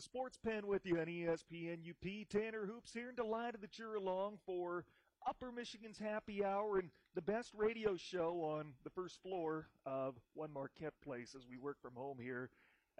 The 0.00 0.04
Sports 0.04 0.38
Pen 0.42 0.66
with 0.66 0.86
you 0.86 0.98
on 0.98 1.04
ESPN 1.08 1.80
UP. 1.86 2.28
Tanner 2.30 2.64
Hoops 2.64 2.94
here 2.94 3.08
and 3.08 3.16
delighted 3.18 3.60
that 3.60 3.78
you're 3.78 3.96
along 3.96 4.38
for 4.46 4.86
Upper 5.28 5.52
Michigan's 5.52 5.98
Happy 5.98 6.42
Hour 6.42 6.78
and 6.78 6.88
the 7.14 7.20
best 7.20 7.52
radio 7.54 7.96
show 7.98 8.40
on 8.42 8.72
the 8.82 8.88
first 8.88 9.20
floor 9.22 9.68
of 9.84 10.14
One 10.32 10.54
Marquette 10.54 10.94
Place 11.04 11.34
as 11.36 11.46
we 11.46 11.58
work 11.58 11.76
from 11.82 11.92
home 11.96 12.16
here 12.18 12.48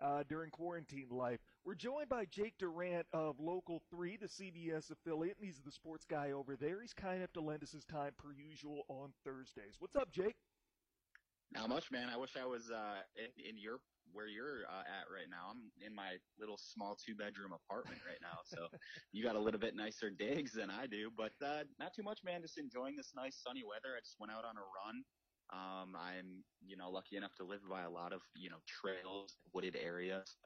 uh, 0.02 0.24
during 0.28 0.50
quarantine 0.50 1.08
life. 1.10 1.38
We're 1.64 1.74
joined 1.74 2.10
by 2.10 2.26
Jake 2.26 2.58
Durant 2.58 3.06
of 3.14 3.40
Local 3.40 3.80
3, 3.90 4.18
the 4.18 4.28
CBS 4.28 4.90
affiliate, 4.90 5.38
and 5.38 5.46
he's 5.46 5.62
the 5.64 5.72
sports 5.72 6.04
guy 6.04 6.32
over 6.32 6.54
there. 6.54 6.82
He's 6.82 6.92
kind 6.92 7.16
enough 7.16 7.32
to 7.32 7.40
lend 7.40 7.62
us 7.62 7.72
his 7.72 7.86
time 7.86 8.12
per 8.18 8.34
usual 8.34 8.82
on 8.88 9.14
Thursdays. 9.24 9.76
What's 9.78 9.96
up, 9.96 10.12
Jake? 10.12 10.36
Not 11.50 11.70
much, 11.70 11.90
man. 11.90 12.10
I 12.12 12.18
wish 12.18 12.36
I 12.36 12.44
was 12.44 12.70
uh, 12.70 13.00
in, 13.16 13.52
in 13.52 13.58
your 13.58 13.78
where 14.12 14.26
you're 14.26 14.66
uh, 14.68 14.84
at 14.86 15.06
right 15.12 15.28
now. 15.30 15.50
I'm 15.50 15.70
in 15.84 15.94
my 15.94 16.16
little 16.38 16.58
small 16.58 16.96
two 16.96 17.14
bedroom 17.14 17.52
apartment 17.52 18.00
right 18.06 18.20
now, 18.20 18.40
so 18.44 18.66
you 19.12 19.22
got 19.22 19.36
a 19.36 19.40
little 19.40 19.60
bit 19.60 19.76
nicer 19.76 20.10
digs 20.10 20.52
than 20.52 20.70
I 20.70 20.86
do, 20.86 21.10
but 21.16 21.32
uh, 21.44 21.64
not 21.78 21.94
too 21.94 22.02
much, 22.02 22.20
man. 22.24 22.42
Just 22.42 22.58
enjoying 22.58 22.96
this 22.96 23.12
nice 23.14 23.40
sunny 23.42 23.62
weather. 23.62 23.96
I 23.96 24.00
just 24.00 24.16
went 24.18 24.32
out 24.32 24.44
on 24.44 24.56
a 24.56 24.66
run. 24.66 25.02
Um, 25.52 25.96
I'm 25.98 26.44
you 26.64 26.76
know 26.76 26.90
lucky 26.90 27.16
enough 27.16 27.34
to 27.36 27.44
live 27.44 27.60
by 27.68 27.82
a 27.82 27.90
lot 27.90 28.12
of 28.12 28.20
you 28.34 28.50
know 28.50 28.62
trails, 28.66 29.36
wooded 29.52 29.76
areas. 29.76 30.36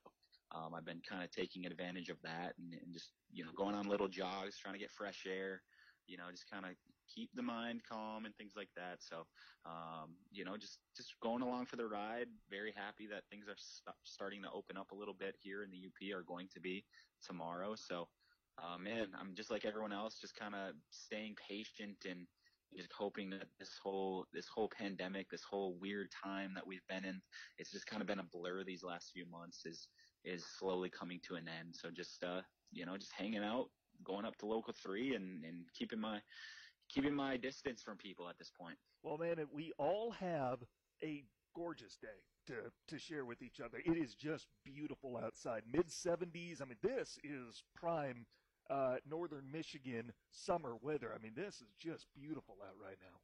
Um, 0.55 0.75
I've 0.75 0.85
been 0.85 1.03
kind 1.09 1.25
of 1.25 1.31
taking 1.31 1.67
advantage 1.67 2.11
of 2.11 2.19
that 2.23 2.55
and, 2.59 2.73
and 2.73 2.93
just 2.93 3.11
you 3.33 3.45
know 3.45 3.51
going 3.57 3.75
on 3.75 3.89
little 3.89 4.09
jogs, 4.09 4.59
trying 4.59 4.75
to 4.75 4.81
get 4.81 4.91
fresh 4.91 5.27
air 5.29 5.63
you 6.07 6.17
know, 6.17 6.29
just 6.31 6.51
kind 6.51 6.65
of 6.65 6.73
keep 7.15 7.31
the 7.35 7.43
mind 7.43 7.83
calm 7.89 8.25
and 8.25 8.35
things 8.37 8.53
like 8.57 8.71
that. 8.77 9.03
So, 9.03 9.25
um, 9.65 10.17
you 10.31 10.45
know, 10.45 10.57
just 10.57 10.79
just 10.97 11.15
going 11.21 11.43
along 11.43 11.67
for 11.67 11.77
the 11.77 11.87
ride. 11.87 12.29
Very 12.51 12.73
happy 12.77 13.07
that 13.09 13.23
things 13.31 13.49
are 13.49 13.57
st- 13.57 13.97
starting 14.05 14.43
to 14.43 14.51
open 14.51 14.77
up 14.77 14.91
a 14.93 14.95
little 14.95 15.15
bit 15.15 15.35
here 15.41 15.63
in 15.63 15.71
the 15.71 15.87
UP. 15.87 16.17
Are 16.17 16.23
going 16.23 16.49
to 16.55 16.61
be 16.61 16.85
tomorrow. 17.25 17.75
So, 17.77 18.09
uh, 18.63 18.79
man, 18.79 19.09
I'm 19.19 19.35
just 19.35 19.51
like 19.51 19.65
everyone 19.65 19.93
else, 19.93 20.19
just 20.21 20.35
kind 20.37 20.55
of 20.55 20.75
staying 20.91 21.37
patient 21.49 21.97
and 22.09 22.27
just 22.77 22.93
hoping 22.93 23.31
that 23.31 23.47
this 23.59 23.79
whole 23.83 24.27
this 24.33 24.49
whole 24.49 24.69
pandemic, 24.69 25.29
this 25.31 25.45
whole 25.49 25.79
weird 25.81 26.09
time 26.11 26.53
that 26.55 26.67
we've 26.67 26.87
been 26.89 27.05
in, 27.05 27.21
it's 27.59 27.71
just 27.71 27.87
kind 27.87 28.03
of 28.03 28.09
been 28.09 28.19
a 28.21 28.29
blur 28.33 28.65
these 28.65 28.83
last 28.83 29.11
few 29.13 29.27
months. 29.31 29.65
Is 29.67 29.89
is 30.25 30.45
slowly 30.59 30.91
coming 30.91 31.21
to 31.29 31.37
an 31.37 31.49
end. 31.49 31.75
So 31.75 31.91
just 31.91 32.25
uh, 32.25 32.43
you 32.73 32.87
know, 32.87 32.97
just 32.97 33.13
hanging 33.13 33.45
out, 33.45 33.69
going 34.03 34.25
up 34.25 34.37
to 34.39 34.47
local 34.47 34.73
three 34.73 35.15
and, 35.15 35.45
and 35.45 35.65
keeping 35.79 36.01
my 36.01 36.21
keeping 36.95 37.15
my 37.15 37.37
distance 37.37 37.83
from 37.83 37.97
people 37.97 38.29
at 38.29 38.39
this 38.39 38.51
point. 38.51 38.77
Well, 39.03 39.19
man, 39.19 39.37
we 39.53 39.73
all 39.79 40.13
have 40.13 40.59
a 41.03 41.25
gorgeous 41.55 41.97
day 42.01 42.09
to 42.47 42.55
to 42.89 42.99
share 42.99 43.25
with 43.25 43.43
each 43.43 43.61
other. 43.61 43.79
It 43.85 43.97
is 43.97 44.15
just 44.15 44.47
beautiful 44.65 45.19
outside. 45.23 45.63
Mid 45.71 45.89
70s. 45.89 46.63
I 46.63 46.67
mean, 46.67 46.79
this 46.83 47.19
is 47.25 47.63
prime 47.75 48.27
uh, 48.71 48.97
northern 49.09 49.51
Michigan 49.53 50.13
summer 50.31 50.77
weather. 50.81 51.13
I 51.15 51.23
mean, 51.23 51.33
this 51.35 51.57
is 51.57 51.75
just 51.79 52.07
beautiful 52.15 52.57
out 52.63 52.77
right 52.81 52.99
now. 53.01 53.19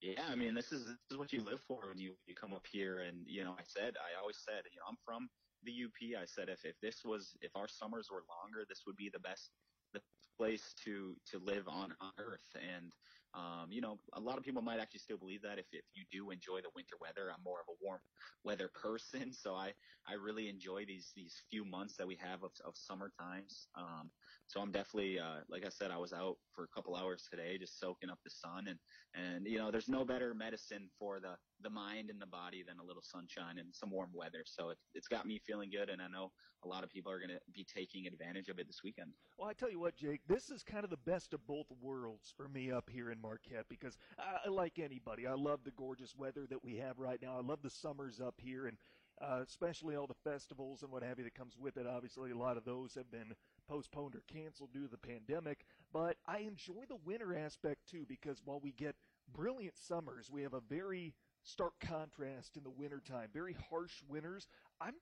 Yeah, 0.00 0.26
I 0.30 0.34
mean, 0.34 0.54
this 0.54 0.72
is 0.72 0.84
this 0.86 1.12
is 1.12 1.16
what 1.16 1.32
you 1.32 1.42
live 1.42 1.60
for 1.66 1.88
when 1.88 1.98
you 1.98 2.12
you 2.26 2.34
come 2.34 2.52
up 2.52 2.66
here. 2.70 3.00
And 3.00 3.24
you 3.26 3.44
know, 3.44 3.54
I 3.58 3.62
said, 3.66 3.94
I 3.96 4.20
always 4.20 4.38
said, 4.38 4.62
you 4.70 4.78
know, 4.78 4.86
I'm 4.88 4.98
from 5.04 5.28
the 5.64 5.72
UP. 5.72 6.20
I 6.20 6.26
said 6.26 6.48
if 6.48 6.64
if 6.64 6.74
this 6.82 7.02
was 7.04 7.36
if 7.40 7.54
our 7.54 7.68
summers 7.68 8.08
were 8.10 8.24
longer, 8.28 8.64
this 8.68 8.82
would 8.86 8.96
be 8.96 9.10
the 9.12 9.20
best 9.20 9.50
the 9.92 10.00
place 10.36 10.74
to 10.84 11.14
to 11.30 11.38
live 11.38 11.68
on, 11.68 11.94
on 12.00 12.12
earth. 12.18 12.48
And 12.56 12.92
um, 13.34 13.68
you 13.70 13.80
know 13.80 13.98
a 14.14 14.20
lot 14.20 14.38
of 14.38 14.44
people 14.44 14.62
might 14.62 14.80
actually 14.80 15.00
still 15.00 15.18
believe 15.18 15.42
that 15.42 15.58
if, 15.58 15.66
if 15.72 15.84
you 15.94 16.04
do 16.10 16.30
enjoy 16.30 16.60
the 16.60 16.70
winter 16.74 16.96
weather. 17.00 17.30
I'm 17.30 17.42
more 17.44 17.60
of 17.60 17.66
a 17.68 17.76
warm 17.84 18.00
weather 18.44 18.70
person. 18.74 19.32
So 19.32 19.54
i 19.54 19.72
i 20.06 20.14
really 20.14 20.48
enjoy 20.48 20.84
these 20.86 21.12
these 21.14 21.34
few 21.50 21.64
months 21.64 21.96
that 21.96 22.06
we 22.06 22.16
have 22.16 22.42
of, 22.42 22.52
of 22.64 22.76
summer 22.76 23.12
times. 23.18 23.68
Um, 23.76 24.10
so 24.46 24.60
i'm 24.60 24.72
definitely 24.72 25.18
uh, 25.20 25.40
like 25.48 25.64
i 25.64 25.68
said 25.68 25.90
i 25.90 25.98
was 25.98 26.12
out 26.12 26.36
for 26.54 26.64
a 26.64 26.68
couple 26.68 26.96
hours 26.96 27.26
today 27.30 27.58
just 27.58 27.78
soaking 27.78 28.10
up 28.10 28.18
the 28.24 28.30
sun. 28.30 28.68
And 28.68 28.78
and 29.14 29.46
you 29.46 29.58
know 29.58 29.70
there's 29.70 29.88
no 29.88 30.04
better 30.04 30.34
medicine 30.34 30.88
for 30.98 31.20
the 31.20 31.36
the 31.62 31.70
mind 31.70 32.10
and 32.10 32.20
the 32.20 32.26
body 32.26 32.62
than 32.66 32.78
a 32.78 32.84
little 32.84 33.02
sunshine 33.02 33.58
and 33.58 33.68
some 33.72 33.90
warm 33.90 34.10
weather. 34.14 34.42
So 34.44 34.70
it, 34.70 34.78
it's 34.94 35.08
got 35.08 35.26
me 35.26 35.40
feeling 35.44 35.70
good, 35.70 35.88
and 35.88 36.00
I 36.00 36.08
know 36.08 36.32
a 36.64 36.68
lot 36.68 36.84
of 36.84 36.90
people 36.90 37.10
are 37.10 37.18
going 37.18 37.30
to 37.30 37.40
be 37.52 37.64
taking 37.64 38.06
advantage 38.06 38.48
of 38.48 38.58
it 38.58 38.66
this 38.66 38.80
weekend. 38.84 39.12
Well, 39.38 39.48
I 39.48 39.52
tell 39.52 39.70
you 39.70 39.80
what, 39.80 39.96
Jake, 39.96 40.20
this 40.28 40.50
is 40.50 40.62
kind 40.62 40.84
of 40.84 40.90
the 40.90 40.96
best 40.96 41.32
of 41.32 41.46
both 41.46 41.66
worlds 41.80 42.32
for 42.36 42.48
me 42.48 42.70
up 42.70 42.88
here 42.90 43.10
in 43.10 43.20
Marquette 43.20 43.66
because 43.68 43.98
I, 44.18 44.48
like 44.48 44.78
anybody, 44.78 45.26
I 45.26 45.34
love 45.34 45.60
the 45.64 45.72
gorgeous 45.72 46.14
weather 46.16 46.46
that 46.48 46.62
we 46.62 46.76
have 46.76 46.98
right 46.98 47.20
now. 47.20 47.36
I 47.36 47.42
love 47.42 47.60
the 47.62 47.70
summers 47.70 48.20
up 48.20 48.34
here, 48.38 48.66
and 48.66 48.76
uh, 49.20 49.40
especially 49.46 49.96
all 49.96 50.06
the 50.06 50.14
festivals 50.30 50.82
and 50.82 50.90
what 50.90 51.02
have 51.02 51.18
you 51.18 51.24
that 51.24 51.34
comes 51.34 51.56
with 51.58 51.76
it. 51.76 51.86
Obviously, 51.86 52.30
a 52.30 52.36
lot 52.36 52.56
of 52.56 52.64
those 52.64 52.94
have 52.94 53.10
been 53.10 53.34
postponed 53.68 54.14
or 54.14 54.22
canceled 54.32 54.72
due 54.72 54.82
to 54.82 54.90
the 54.90 54.98
pandemic. 54.98 55.64
But 55.92 56.16
I 56.26 56.38
enjoy 56.38 56.84
the 56.88 56.96
winter 57.04 57.36
aspect 57.36 57.88
too 57.90 58.04
because 58.08 58.42
while 58.44 58.60
we 58.60 58.72
get 58.72 58.96
brilliant 59.32 59.76
summers, 59.76 60.30
we 60.30 60.42
have 60.42 60.54
a 60.54 60.60
very 60.60 61.14
stark 61.42 61.74
contrast 61.80 62.56
in 62.56 62.62
the 62.62 62.70
wintertime. 62.70 63.28
Very 63.32 63.56
harsh 63.70 64.02
winters. 64.08 64.46
I'm 64.80 64.94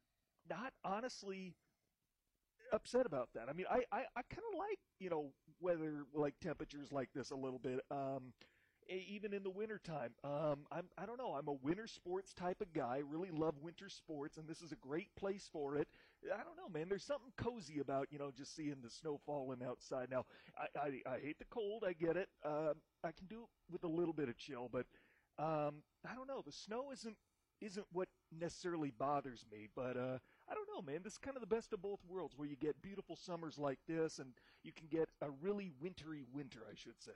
not 0.48 0.72
honestly 0.84 1.54
upset 2.72 3.06
about 3.06 3.28
that. 3.34 3.48
I 3.48 3.52
mean, 3.52 3.66
I, 3.70 3.82
I, 3.92 4.00
I 4.16 4.22
kind 4.30 4.46
of 4.52 4.58
like, 4.58 4.78
you 4.98 5.10
know, 5.10 5.32
weather, 5.60 6.04
like 6.14 6.34
temperatures 6.40 6.92
like 6.92 7.10
this 7.14 7.30
a 7.30 7.36
little 7.36 7.58
bit. 7.58 7.80
Um, 7.90 8.32
even 9.08 9.32
in 9.32 9.42
the 9.42 9.50
wintertime. 9.50 10.10
Um, 10.24 10.66
I'm, 10.72 10.88
I 10.98 11.06
don't 11.06 11.18
know. 11.18 11.34
I'm 11.38 11.48
a 11.48 11.52
winter 11.52 11.86
sports 11.86 12.32
type 12.32 12.60
of 12.60 12.72
guy. 12.72 13.02
Really 13.08 13.30
love 13.30 13.54
winter 13.60 13.88
sports, 13.88 14.36
and 14.36 14.48
this 14.48 14.62
is 14.62 14.72
a 14.72 14.76
great 14.76 15.14
place 15.16 15.48
for 15.52 15.76
it. 15.76 15.88
I 16.24 16.42
don't 16.42 16.56
know, 16.56 16.68
man. 16.72 16.88
There's 16.88 17.04
something 17.04 17.32
cozy 17.36 17.78
about 17.80 18.08
you 18.10 18.18
know 18.18 18.30
just 18.36 18.54
seeing 18.54 18.76
the 18.82 18.90
snow 18.90 19.20
falling 19.24 19.60
outside. 19.66 20.08
Now, 20.10 20.24
I, 20.58 20.78
I, 20.78 21.14
I 21.14 21.18
hate 21.20 21.38
the 21.38 21.44
cold. 21.50 21.84
I 21.86 21.92
get 21.92 22.16
it. 22.16 22.28
Um, 22.44 22.74
I 23.04 23.12
can 23.12 23.26
do 23.28 23.42
it 23.42 23.72
with 23.72 23.84
a 23.84 23.88
little 23.88 24.14
bit 24.14 24.28
of 24.28 24.36
chill, 24.36 24.68
but 24.70 24.86
um, 25.40 25.82
I 26.08 26.14
don't 26.14 26.28
know. 26.28 26.42
The 26.44 26.52
snow 26.52 26.90
isn't 26.92 27.16
isn't 27.60 27.86
what 27.92 28.08
necessarily 28.32 28.90
bothers 28.90 29.44
me, 29.50 29.68
but 29.74 29.96
uh, 29.96 30.18
I 30.48 30.54
don't 30.54 30.68
know, 30.74 30.82
man. 30.82 31.02
This 31.02 31.14
is 31.14 31.18
kind 31.18 31.36
of 31.36 31.42
the 31.42 31.46
best 31.54 31.72
of 31.72 31.82
both 31.82 32.00
worlds, 32.08 32.34
where 32.36 32.48
you 32.48 32.56
get 32.56 32.82
beautiful 32.82 33.16
summers 33.16 33.58
like 33.58 33.80
this, 33.88 34.18
and 34.18 34.32
you 34.62 34.72
can 34.72 34.88
get 34.88 35.08
a 35.22 35.30
really 35.42 35.70
wintry 35.80 36.24
winter, 36.32 36.60
I 36.70 36.74
should 36.74 37.00
say. 37.00 37.12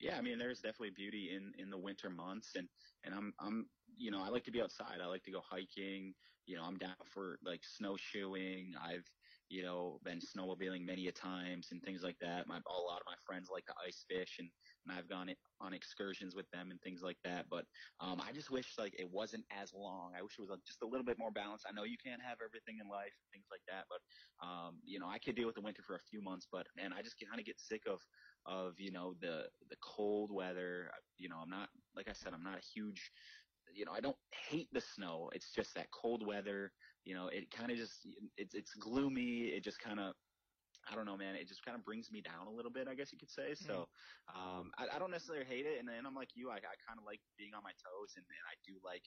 Yeah, 0.00 0.16
I 0.18 0.20
mean, 0.22 0.38
there's 0.38 0.60
definitely 0.60 0.90
beauty 0.90 1.30
in 1.34 1.52
in 1.58 1.70
the 1.70 1.78
winter 1.78 2.10
months, 2.10 2.56
and 2.56 2.68
and 3.04 3.14
I'm 3.14 3.32
I'm 3.38 3.66
you 3.96 4.10
know 4.10 4.22
I 4.22 4.28
like 4.28 4.44
to 4.44 4.52
be 4.52 4.62
outside. 4.62 4.98
I 5.02 5.06
like 5.06 5.24
to 5.24 5.32
go 5.32 5.40
hiking. 5.48 6.14
You 6.46 6.56
know, 6.56 6.64
I'm 6.64 6.78
down 6.78 6.96
for 7.06 7.38
like 7.44 7.62
snowshoeing. 7.64 8.74
I've 8.82 9.08
you 9.52 9.62
know 9.62 10.00
been 10.02 10.18
snowmobiling 10.18 10.86
many 10.86 11.08
a 11.08 11.12
times 11.12 11.68
and 11.72 11.82
things 11.82 12.02
like 12.02 12.16
that. 12.20 12.48
My 12.48 12.56
a 12.56 12.80
lot 12.88 13.00
of 13.00 13.06
my 13.06 13.16
friends 13.26 13.50
like 13.52 13.66
to 13.66 13.74
ice 13.86 14.04
fish, 14.08 14.36
and 14.38 14.48
and 14.86 14.96
I've 14.96 15.08
gone 15.08 15.28
on 15.60 15.74
excursions 15.74 16.34
with 16.34 16.50
them 16.52 16.70
and 16.70 16.80
things 16.80 17.02
like 17.02 17.18
that. 17.24 17.46
But 17.50 17.66
um, 18.00 18.20
I 18.26 18.32
just 18.32 18.50
wish 18.50 18.74
like 18.78 18.94
it 18.98 19.08
wasn't 19.10 19.44
as 19.52 19.72
long. 19.74 20.12
I 20.18 20.22
wish 20.22 20.32
it 20.38 20.40
was 20.40 20.50
like, 20.50 20.64
just 20.66 20.82
a 20.82 20.86
little 20.86 21.04
bit 21.04 21.18
more 21.18 21.30
balanced. 21.30 21.66
I 21.68 21.72
know 21.72 21.84
you 21.84 21.98
can't 22.02 22.22
have 22.22 22.38
everything 22.42 22.78
in 22.80 22.88
life, 22.88 23.12
and 23.12 23.28
things 23.30 23.46
like 23.52 23.62
that, 23.68 23.84
but 23.92 24.00
um, 24.46 24.80
you 24.84 24.98
know 24.98 25.08
I 25.08 25.18
could 25.18 25.36
deal 25.36 25.46
with 25.46 25.56
the 25.56 25.62
winter 25.62 25.82
for 25.86 25.96
a 25.96 26.08
few 26.10 26.22
months. 26.22 26.48
But 26.50 26.66
man, 26.74 26.92
I 26.92 27.02
just 27.02 27.16
kind 27.20 27.38
of 27.38 27.44
get 27.46 27.60
sick 27.60 27.82
of 27.86 28.00
of 28.46 28.72
you 28.78 28.90
know 28.90 29.14
the 29.20 29.44
the 29.68 29.76
cold 29.82 30.32
weather. 30.32 30.90
You 31.18 31.28
know, 31.28 31.36
I'm 31.42 31.50
not 31.50 31.68
like 31.94 32.08
I 32.08 32.14
said, 32.14 32.32
I'm 32.32 32.42
not 32.42 32.58
a 32.58 32.64
huge 32.74 33.12
you 33.74 33.84
know, 33.84 33.92
I 33.92 34.00
don't 34.00 34.16
hate 34.32 34.68
the 34.72 34.80
snow. 34.80 35.30
It's 35.34 35.52
just 35.52 35.74
that 35.74 35.90
cold 35.90 36.26
weather. 36.26 36.72
You 37.04 37.14
know, 37.14 37.28
it 37.28 37.50
kind 37.50 37.70
of 37.70 37.76
just 37.76 38.06
it's 38.36 38.54
it's 38.54 38.74
gloomy. 38.74 39.48
It 39.48 39.64
just 39.64 39.80
kind 39.80 40.00
of 40.00 40.14
I 40.90 40.96
don't 40.96 41.06
know, 41.06 41.16
man. 41.16 41.36
It 41.36 41.46
just 41.46 41.64
kind 41.64 41.76
of 41.76 41.84
brings 41.84 42.10
me 42.10 42.20
down 42.20 42.48
a 42.48 42.50
little 42.50 42.70
bit, 42.70 42.88
I 42.88 42.94
guess 42.94 43.12
you 43.12 43.18
could 43.18 43.30
say. 43.30 43.54
So, 43.54 43.88
um, 44.34 44.72
I, 44.76 44.88
I 44.96 44.98
don't 44.98 45.12
necessarily 45.12 45.44
hate 45.44 45.64
it. 45.64 45.78
And 45.78 45.88
then 45.88 46.06
I'm 46.06 46.14
like 46.14 46.30
you, 46.34 46.50
I, 46.50 46.56
I 46.56 46.74
kind 46.86 46.98
of 46.98 47.04
like 47.04 47.20
being 47.38 47.54
on 47.54 47.62
my 47.62 47.70
toes 47.70 48.14
and, 48.16 48.24
and 48.26 48.44
I 48.50 48.54
do 48.66 48.80
like, 48.84 49.04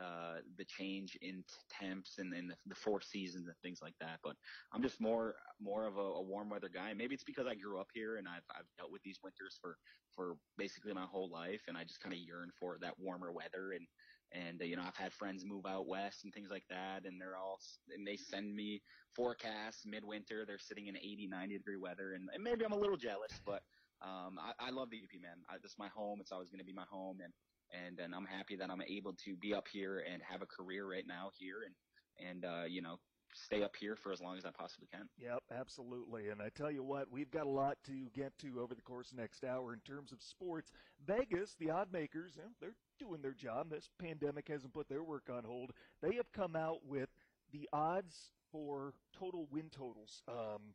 uh, 0.00 0.40
the 0.56 0.64
change 0.64 1.16
in 1.20 1.44
t- 1.46 1.54
temps 1.68 2.18
and 2.18 2.32
then 2.32 2.46
the, 2.48 2.56
the 2.66 2.74
four 2.74 3.02
seasons 3.02 3.46
and 3.46 3.56
things 3.62 3.82
like 3.82 3.98
that. 4.00 4.20
But 4.22 4.36
I'm 4.72 4.82
just 4.82 5.00
more, 5.00 5.34
more 5.60 5.86
of 5.86 5.98
a, 5.98 6.00
a 6.00 6.22
warm 6.22 6.48
weather 6.48 6.70
guy. 6.70 6.94
Maybe 6.94 7.14
it's 7.14 7.24
because 7.24 7.46
I 7.46 7.54
grew 7.56 7.78
up 7.78 7.88
here 7.92 8.16
and 8.16 8.26
I've, 8.26 8.46
I've 8.56 8.64
dealt 8.78 8.92
with 8.92 9.02
these 9.02 9.18
winters 9.22 9.58
for, 9.60 9.76
for 10.16 10.38
basically 10.56 10.94
my 10.94 11.04
whole 11.04 11.28
life. 11.28 11.62
And 11.68 11.76
I 11.76 11.84
just 11.84 12.00
kind 12.00 12.14
of 12.14 12.20
yearn 12.20 12.50
for 12.58 12.78
that 12.80 12.98
warmer 12.98 13.32
weather 13.32 13.72
and, 13.72 13.86
and 14.32 14.60
uh, 14.60 14.64
you 14.64 14.76
know 14.76 14.82
I've 14.86 14.96
had 14.96 15.12
friends 15.12 15.44
move 15.44 15.66
out 15.66 15.86
west 15.86 16.24
and 16.24 16.32
things 16.32 16.48
like 16.50 16.64
that, 16.70 17.04
and 17.04 17.20
they're 17.20 17.36
all 17.36 17.58
and 17.94 18.06
they 18.06 18.16
send 18.16 18.54
me 18.54 18.82
forecasts 19.14 19.84
midwinter. 19.86 20.44
They're 20.46 20.58
sitting 20.58 20.86
in 20.86 20.96
80, 20.96 21.28
90 21.28 21.58
degree 21.58 21.76
weather, 21.76 22.12
and, 22.12 22.28
and 22.32 22.42
maybe 22.42 22.64
I'm 22.64 22.72
a 22.72 22.78
little 22.78 22.96
jealous, 22.96 23.32
but 23.44 23.62
um, 24.02 24.38
I, 24.38 24.68
I 24.68 24.70
love 24.70 24.90
the 24.90 24.98
UP 24.98 25.20
man. 25.20 25.38
I, 25.48 25.54
this 25.62 25.72
is 25.72 25.78
my 25.78 25.88
home. 25.88 26.18
It's 26.20 26.32
always 26.32 26.48
going 26.48 26.60
to 26.60 26.64
be 26.64 26.72
my 26.72 26.86
home, 26.90 27.18
and 27.22 27.32
and 27.72 27.98
and 27.98 28.14
I'm 28.14 28.26
happy 28.26 28.56
that 28.56 28.70
I'm 28.70 28.82
able 28.82 29.14
to 29.24 29.36
be 29.36 29.54
up 29.54 29.66
here 29.68 30.04
and 30.10 30.22
have 30.22 30.42
a 30.42 30.46
career 30.46 30.88
right 30.88 31.06
now 31.06 31.30
here, 31.38 31.64
and 31.66 32.28
and 32.28 32.44
uh, 32.44 32.64
you 32.68 32.82
know 32.82 32.98
stay 33.34 33.62
up 33.62 33.76
here 33.78 33.96
for 33.96 34.12
as 34.12 34.20
long 34.20 34.36
as 34.36 34.44
I 34.44 34.50
possibly 34.50 34.88
can. 34.92 35.08
Yep, 35.18 35.42
absolutely. 35.52 36.28
And 36.28 36.40
I 36.40 36.48
tell 36.54 36.70
you 36.70 36.82
what, 36.82 37.10
we've 37.10 37.30
got 37.30 37.46
a 37.46 37.50
lot 37.50 37.76
to 37.86 38.08
get 38.14 38.32
to 38.38 38.60
over 38.60 38.74
the 38.74 38.82
course 38.82 39.12
next 39.14 39.44
hour 39.44 39.74
in 39.74 39.80
terms 39.80 40.12
of 40.12 40.22
sports. 40.22 40.70
Vegas, 41.06 41.54
the 41.58 41.70
odd 41.70 41.92
makers, 41.92 42.38
they're 42.60 42.74
doing 42.98 43.22
their 43.22 43.32
job. 43.32 43.70
This 43.70 43.88
pandemic 43.98 44.48
hasn't 44.48 44.72
put 44.72 44.88
their 44.88 45.02
work 45.02 45.30
on 45.32 45.44
hold. 45.44 45.72
They 46.02 46.16
have 46.16 46.32
come 46.32 46.56
out 46.56 46.86
with 46.86 47.08
the 47.52 47.68
odds 47.72 48.32
for 48.52 48.94
total 49.18 49.46
win 49.50 49.70
totals 49.70 50.22
um, 50.28 50.74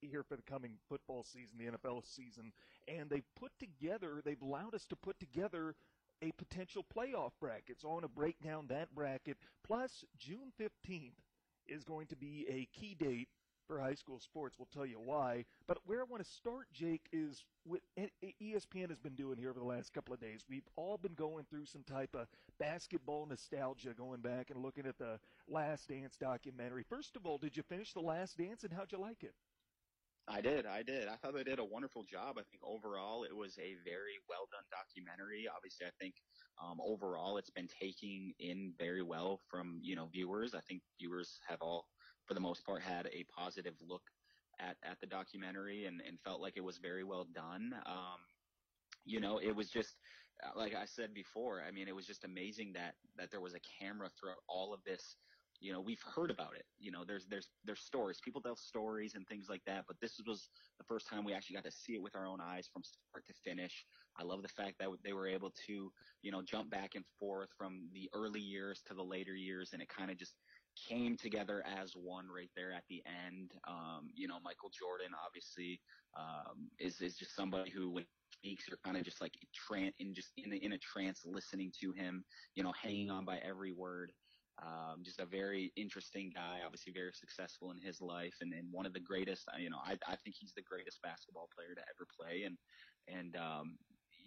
here 0.00 0.22
for 0.22 0.36
the 0.36 0.42
coming 0.42 0.72
football 0.88 1.22
season, 1.22 1.58
the 1.58 1.66
NFL 1.66 2.02
season, 2.04 2.52
and 2.88 3.10
they've 3.10 3.28
put 3.38 3.52
together, 3.58 4.22
they've 4.24 4.40
allowed 4.42 4.74
us 4.74 4.86
to 4.86 4.96
put 4.96 5.18
together 5.18 5.74
a 6.22 6.32
potential 6.32 6.84
playoff 6.96 7.32
bracket. 7.40 7.80
So 7.80 7.88
I 7.88 7.92
want 7.92 8.04
to 8.04 8.08
break 8.08 8.40
down 8.42 8.66
that 8.68 8.94
bracket. 8.94 9.36
Plus, 9.66 10.04
June 10.18 10.52
15th 10.60 11.12
is 11.68 11.84
going 11.84 12.06
to 12.08 12.16
be 12.16 12.46
a 12.48 12.68
key 12.78 12.94
date 12.94 13.28
for 13.70 13.80
high 13.80 13.94
school 13.94 14.18
sports. 14.18 14.56
We'll 14.58 14.68
tell 14.74 14.84
you 14.84 14.98
why. 14.98 15.44
But 15.68 15.78
where 15.86 16.00
I 16.00 16.04
want 16.04 16.24
to 16.24 16.28
start, 16.28 16.66
Jake, 16.72 17.06
is 17.12 17.44
what 17.62 17.80
ESPN 18.42 18.88
has 18.88 18.98
been 18.98 19.14
doing 19.14 19.38
here 19.38 19.50
over 19.50 19.60
the 19.60 19.64
last 19.64 19.94
couple 19.94 20.12
of 20.12 20.20
days. 20.20 20.44
We've 20.48 20.66
all 20.74 20.98
been 20.98 21.14
going 21.14 21.44
through 21.48 21.66
some 21.66 21.84
type 21.84 22.16
of 22.16 22.26
basketball 22.58 23.26
nostalgia, 23.26 23.94
going 23.96 24.22
back 24.22 24.50
and 24.50 24.60
looking 24.60 24.86
at 24.86 24.98
the 24.98 25.20
Last 25.48 25.88
Dance 25.88 26.16
documentary. 26.16 26.82
First 26.88 27.14
of 27.14 27.26
all, 27.26 27.38
did 27.38 27.56
you 27.56 27.62
finish 27.62 27.92
The 27.92 28.00
Last 28.00 28.36
Dance, 28.36 28.64
and 28.64 28.72
how'd 28.72 28.90
you 28.90 28.98
like 28.98 29.22
it? 29.22 29.34
I 30.28 30.40
did. 30.40 30.66
I 30.66 30.82
did. 30.82 31.06
I 31.08 31.14
thought 31.16 31.34
they 31.34 31.44
did 31.44 31.60
a 31.60 31.64
wonderful 31.64 32.04
job. 32.04 32.38
I 32.38 32.42
think 32.50 32.62
overall 32.64 33.22
it 33.22 33.34
was 33.34 33.56
a 33.58 33.74
very 33.84 34.18
well 34.28 34.48
done 34.50 34.64
documentary. 34.70 35.46
Obviously, 35.54 35.86
I 35.86 35.90
think 36.00 36.14
um, 36.62 36.78
overall 36.84 37.36
it's 37.36 37.50
been 37.50 37.68
taking 37.80 38.32
in 38.38 38.72
very 38.78 39.02
well 39.02 39.40
from 39.48 39.78
you 39.82 39.96
know 39.96 40.08
viewers. 40.12 40.54
I 40.54 40.60
think 40.68 40.82
viewers 40.98 41.40
have 41.48 41.58
all 41.62 41.86
for 42.30 42.34
the 42.34 42.40
most 42.40 42.64
part, 42.64 42.80
had 42.80 43.08
a 43.12 43.24
positive 43.36 43.74
look 43.88 44.04
at, 44.60 44.76
at 44.88 45.00
the 45.00 45.06
documentary 45.06 45.86
and, 45.86 46.00
and 46.06 46.16
felt 46.20 46.40
like 46.40 46.56
it 46.56 46.62
was 46.62 46.78
very 46.78 47.02
well 47.02 47.26
done. 47.34 47.74
Um, 47.86 48.20
you 49.04 49.18
know, 49.18 49.40
it 49.42 49.50
was 49.50 49.68
just, 49.68 49.96
uh, 50.46 50.56
like 50.56 50.76
I 50.76 50.84
said 50.84 51.12
before, 51.12 51.60
I 51.66 51.72
mean, 51.72 51.88
it 51.88 51.96
was 51.96 52.06
just 52.06 52.22
amazing 52.22 52.72
that, 52.74 52.94
that 53.18 53.32
there 53.32 53.40
was 53.40 53.54
a 53.54 53.60
camera 53.82 54.08
throughout 54.08 54.36
all 54.48 54.72
of 54.72 54.78
this. 54.84 55.16
You 55.58 55.72
know, 55.72 55.80
we've 55.80 56.02
heard 56.14 56.30
about 56.30 56.54
it. 56.54 56.66
You 56.78 56.92
know, 56.92 57.02
there's, 57.04 57.26
there's, 57.26 57.48
there's 57.64 57.80
stories. 57.80 58.20
People 58.24 58.40
tell 58.40 58.54
stories 58.54 59.16
and 59.16 59.26
things 59.26 59.46
like 59.50 59.62
that, 59.66 59.86
but 59.88 59.96
this 60.00 60.20
was 60.24 60.50
the 60.78 60.84
first 60.84 61.08
time 61.08 61.24
we 61.24 61.34
actually 61.34 61.56
got 61.56 61.64
to 61.64 61.72
see 61.72 61.94
it 61.94 62.02
with 62.02 62.14
our 62.14 62.28
own 62.28 62.38
eyes 62.40 62.70
from 62.72 62.84
start 62.84 63.26
to 63.26 63.34
finish. 63.44 63.84
I 64.16 64.22
love 64.22 64.42
the 64.42 64.48
fact 64.48 64.76
that 64.78 64.88
they 65.02 65.12
were 65.12 65.26
able 65.26 65.52
to, 65.66 65.92
you 66.22 66.30
know, 66.30 66.42
jump 66.42 66.70
back 66.70 66.92
and 66.94 67.04
forth 67.18 67.48
from 67.58 67.88
the 67.92 68.08
early 68.14 68.40
years 68.40 68.82
to 68.86 68.94
the 68.94 69.02
later 69.02 69.34
years 69.34 69.70
and 69.72 69.82
it 69.82 69.88
kind 69.88 70.12
of 70.12 70.16
just 70.16 70.34
came 70.88 71.16
together 71.16 71.64
as 71.66 71.92
one 71.94 72.26
right 72.28 72.50
there 72.56 72.72
at 72.72 72.84
the 72.88 73.02
end. 73.06 73.52
Um, 73.68 74.10
you 74.14 74.28
know, 74.28 74.38
Michael 74.42 74.70
Jordan 74.70 75.12
obviously 75.26 75.80
um, 76.18 76.70
is 76.78 77.00
is 77.00 77.16
just 77.16 77.34
somebody 77.34 77.70
who 77.70 77.90
when 77.90 78.04
he 78.04 78.50
speaks, 78.50 78.68
you're 78.68 78.78
kind 78.84 78.96
of 78.96 79.04
just 79.04 79.20
like 79.20 79.34
tran- 79.54 79.92
in 79.98 80.14
just 80.14 80.32
in 80.36 80.52
a, 80.52 80.56
in 80.56 80.72
a 80.72 80.78
trance 80.78 81.22
listening 81.24 81.72
to 81.80 81.92
him. 81.92 82.24
You 82.54 82.62
know, 82.62 82.72
hanging 82.80 83.10
on 83.10 83.24
by 83.24 83.38
every 83.38 83.72
word. 83.72 84.12
Um, 84.62 85.00
just 85.02 85.20
a 85.20 85.24
very 85.24 85.72
interesting 85.76 86.30
guy, 86.34 86.58
obviously 86.64 86.92
very 86.92 87.12
successful 87.14 87.70
in 87.70 87.78
his 87.78 88.02
life, 88.02 88.34
and, 88.42 88.52
and 88.52 88.70
one 88.70 88.84
of 88.84 88.92
the 88.92 89.00
greatest. 89.00 89.48
You 89.58 89.70
know, 89.70 89.78
I, 89.84 89.92
I 90.06 90.16
think 90.16 90.36
he's 90.38 90.52
the 90.54 90.62
greatest 90.62 91.00
basketball 91.02 91.48
player 91.54 91.74
to 91.74 91.80
ever 91.80 92.06
play, 92.14 92.42
and 92.44 92.58
and 93.08 93.36
um, 93.36 93.78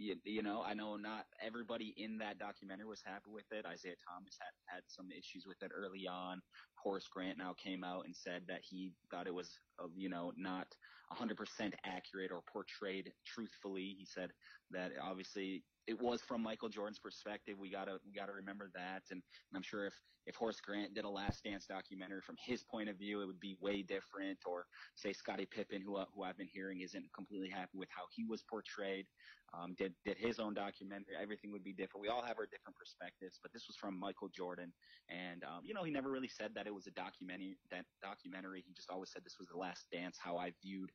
you, 0.04 0.16
you 0.26 0.44
know, 0.44 0.62
I 0.64 0.74
know 0.74 0.98
not 0.98 1.26
everybody 1.42 1.94
in 1.98 2.18
that 2.20 2.38
documentary 2.38 2.86
was 2.86 3.02
happy 3.06 3.32
with 3.32 3.46
it. 3.52 3.66
Isiah 3.66 3.96
Thomas 4.08 4.38
had 4.40 4.76
had 4.76 4.84
some 4.88 5.08
issues 5.12 5.46
with 5.48 5.62
it 5.64 5.72
early 5.74 6.08
on. 6.08 6.42
Horace 6.76 7.08
Grant 7.08 7.38
now 7.38 7.54
came 7.54 7.84
out 7.84 8.06
and 8.06 8.16
said 8.16 8.44
that 8.48 8.62
he 8.62 8.92
thought 9.10 9.28
it 9.28 9.34
was, 9.34 9.50
uh, 9.82 9.88
you 9.96 10.10
know, 10.10 10.34
not 10.38 10.68
100% 11.14 11.74
accurate 11.86 12.32
or 12.32 12.44
portrayed 12.52 13.12
truthfully. 13.26 13.96
He 13.98 14.06
said 14.06 14.32
that 14.72 14.92
obviously 15.02 15.64
it 15.88 16.02
was 16.02 16.22
from 16.22 16.42
Michael 16.42 16.70
Jordan's 16.70 17.00
perspective. 17.00 17.58
We 17.60 17.70
gotta 17.70 17.98
we 18.06 18.14
gotta 18.14 18.32
remember 18.32 18.70
that, 18.76 19.04
and, 19.12 19.22
and, 19.22 19.56
I'm 19.56 19.64
sure 19.64 19.86
if 19.86 19.94
if 20.26 20.36
Horace 20.36 20.62
Grant 20.62 20.94
did 20.94 21.04
a 21.04 21.10
Last 21.10 21.44
Dance 21.44 21.66
documentary 21.66 22.22
from 22.22 22.36
his 22.44 22.64
point 22.64 22.88
of 22.88 22.98
view, 22.98 23.22
it 23.22 23.26
would 23.26 23.40
be 23.40 23.58
way 23.60 23.82
different. 23.82 24.40
Or 24.46 24.66
say 24.96 25.12
Scottie 25.12 25.46
Pippen, 25.46 25.82
who 25.82 26.00
who 26.16 26.24
I've 26.24 26.38
been 26.38 26.48
hearing 26.52 26.82
isn't 26.82 27.06
completely 27.14 27.50
happy 27.50 27.78
with 27.78 27.90
how 27.92 28.04
he 28.16 28.26
was 28.26 28.44
portrayed, 28.50 29.06
um, 29.54 29.76
did 29.78 29.94
did 30.06 30.18
his 30.18 30.40
own 30.40 30.54
documentary. 30.54 31.16
Everything 31.22 31.52
would 31.52 31.64
be 31.64 31.74
different. 31.74 32.02
We 32.02 32.08
all 32.08 32.24
have 32.24 32.40
our 32.40 32.48
different 32.48 32.76
perspectives, 32.78 33.40
but 33.42 33.52
this 33.52 33.66
was 33.68 33.76
from 33.76 34.00
Michael 34.00 34.30
Jordan, 34.30 34.72
and 35.10 35.44
um, 35.44 35.62
you 35.64 35.74
know 35.74 35.84
he 35.84 35.92
never 35.92 36.10
really 36.10 36.30
said 36.30 36.52
that 36.56 36.66
it 36.66 36.74
was 36.74 36.88
a 36.88 36.92
documentary. 36.92 37.58
That 37.72 37.86
documentary, 38.02 38.64
he 38.66 38.74
just 38.74 38.90
always 38.90 39.12
said 39.12 39.24
this 39.26 39.38
was 39.38 39.50
the 39.50 39.58
Last 39.58 39.88
Dance. 39.92 40.18
How 40.20 40.38
I 40.38 40.54
viewed 40.64 40.92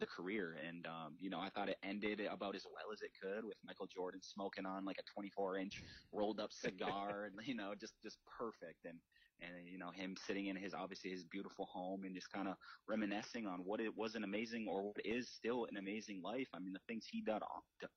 the 0.00 0.06
career. 0.06 0.56
And, 0.66 0.86
um, 0.86 1.16
you 1.18 1.30
know, 1.30 1.40
I 1.40 1.50
thought 1.50 1.68
it 1.68 1.78
ended 1.82 2.20
about 2.20 2.54
as 2.56 2.64
well 2.66 2.92
as 2.92 3.00
it 3.02 3.10
could 3.20 3.44
with 3.44 3.56
Michael 3.64 3.86
Jordan 3.86 4.20
smoking 4.22 4.66
on 4.66 4.84
like 4.84 4.98
a 4.98 5.06
24 5.14 5.58
inch 5.58 5.82
rolled 6.12 6.40
up 6.40 6.52
cigar 6.52 7.24
and, 7.30 7.34
you 7.46 7.54
know, 7.54 7.74
just, 7.78 7.94
just 8.02 8.18
perfect. 8.38 8.84
And, 8.84 8.98
and 9.40 9.68
you 9.68 9.78
know 9.78 9.90
him 9.90 10.16
sitting 10.16 10.46
in 10.46 10.56
his 10.56 10.74
obviously 10.74 11.10
his 11.10 11.24
beautiful 11.24 11.66
home 11.66 12.04
and 12.04 12.14
just 12.14 12.30
kind 12.30 12.48
of 12.48 12.56
reminiscing 12.86 13.46
on 13.46 13.64
what 13.64 13.80
it 13.80 13.94
was 13.96 14.14
an 14.14 14.24
amazing 14.24 14.66
or 14.68 14.82
what 14.88 15.04
is 15.04 15.28
still 15.28 15.66
an 15.66 15.76
amazing 15.76 16.22
life. 16.22 16.48
I 16.54 16.58
mean 16.58 16.72
the 16.72 16.80
things 16.88 17.06
he 17.06 17.22
done 17.22 17.40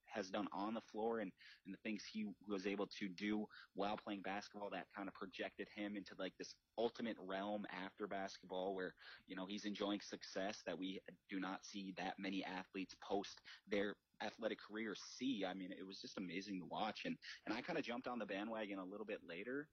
has 0.05 0.29
done 0.29 0.47
on 0.51 0.73
the 0.73 0.81
floor 0.81 1.19
and 1.19 1.31
and 1.65 1.73
the 1.73 1.79
things 1.79 2.03
he 2.11 2.27
was 2.47 2.67
able 2.67 2.87
to 2.87 3.09
do 3.09 3.45
while 3.73 3.97
playing 3.97 4.21
basketball 4.21 4.69
that 4.71 4.87
kind 4.95 5.07
of 5.07 5.13
projected 5.15 5.67
him 5.75 5.95
into 5.95 6.15
like 6.17 6.33
this 6.37 6.55
ultimate 6.77 7.17
realm 7.19 7.65
after 7.71 8.07
basketball 8.07 8.75
where 8.75 8.93
you 9.27 9.35
know 9.35 9.45
he's 9.45 9.65
enjoying 9.65 9.99
success 10.01 10.61
that 10.65 10.77
we 10.77 10.99
do 11.29 11.39
not 11.39 11.65
see 11.65 11.93
that 11.97 12.15
many 12.19 12.43
athletes 12.43 12.95
post 13.01 13.41
their 13.67 13.95
athletic 14.21 14.59
career 14.59 14.93
see. 14.95 15.43
I 15.45 15.53
mean, 15.53 15.71
it 15.71 15.85
was 15.85 15.99
just 15.99 16.17
amazing 16.17 16.59
to 16.59 16.65
watch. 16.65 17.05
And, 17.05 17.17
and 17.45 17.55
I 17.55 17.61
kind 17.61 17.79
of 17.79 17.85
jumped 17.85 18.07
on 18.07 18.19
the 18.19 18.25
bandwagon 18.25 18.77
a 18.77 18.85
little 18.85 19.05
bit 19.05 19.19
later 19.27 19.67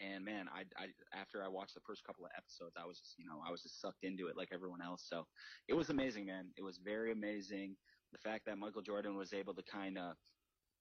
and 0.00 0.24
man, 0.24 0.48
I, 0.48 0.64
I 0.76 0.88
after 1.12 1.44
I 1.44 1.48
watched 1.48 1.74
the 1.74 1.80
first 1.80 2.04
couple 2.04 2.24
of 2.26 2.32
episodes, 2.36 2.76
I 2.76 2.86
was 2.86 2.98
just 2.98 3.18
you 3.18 3.26
know 3.26 3.40
I 3.46 3.50
was 3.50 3.62
just 3.62 3.80
sucked 3.80 4.04
into 4.04 4.28
it 4.28 4.36
like 4.36 4.48
everyone 4.52 4.82
else. 4.82 5.08
So 5.08 5.26
it 5.68 5.74
was 5.74 5.90
amazing, 5.90 6.26
man. 6.26 6.52
It 6.56 6.62
was 6.62 6.78
very 6.78 7.12
amazing. 7.12 7.76
The 8.12 8.18
fact 8.18 8.46
that 8.46 8.58
Michael 8.58 8.82
Jordan 8.82 9.16
was 9.16 9.32
able 9.32 9.54
to 9.54 9.62
kind 9.62 9.98
of 9.98 10.16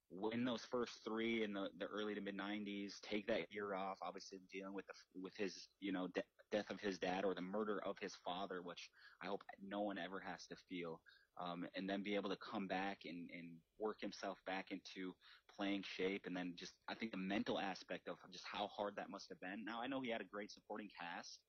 win 0.10 0.46
those 0.46 0.64
first 0.66 1.04
three 1.04 1.44
in 1.44 1.54
the, 1.54 1.70
the 1.80 1.88
early 1.88 2.16
to 2.16 2.22
mid 2.22 2.38
90s, 2.38 3.00
take 3.02 3.28
that 3.28 3.52
year 3.52 3.74
off, 3.74 3.98
obviously 4.02 4.40
dealing 4.52 4.74
with 4.74 4.86
the, 4.88 4.94
with 5.22 5.36
his, 5.38 5.70
you 5.80 5.92
know, 5.92 6.08
de- 6.08 6.24
death 6.52 6.70
of 6.70 6.80
his 6.80 7.00
dad 7.00 7.26
or 7.26 7.34
the 7.34 7.42
murder 7.42 7.82
of 7.84 7.98
his 8.00 8.16
father, 8.16 8.62
which 8.62 8.90
I 9.22 9.28
hope 9.28 9.44
no 9.62 9.82
one 9.82 9.98
ever 9.98 10.20
has 10.20 10.46
to 10.48 10.56
feel. 10.56 11.02
Um, 11.38 11.66
and 11.76 11.90
then 11.90 12.02
be 12.02 12.16
able 12.16 12.30
to 12.30 12.38
come 12.38 12.68
back 12.68 13.00
and, 13.06 13.30
and 13.34 13.50
work 13.78 13.98
himself 14.00 14.40
back 14.46 14.68
into 14.72 15.14
playing 15.58 15.84
shape. 15.84 16.24
And 16.26 16.36
then 16.36 16.54
just, 16.56 16.74
I 16.88 16.96
think 16.96 17.12
the 17.12 17.18
mental 17.18 17.60
aspect 17.60 18.08
of 18.08 18.16
just 18.32 18.46
how 18.50 18.68
hard 18.68 18.96
that 18.96 19.10
must 19.10 19.28
have 19.30 19.40
been. 19.40 19.66
Now, 19.66 19.82
I 19.82 19.88
know 19.88 20.02
he 20.02 20.12
had 20.12 20.22
a 20.22 20.26
great 20.32 20.52
supporting 20.52 20.90
cast, 20.98 21.40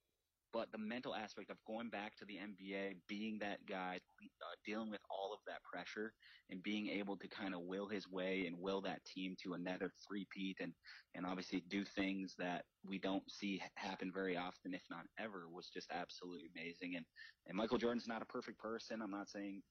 but 0.52 0.72
the 0.72 0.78
mental 0.78 1.14
aspect 1.14 1.50
of 1.50 1.58
going 1.66 1.90
back 1.90 2.16
to 2.16 2.24
the 2.24 2.36
NBA, 2.36 2.94
being 3.08 3.38
that 3.40 3.58
guy, 3.66 4.00
uh, 4.22 4.54
dealing 4.64 4.90
with 4.90 5.02
all 5.10 5.32
of 5.34 5.40
that 5.46 5.62
pressure, 5.70 6.12
and 6.48 6.62
being 6.62 6.88
able 6.88 7.16
to 7.18 7.28
kind 7.28 7.54
of 7.54 7.60
will 7.62 7.88
his 7.88 8.08
way 8.08 8.46
and 8.46 8.56
will 8.58 8.80
that 8.80 9.04
team 9.04 9.34
to 9.42 9.54
another 9.54 9.90
three-peat, 10.08 10.56
and 10.60 10.72
and 11.14 11.26
obviously 11.26 11.62
do 11.68 11.84
things 11.84 12.34
that 12.38 12.64
we 12.84 12.98
don't 12.98 13.30
see 13.30 13.60
happen 13.74 14.10
very 14.12 14.36
often, 14.36 14.72
if 14.72 14.82
not 14.88 15.04
ever, 15.18 15.48
was 15.50 15.68
just 15.68 15.90
absolutely 15.90 16.48
amazing. 16.56 16.96
And 16.96 17.04
and 17.46 17.56
Michael 17.56 17.78
Jordan's 17.78 18.08
not 18.08 18.22
a 18.22 18.26
perfect 18.26 18.58
person. 18.58 19.02
I'm 19.02 19.10
not 19.10 19.28
saying, 19.28 19.62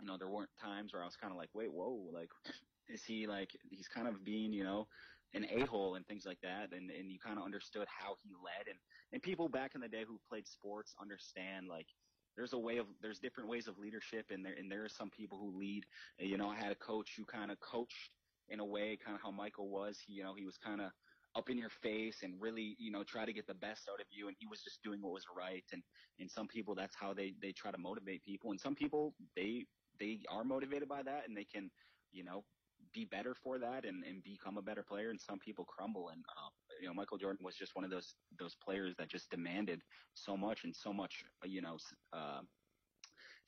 you 0.00 0.06
know, 0.06 0.16
there 0.18 0.28
weren't 0.28 0.50
times 0.60 0.92
where 0.92 1.02
I 1.02 1.06
was 1.06 1.16
kind 1.16 1.32
of 1.32 1.36
like, 1.36 1.50
wait, 1.54 1.72
whoa, 1.72 2.10
like, 2.12 2.30
is 2.88 3.04
he 3.04 3.26
like 3.26 3.50
he's 3.70 3.88
kind 3.88 4.08
of 4.08 4.24
being, 4.24 4.52
you 4.52 4.64
know, 4.64 4.88
an 5.34 5.46
a-hole 5.50 5.94
and 5.94 6.06
things 6.06 6.26
like 6.26 6.40
that 6.42 6.72
and, 6.72 6.90
and 6.90 7.12
you 7.12 7.18
kind 7.18 7.38
of 7.38 7.44
understood 7.44 7.86
how 7.88 8.16
he 8.22 8.30
led 8.34 8.66
and, 8.68 8.78
and 9.12 9.22
people 9.22 9.48
back 9.48 9.72
in 9.74 9.80
the 9.80 9.88
day 9.88 10.04
who 10.06 10.18
played 10.28 10.46
sports 10.46 10.92
understand 11.00 11.68
like 11.68 11.86
there's 12.36 12.52
a 12.52 12.58
way 12.58 12.78
of 12.78 12.86
there's 13.00 13.18
different 13.20 13.48
ways 13.48 13.68
of 13.68 13.78
leadership 13.78 14.26
and 14.30 14.44
there 14.44 14.54
and 14.58 14.70
there 14.70 14.84
are 14.84 14.88
some 14.88 15.10
people 15.10 15.38
who 15.38 15.56
lead 15.56 15.84
you 16.18 16.36
know 16.36 16.48
I 16.48 16.56
had 16.56 16.72
a 16.72 16.76
coach 16.76 17.12
who 17.16 17.24
kind 17.24 17.50
of 17.50 17.60
coached 17.60 18.10
in 18.48 18.60
a 18.60 18.64
way 18.64 18.96
kind 18.96 19.14
of 19.14 19.22
how 19.22 19.30
Michael 19.30 19.68
was. 19.68 19.98
He 20.04 20.14
you 20.14 20.24
know 20.24 20.34
he 20.34 20.44
was 20.44 20.56
kind 20.58 20.80
of 20.80 20.90
up 21.36 21.48
in 21.48 21.56
your 21.56 21.70
face 21.70 22.18
and 22.22 22.40
really 22.40 22.74
you 22.78 22.90
know 22.90 23.04
try 23.04 23.24
to 23.24 23.32
get 23.32 23.46
the 23.46 23.54
best 23.54 23.88
out 23.92 24.00
of 24.00 24.06
you 24.10 24.26
and 24.26 24.36
he 24.40 24.46
was 24.46 24.62
just 24.62 24.82
doing 24.82 25.00
what 25.00 25.12
was 25.12 25.26
right 25.36 25.64
and 25.72 25.82
and 26.18 26.28
some 26.28 26.48
people 26.48 26.74
that's 26.74 26.96
how 26.96 27.14
they 27.14 27.34
they 27.40 27.52
try 27.52 27.70
to 27.70 27.78
motivate 27.78 28.22
people 28.24 28.50
and 28.50 28.60
some 28.60 28.74
people 28.74 29.14
they 29.36 29.64
they 30.00 30.20
are 30.30 30.44
motivated 30.44 30.88
by 30.88 31.02
that 31.02 31.28
and 31.28 31.36
they 31.36 31.44
can 31.44 31.70
you 32.12 32.24
know 32.24 32.42
be 32.92 33.04
better 33.04 33.34
for 33.34 33.58
that 33.58 33.84
and, 33.84 34.04
and 34.04 34.22
become 34.22 34.56
a 34.58 34.62
better 34.62 34.82
player. 34.82 35.10
And 35.10 35.20
some 35.20 35.38
people 35.38 35.64
crumble. 35.64 36.08
And 36.08 36.22
uh, 36.28 36.50
you 36.80 36.88
know, 36.88 36.94
Michael 36.94 37.18
Jordan 37.18 37.44
was 37.44 37.56
just 37.56 37.74
one 37.74 37.84
of 37.84 37.90
those 37.90 38.14
those 38.38 38.56
players 38.62 38.94
that 38.98 39.08
just 39.08 39.30
demanded 39.30 39.82
so 40.14 40.36
much 40.36 40.64
and 40.64 40.74
so 40.74 40.92
much. 40.92 41.24
You 41.44 41.62
know, 41.62 41.76
uh, 42.12 42.40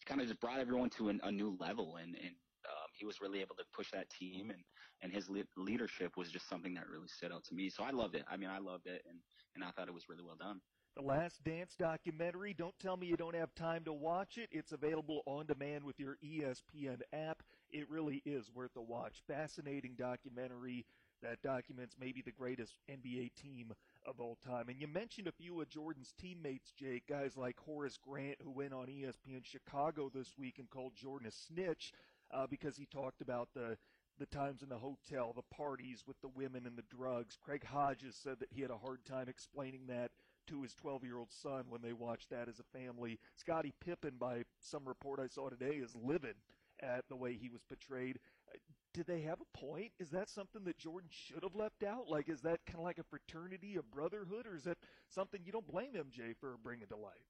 kind 0.06 0.20
of 0.20 0.26
just 0.26 0.40
brought 0.40 0.60
everyone 0.60 0.90
to 0.90 1.08
an, 1.08 1.20
a 1.24 1.32
new 1.32 1.56
level. 1.60 1.96
And 1.96 2.14
and 2.16 2.34
um, 2.68 2.88
he 2.98 3.04
was 3.04 3.20
really 3.20 3.40
able 3.40 3.56
to 3.56 3.64
push 3.74 3.90
that 3.92 4.10
team. 4.10 4.50
And 4.50 4.62
and 5.02 5.12
his 5.12 5.28
le- 5.28 5.42
leadership 5.56 6.16
was 6.16 6.30
just 6.30 6.48
something 6.48 6.74
that 6.74 6.88
really 6.88 7.08
stood 7.08 7.32
out 7.32 7.44
to 7.44 7.54
me. 7.54 7.68
So 7.68 7.82
I 7.82 7.90
loved 7.90 8.14
it. 8.14 8.24
I 8.30 8.36
mean, 8.36 8.50
I 8.50 8.58
loved 8.58 8.86
it, 8.86 9.02
and 9.08 9.18
and 9.54 9.64
I 9.64 9.70
thought 9.70 9.88
it 9.88 9.94
was 9.94 10.08
really 10.08 10.22
well 10.22 10.36
done. 10.38 10.60
The 10.96 11.02
Last 11.02 11.42
Dance 11.42 11.74
documentary. 11.78 12.54
Don't 12.54 12.78
tell 12.78 12.96
me 12.96 13.06
you 13.06 13.16
don't 13.16 13.34
have 13.34 13.54
time 13.54 13.84
to 13.84 13.92
watch 13.92 14.36
it. 14.36 14.48
It's 14.52 14.72
available 14.72 15.22
on 15.26 15.46
demand 15.46 15.84
with 15.84 15.98
your 15.98 16.18
ESPN 16.22 17.00
app. 17.14 17.42
It 17.70 17.90
really 17.90 18.22
is 18.26 18.50
worth 18.54 18.76
a 18.76 18.82
watch. 18.82 19.22
Fascinating 19.26 19.94
documentary 19.98 20.84
that 21.22 21.40
documents 21.42 21.96
maybe 21.98 22.20
the 22.20 22.32
greatest 22.32 22.74
NBA 22.90 23.30
team 23.40 23.72
of 24.06 24.20
all 24.20 24.36
time. 24.44 24.68
And 24.68 24.80
you 24.80 24.88
mentioned 24.88 25.28
a 25.28 25.32
few 25.32 25.60
of 25.62 25.68
Jordan's 25.70 26.12
teammates, 26.20 26.72
Jake, 26.72 27.06
guys 27.08 27.36
like 27.36 27.58
Horace 27.60 27.96
Grant, 27.96 28.38
who 28.42 28.50
went 28.50 28.74
on 28.74 28.86
ESPN 28.86 29.44
Chicago 29.44 30.10
this 30.12 30.34
week 30.36 30.58
and 30.58 30.68
called 30.68 30.94
Jordan 30.94 31.28
a 31.28 31.30
snitch 31.30 31.92
uh, 32.32 32.46
because 32.46 32.76
he 32.76 32.86
talked 32.86 33.22
about 33.22 33.48
the 33.54 33.76
the 34.18 34.26
times 34.26 34.62
in 34.62 34.68
the 34.68 34.78
hotel, 34.78 35.32
the 35.34 35.56
parties 35.56 36.04
with 36.06 36.20
the 36.20 36.28
women 36.28 36.66
and 36.66 36.76
the 36.76 36.84
drugs. 36.94 37.36
Craig 37.42 37.64
Hodges 37.64 38.16
said 38.16 38.38
that 38.40 38.52
he 38.52 38.62
had 38.62 38.70
a 38.70 38.78
hard 38.78 39.04
time 39.04 39.28
explaining 39.28 39.86
that 39.88 40.10
to 40.48 40.62
his 40.62 40.74
12 40.74 41.04
year 41.04 41.18
old 41.18 41.30
son 41.30 41.64
when 41.68 41.82
they 41.82 41.92
watched 41.92 42.30
that 42.30 42.48
as 42.48 42.60
a 42.60 42.78
family. 42.78 43.18
Scottie 43.36 43.74
Pippen, 43.80 44.14
by 44.18 44.42
some 44.60 44.86
report 44.86 45.20
I 45.20 45.28
saw 45.28 45.48
today, 45.48 45.76
is 45.76 45.94
livid 45.96 46.36
at 46.80 47.08
the 47.08 47.16
way 47.16 47.34
he 47.34 47.48
was 47.48 47.62
portrayed. 47.62 48.18
Uh, 48.48 48.58
did 48.92 49.06
they 49.06 49.22
have 49.22 49.38
a 49.40 49.58
point? 49.58 49.92
Is 49.98 50.10
that 50.10 50.28
something 50.28 50.64
that 50.64 50.78
Jordan 50.78 51.08
should 51.10 51.42
have 51.42 51.54
left 51.54 51.82
out? 51.82 52.08
Like, 52.08 52.28
is 52.28 52.42
that 52.42 52.66
kind 52.66 52.78
of 52.78 52.84
like 52.84 52.98
a 52.98 53.04
fraternity, 53.04 53.76
a 53.76 53.82
brotherhood, 53.82 54.46
or 54.46 54.54
is 54.54 54.64
that 54.64 54.78
something 55.08 55.40
you 55.44 55.52
don't 55.52 55.66
blame 55.66 55.92
MJ 55.94 56.36
for 56.38 56.56
bringing 56.62 56.88
to 56.88 56.96
light? 56.96 57.24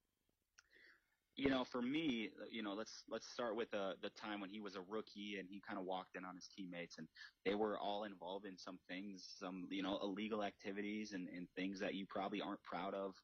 You 1.37 1.49
know, 1.51 1.65
for 1.65 1.81
me, 1.83 2.31
you 2.51 2.63
know, 2.63 2.75
let's 2.75 3.05
let's 3.09 3.27
start 3.33 3.57
with 3.57 3.71
the 3.71 3.97
the 4.03 4.11
time 4.11 4.41
when 4.41 4.51
he 4.51 4.61
was 4.61 4.77
a 4.77 4.83
rookie 4.83 5.39
and 5.39 5.49
he 5.49 5.61
kind 5.61 5.79
of 5.79 5.87
walked 5.87 6.17
in 6.17 6.25
on 6.25 6.37
his 6.37 6.49
teammates 6.49 6.99
and 6.99 7.09
they 7.45 7.55
were 7.55 7.79
all 7.79 8.05
involved 8.05 8.47
in 8.47 8.59
some 8.59 8.79
things, 8.89 9.25
some 9.39 9.67
you 9.71 9.83
know 9.83 9.99
illegal 10.03 10.45
activities 10.45 11.13
and 11.15 11.29
and 11.29 11.49
things 11.57 11.81
that 11.81 11.95
you 11.95 12.07
probably 12.07 12.43
aren't 12.43 12.63
proud 12.63 12.95
of 12.95 13.17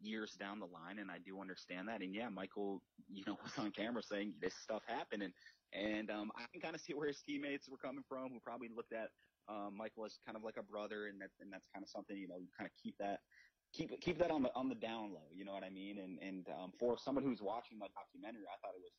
years 0.00 0.32
down 0.36 0.58
the 0.58 0.66
line. 0.66 0.98
And 1.00 1.10
I 1.10 1.18
do 1.18 1.40
understand 1.40 1.88
that. 1.88 2.02
And 2.02 2.14
yeah 2.14 2.30
Michael 2.30 2.82
you 3.08 3.24
know 3.26 3.36
was 3.42 3.58
on 3.58 3.72
camera 3.72 4.02
saying 4.02 4.36
this 4.40 4.54
stuff 4.56 4.84
happened. 4.86 5.22
And 5.22 5.34
and 5.72 6.10
um, 6.10 6.32
I 6.36 6.46
can 6.52 6.62
kind 6.62 6.74
of 6.74 6.80
see 6.80 6.94
where 6.94 7.08
his 7.08 7.22
teammates 7.22 7.68
were 7.68 7.78
coming 7.78 8.04
from, 8.08 8.32
who 8.32 8.40
probably 8.40 8.68
looked 8.68 8.94
at 8.94 9.10
um, 9.48 9.76
Michael 9.76 10.06
as 10.06 10.18
kind 10.24 10.36
of 10.36 10.44
like 10.44 10.56
a 10.56 10.62
brother, 10.62 11.08
and 11.08 11.20
that 11.20 11.30
and 11.40 11.52
that's 11.52 11.68
kind 11.68 11.82
of 11.82 11.90
something 11.90 12.16
you 12.16 12.28
know 12.28 12.38
you 12.38 12.48
kind 12.56 12.66
of 12.66 12.72
keep 12.82 12.96
that 12.98 13.20
keep 13.72 14.00
keep 14.00 14.18
that 14.18 14.30
on 14.30 14.42
the 14.42 14.54
on 14.54 14.68
the 14.68 14.74
down 14.74 15.12
low. 15.12 15.28
You 15.32 15.44
know 15.44 15.52
what 15.52 15.64
I 15.64 15.70
mean? 15.70 15.98
And 15.98 16.18
and 16.20 16.46
um, 16.48 16.72
for 16.78 16.96
someone 16.98 17.24
who's 17.24 17.42
watching 17.42 17.78
my 17.78 17.88
documentary, 17.94 18.44
I 18.46 18.56
thought 18.60 18.74
it 18.76 18.82
was. 18.82 18.92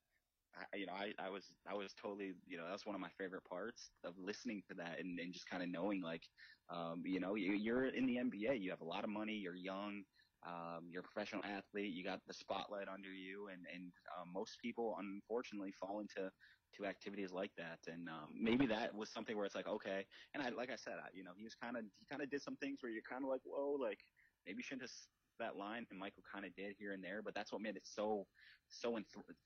I, 0.53 0.75
you 0.75 0.85
know, 0.85 0.91
I, 0.91 1.13
I 1.17 1.29
was, 1.29 1.45
I 1.65 1.73
was 1.73 1.93
totally, 1.93 2.33
you 2.45 2.57
know, 2.57 2.67
that's 2.69 2.85
one 2.85 2.93
of 2.93 2.99
my 2.99 3.09
favorite 3.17 3.45
parts 3.45 3.89
of 4.03 4.17
listening 4.17 4.61
to 4.67 4.75
that 4.75 4.99
and, 4.99 5.17
and 5.17 5.31
just 5.31 5.45
kind 5.49 5.63
of 5.63 5.69
knowing 5.69 6.01
like, 6.01 6.23
um, 6.69 7.03
you 7.05 7.21
know, 7.21 7.35
you, 7.35 7.53
you're 7.53 7.85
in 7.85 8.05
the 8.05 8.17
NBA, 8.17 8.59
you 8.59 8.69
have 8.69 8.81
a 8.81 8.85
lot 8.85 9.05
of 9.05 9.09
money, 9.09 9.31
you're 9.31 9.55
young, 9.55 10.03
um, 10.45 10.89
you're 10.89 11.01
a 11.01 11.03
professional 11.03 11.41
athlete, 11.45 11.93
you 11.93 12.03
got 12.03 12.19
the 12.27 12.33
spotlight 12.33 12.89
under 12.89 13.13
you, 13.13 13.47
and 13.47 13.65
and 13.73 13.93
um, 14.19 14.33
most 14.33 14.57
people 14.61 14.97
unfortunately 14.99 15.71
fall 15.79 16.01
into 16.01 16.29
to 16.73 16.85
activities 16.85 17.31
like 17.31 17.51
that. 17.57 17.79
And 17.87 18.09
um, 18.09 18.29
maybe 18.33 18.65
that 18.67 18.93
was 18.93 19.11
something 19.11 19.35
where 19.35 19.45
it's 19.45 19.55
like, 19.55 19.67
okay. 19.67 20.05
And 20.33 20.41
I, 20.43 20.49
like 20.49 20.71
I 20.71 20.75
said, 20.75 20.93
I, 21.03 21.07
you 21.13 21.23
know, 21.23 21.31
he 21.35 21.43
was 21.43 21.55
kind 21.55 21.77
of, 21.77 21.83
he 21.99 22.05
kind 22.09 22.21
of 22.21 22.29
did 22.29 22.41
some 22.41 22.55
things 22.57 22.79
where 22.81 22.91
you're 22.91 23.01
kind 23.09 23.23
of 23.23 23.29
like, 23.29 23.41
whoa, 23.43 23.71
like 23.79 23.99
maybe 24.45 24.57
you 24.57 24.63
shouldn't 24.63 24.83
have 24.83 24.91
that 25.39 25.57
line. 25.57 25.85
And 25.89 25.99
Michael 25.99 26.23
kind 26.31 26.45
of 26.45 26.55
did 26.55 26.75
here 26.77 26.93
and 26.93 27.03
there, 27.03 27.21
but 27.23 27.33
that's 27.33 27.51
what 27.51 27.61
made 27.61 27.75
it 27.75 27.85
so, 27.85 28.27
so, 28.69 28.97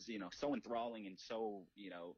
you 0.08 0.20
know, 0.20 0.30
so 0.32 0.54
enthralling 0.54 1.08
and 1.08 1.18
so, 1.18 1.64
you 1.76 1.90
know, 1.90 2.16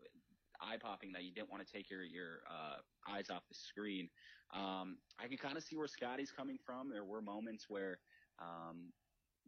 eye 0.62 0.78
popping 0.82 1.12
that 1.14 1.24
you 1.24 1.32
didn't 1.32 1.52
want 1.52 1.66
to 1.66 1.72
take 1.72 1.90
your, 1.90 2.04
your, 2.04 2.40
uh, 2.50 2.78
eyes 3.12 3.30
off 3.30 3.44
the 3.48 3.56
screen. 3.56 4.10
Um, 4.54 4.98
I 5.20 5.28
can 5.28 5.38
kind 5.38 5.58
of 5.58 5.64
see 5.64 5.76
where 5.76 5.88
Scotty's 5.88 6.32
coming 6.32 6.58
from. 6.66 6.90
There 6.90 7.06
were 7.06 7.22
moments 7.22 7.66
where, 7.70 8.00
um, 8.40 8.92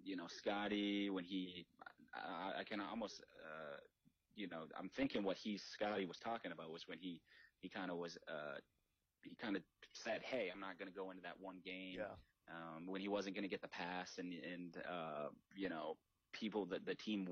you 0.02 0.16
know, 0.16 0.28
Scottie, 0.28 1.10
when 1.10 1.24
he, 1.24 1.66
I, 2.14 2.60
I 2.60 2.64
can 2.64 2.80
almost, 2.80 3.22
uh, 3.44 3.78
you 4.36 4.48
know, 4.48 4.64
I'm 4.78 4.90
thinking 4.90 5.24
what 5.24 5.38
he 5.38 5.58
Scottie 5.58 6.06
was 6.06 6.18
talking 6.18 6.52
about 6.52 6.72
was 6.72 6.88
when 6.88 6.98
he 6.98 7.22
he 7.60 7.68
kind 7.68 7.92
of 7.92 7.98
was 7.98 8.18
uh 8.28 8.58
he 9.24 9.36
kind 9.36 9.58
of 9.58 9.64
said, 9.94 10.22
"Hey, 10.24 10.50
I'm 10.54 10.62
not 10.62 10.80
going 10.80 10.88
to 10.88 10.96
go 10.96 11.12
into 11.12 11.22
that 11.24 11.36
one 11.40 11.58
game." 11.64 11.96
Yeah. 11.98 12.16
Um, 12.50 12.88
when 12.88 13.02
he 13.02 13.08
wasn't 13.08 13.36
going 13.36 13.44
to 13.44 13.50
get 13.50 13.62
the 13.62 13.68
pass, 13.68 14.18
and 14.18 14.34
and 14.34 14.78
uh, 14.90 15.30
you 15.56 15.70
know, 15.70 15.98
people 16.34 16.66
that 16.66 16.86
the 16.86 16.96
team 16.96 17.28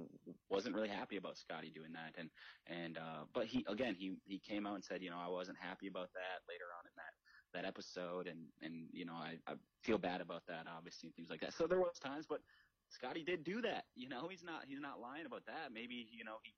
wasn't 0.50 0.76
really 0.76 0.90
happy 0.90 1.18
about 1.18 1.38
Scottie 1.38 1.72
doing 1.74 1.92
that, 1.94 2.14
and 2.18 2.30
and 2.68 2.98
uh, 2.98 3.24
but 3.34 3.46
he 3.46 3.66
again 3.68 3.96
he 3.98 4.18
he 4.26 4.40
came 4.40 4.68
out 4.68 4.76
and 4.76 4.84
said, 4.84 5.02
you 5.02 5.10
know, 5.10 5.20
I 5.20 5.28
wasn't 5.28 5.58
happy 5.60 5.88
about 5.88 6.10
that 6.14 6.46
later 6.48 6.66
on 6.78 6.86
in 6.86 6.94
that 6.96 7.14
that 7.54 7.68
episode, 7.68 8.28
and 8.28 8.46
and 8.62 8.88
you 8.92 9.06
know, 9.06 9.14
I 9.16 9.38
I 9.48 9.54
feel 9.84 9.98
bad 9.98 10.22
about 10.22 10.44
that, 10.48 10.66
obviously, 10.68 11.08
and 11.08 11.16
things 11.16 11.30
like 11.30 11.42
that. 11.42 11.54
So 11.54 11.66
there 11.66 11.80
was 11.80 11.98
times, 12.00 12.26
but 12.28 12.42
Scottie 12.90 13.24
did 13.24 13.44
do 13.44 13.62
that. 13.62 13.86
You 13.96 14.10
know, 14.10 14.28
he's 14.30 14.44
not 14.44 14.64
he's 14.68 14.80
not 14.82 15.00
lying 15.00 15.26
about 15.26 15.46
that. 15.48 15.74
Maybe 15.74 16.08
you 16.12 16.24
know 16.24 16.38
he 16.44 16.54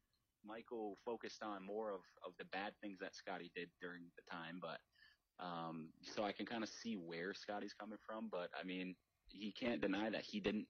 Michael 0.45 0.97
focused 1.05 1.43
on 1.43 1.65
more 1.65 1.91
of, 1.91 2.01
of 2.25 2.33
the 2.37 2.45
bad 2.45 2.73
things 2.81 2.99
that 2.99 3.15
Scottie 3.15 3.51
did 3.55 3.69
during 3.81 4.03
the 4.15 4.23
time, 4.31 4.59
but 4.61 4.79
um, 5.39 5.89
so 6.01 6.23
I 6.23 6.31
can 6.31 6.45
kind 6.45 6.63
of 6.63 6.69
see 6.69 6.95
where 6.95 7.33
Scotty's 7.33 7.73
coming 7.73 7.97
from. 8.05 8.29
But 8.31 8.49
I 8.59 8.65
mean, 8.65 8.95
he 9.27 9.51
can't 9.51 9.81
deny 9.81 10.09
that 10.09 10.23
he 10.23 10.39
didn't 10.39 10.67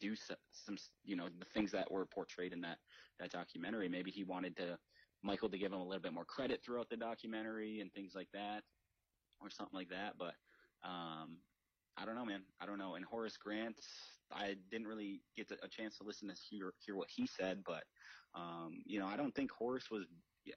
do 0.00 0.14
some, 0.16 0.36
some, 0.50 0.76
you 1.04 1.16
know, 1.16 1.26
the 1.38 1.44
things 1.54 1.72
that 1.72 1.90
were 1.90 2.06
portrayed 2.06 2.52
in 2.52 2.60
that 2.62 2.78
that 3.18 3.30
documentary. 3.30 3.88
Maybe 3.88 4.10
he 4.10 4.24
wanted 4.24 4.56
to 4.56 4.78
Michael 5.22 5.48
to 5.50 5.58
give 5.58 5.72
him 5.72 5.80
a 5.80 5.84
little 5.84 6.02
bit 6.02 6.12
more 6.12 6.24
credit 6.24 6.60
throughout 6.64 6.88
the 6.88 6.96
documentary 6.96 7.80
and 7.80 7.92
things 7.92 8.12
like 8.14 8.28
that, 8.32 8.62
or 9.40 9.50
something 9.50 9.78
like 9.78 9.90
that. 9.90 10.14
But 10.18 10.34
um, 10.82 11.38
I 11.96 12.04
don't 12.04 12.14
know, 12.14 12.24
man. 12.24 12.42
I 12.60 12.66
don't 12.66 12.78
know. 12.78 12.94
And 12.94 13.04
Horace 13.04 13.36
Grant, 13.36 13.76
I 14.32 14.56
didn't 14.70 14.86
really 14.86 15.20
get 15.36 15.50
a 15.62 15.68
chance 15.68 15.98
to 15.98 16.04
listen 16.04 16.28
to 16.28 16.34
hear 16.48 16.72
hear 16.84 16.96
what 16.96 17.08
he 17.10 17.26
said, 17.26 17.62
but 17.66 17.84
um, 18.34 18.82
you 18.86 19.00
know, 19.00 19.06
I 19.06 19.16
don't 19.16 19.34
think 19.34 19.50
Horace 19.50 19.90
was. 19.90 20.04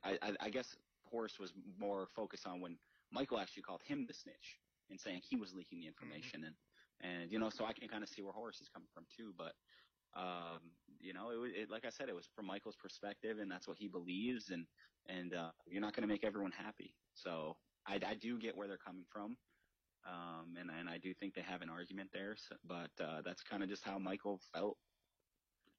I, 0.04 0.18
I, 0.22 0.32
I 0.40 0.50
guess 0.50 0.76
Horace 1.04 1.38
was 1.40 1.52
more 1.78 2.08
focused 2.16 2.48
on 2.48 2.62
when 2.62 2.78
Michael 3.14 3.40
actually 3.40 3.64
called 3.64 3.82
him 3.86 4.06
the 4.08 4.14
snitch 4.14 4.60
and 4.90 5.00
saying 5.00 5.22
he 5.30 5.36
was 5.36 5.54
leaking 5.54 5.80
the 5.80 5.88
information, 5.88 6.42
mm-hmm. 6.42 6.52
and 7.02 7.22
and 7.22 7.32
you 7.32 7.40
know, 7.40 7.50
so 7.50 7.66
I 7.66 7.74
can 7.74 7.88
kind 7.88 8.04
of 8.04 8.10
see 8.10 8.22
where 8.22 8.34
Horace 8.34 8.62
is 8.62 8.70
coming 8.74 8.90
from 8.94 9.06
too. 9.16 9.34
But 9.38 9.54
um, 10.20 10.60
you 11.00 11.14
know, 11.14 11.32
it, 11.32 11.64
it 11.64 11.72
like 11.72 11.86
I 11.86 11.90
said, 11.90 12.10
it 12.10 12.16
was 12.16 12.28
from 12.36 12.48
Michael's 12.48 12.76
perspective, 12.76 13.38
and 13.40 13.50
that's 13.50 13.68
what 13.68 13.78
he 13.78 13.88
believes, 13.88 14.50
and 14.50 14.66
and 15.08 15.34
uh, 15.34 15.52
you're 15.68 15.82
not 15.82 15.96
going 15.96 16.08
to 16.08 16.14
make 16.14 16.24
everyone 16.24 16.52
happy. 16.52 16.94
So 17.14 17.56
I, 17.88 18.00
I 18.06 18.16
do 18.16 18.40
get 18.40 18.56
where 18.56 18.68
they're 18.68 18.78
coming 18.78 19.06
from. 19.12 19.38
Um, 20.06 20.58
and, 20.60 20.70
and 20.70 20.90
I 20.90 20.98
do 20.98 21.14
think 21.14 21.34
they 21.34 21.42
have 21.42 21.62
an 21.62 21.70
argument 21.70 22.10
there, 22.12 22.36
so, 22.36 22.56
but, 22.68 22.92
uh, 23.02 23.22
that's 23.24 23.42
kind 23.42 23.64
of 23.64 23.70
just 23.70 23.86
how 23.86 23.98
Michael 23.98 24.42
felt 24.54 24.78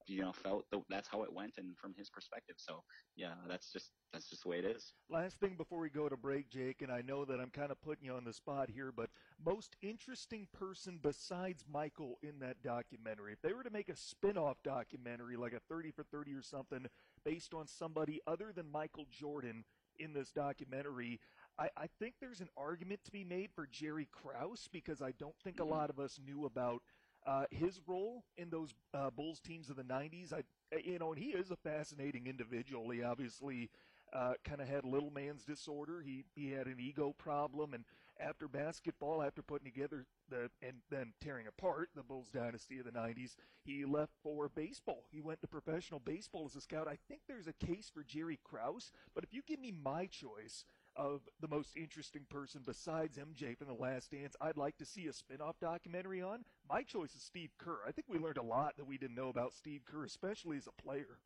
you 0.06 0.22
know 0.22 0.32
felt 0.32 0.64
that 0.70 0.80
that's 0.88 1.08
how 1.08 1.22
it 1.22 1.32
went 1.32 1.54
and 1.58 1.76
from 1.76 1.94
his 1.96 2.10
perspective 2.10 2.56
so 2.58 2.82
yeah 3.16 3.34
that's 3.48 3.72
just 3.72 3.90
that's 4.12 4.28
just 4.28 4.42
the 4.42 4.48
way 4.48 4.58
it 4.58 4.64
is 4.64 4.92
last 5.10 5.38
thing 5.40 5.54
before 5.56 5.80
we 5.80 5.88
go 5.88 6.08
to 6.08 6.16
break 6.16 6.48
jake 6.50 6.82
and 6.82 6.90
i 6.92 7.00
know 7.00 7.24
that 7.24 7.40
i'm 7.40 7.50
kind 7.50 7.70
of 7.70 7.80
putting 7.80 8.04
you 8.04 8.12
on 8.12 8.24
the 8.24 8.32
spot 8.32 8.68
here 8.70 8.92
but 8.94 9.08
most 9.44 9.76
interesting 9.82 10.46
person 10.52 10.98
besides 11.02 11.64
michael 11.70 12.18
in 12.22 12.38
that 12.38 12.62
documentary 12.62 13.32
if 13.32 13.40
they 13.42 13.52
were 13.52 13.64
to 13.64 13.70
make 13.70 13.88
a 13.88 13.96
spin-off 13.96 14.56
documentary 14.62 15.36
like 15.36 15.52
a 15.52 15.60
30 15.68 15.90
for 15.90 16.04
30 16.04 16.32
or 16.34 16.42
something 16.42 16.86
based 17.24 17.54
on 17.54 17.66
somebody 17.66 18.20
other 18.26 18.52
than 18.54 18.70
michael 18.70 19.06
jordan 19.10 19.64
in 19.98 20.12
this 20.12 20.30
documentary 20.32 21.20
I, 21.58 21.68
I 21.76 21.86
think 22.00 22.14
there's 22.20 22.40
an 22.40 22.48
argument 22.56 23.00
to 23.04 23.12
be 23.12 23.22
made 23.22 23.50
for 23.54 23.68
Jerry 23.70 24.08
Krause 24.10 24.68
because 24.72 25.00
I 25.00 25.12
don't 25.18 25.38
think 25.44 25.60
a 25.60 25.62
mm-hmm. 25.62 25.70
lot 25.70 25.90
of 25.90 26.00
us 26.00 26.18
knew 26.24 26.46
about 26.46 26.82
uh, 27.26 27.44
his 27.50 27.80
role 27.86 28.24
in 28.36 28.50
those 28.50 28.74
uh, 28.92 29.10
Bulls 29.10 29.40
teams 29.40 29.70
of 29.70 29.76
the 29.76 29.82
'90s, 29.82 30.32
I, 30.32 30.42
you 30.84 30.98
know, 30.98 31.12
and 31.12 31.22
he 31.22 31.30
is 31.30 31.50
a 31.50 31.56
fascinating 31.56 32.26
individual. 32.26 32.90
He 32.90 33.02
obviously 33.02 33.70
uh, 34.12 34.34
kind 34.44 34.60
of 34.60 34.68
had 34.68 34.84
little 34.84 35.10
man's 35.10 35.44
disorder. 35.44 36.02
He 36.04 36.24
he 36.34 36.50
had 36.50 36.66
an 36.66 36.76
ego 36.78 37.14
problem, 37.16 37.74
and 37.74 37.84
after 38.20 38.46
basketball, 38.46 39.22
after 39.22 39.42
putting 39.42 39.70
together 39.70 40.06
the 40.28 40.50
and 40.62 40.76
then 40.90 41.12
tearing 41.20 41.46
apart 41.46 41.90
the 41.94 42.02
Bulls 42.02 42.28
dynasty 42.28 42.78
of 42.78 42.84
the 42.84 42.92
'90s, 42.92 43.36
he 43.64 43.84
left 43.84 44.12
for 44.22 44.48
baseball. 44.48 45.04
He 45.10 45.20
went 45.20 45.40
to 45.40 45.48
professional 45.48 46.00
baseball 46.00 46.46
as 46.46 46.56
a 46.56 46.60
scout. 46.60 46.86
I 46.88 46.98
think 47.08 47.22
there's 47.26 47.48
a 47.48 47.66
case 47.66 47.90
for 47.92 48.04
Jerry 48.04 48.38
Krause, 48.44 48.92
but 49.14 49.24
if 49.24 49.32
you 49.32 49.42
give 49.46 49.60
me 49.60 49.72
my 49.72 50.06
choice, 50.06 50.64
of 50.96 51.22
the 51.40 51.48
most 51.48 51.76
interesting 51.76 52.26
person 52.30 52.62
besides 52.64 53.18
MJ 53.18 53.56
from 53.56 53.68
The 53.68 53.74
Last 53.74 54.10
Dance 54.10 54.36
I'd 54.40 54.56
like 54.56 54.76
to 54.78 54.86
see 54.86 55.06
a 55.06 55.12
spin-off 55.12 55.58
documentary 55.60 56.22
on. 56.22 56.44
My 56.68 56.82
choice 56.82 57.14
is 57.14 57.22
Steve 57.22 57.50
Kerr. 57.58 57.78
I 57.86 57.92
think 57.92 58.06
we 58.08 58.18
learned 58.18 58.38
a 58.38 58.42
lot 58.42 58.76
that 58.76 58.86
we 58.86 58.98
didn't 58.98 59.16
know 59.16 59.28
about 59.28 59.54
Steve 59.54 59.82
Kerr, 59.84 60.04
especially 60.04 60.56
as 60.56 60.66
a 60.66 60.82
player. 60.82 61.18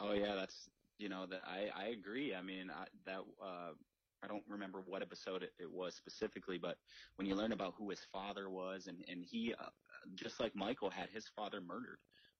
Oh 0.00 0.12
yeah, 0.12 0.34
that's 0.34 0.68
you 0.98 1.08
know 1.08 1.26
that 1.26 1.42
I 1.46 1.68
I 1.74 1.88
agree. 1.88 2.34
I 2.34 2.42
mean 2.42 2.70
I, 2.70 2.86
that 3.06 3.20
uh, 3.42 3.72
I 4.22 4.26
don't 4.26 4.44
remember 4.48 4.82
what 4.86 5.02
episode 5.02 5.42
it, 5.42 5.52
was 5.70 5.94
specifically, 5.94 6.58
but 6.58 6.76
when 7.16 7.26
you 7.26 7.34
learn 7.34 7.52
about 7.52 7.74
who 7.78 7.90
his 7.90 8.06
father 8.12 8.50
was, 8.50 8.86
and 8.86 9.04
and 9.08 9.24
he 9.24 9.54
uh, 9.58 9.68
just 10.14 10.40
like 10.40 10.54
Michael 10.54 10.90
had 10.90 11.08
his 11.10 11.26
father 11.34 11.60
murdered. 11.60 11.98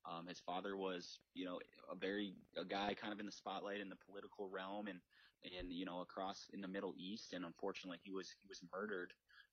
Um, 0.09 0.29
his 0.29 0.39
father 0.39 0.77
was, 0.77 1.19
you 1.35 1.45
know, 1.45 1.59
a 1.91 1.97
very 1.97 2.35
a 2.57 2.65
guy 2.65 2.95
kind 2.95 3.13
of 3.13 3.19
in 3.19 3.27
the 3.27 3.33
spotlight 3.33 3.81
in 3.81 3.89
the 3.89 3.97
political 4.07 4.49
realm, 4.49 4.87
and 4.87 5.01
and 5.59 5.73
you 5.73 5.85
know 5.85 6.01
across 6.01 6.47
in 6.53 6.61
the 6.61 6.69
Middle 6.69 6.95
East, 6.97 7.33
and 7.33 7.45
unfortunately 7.45 7.99
he 8.03 8.11
was 8.13 8.31
he 8.43 8.49
was 8.49 8.61
murdered. 8.73 9.13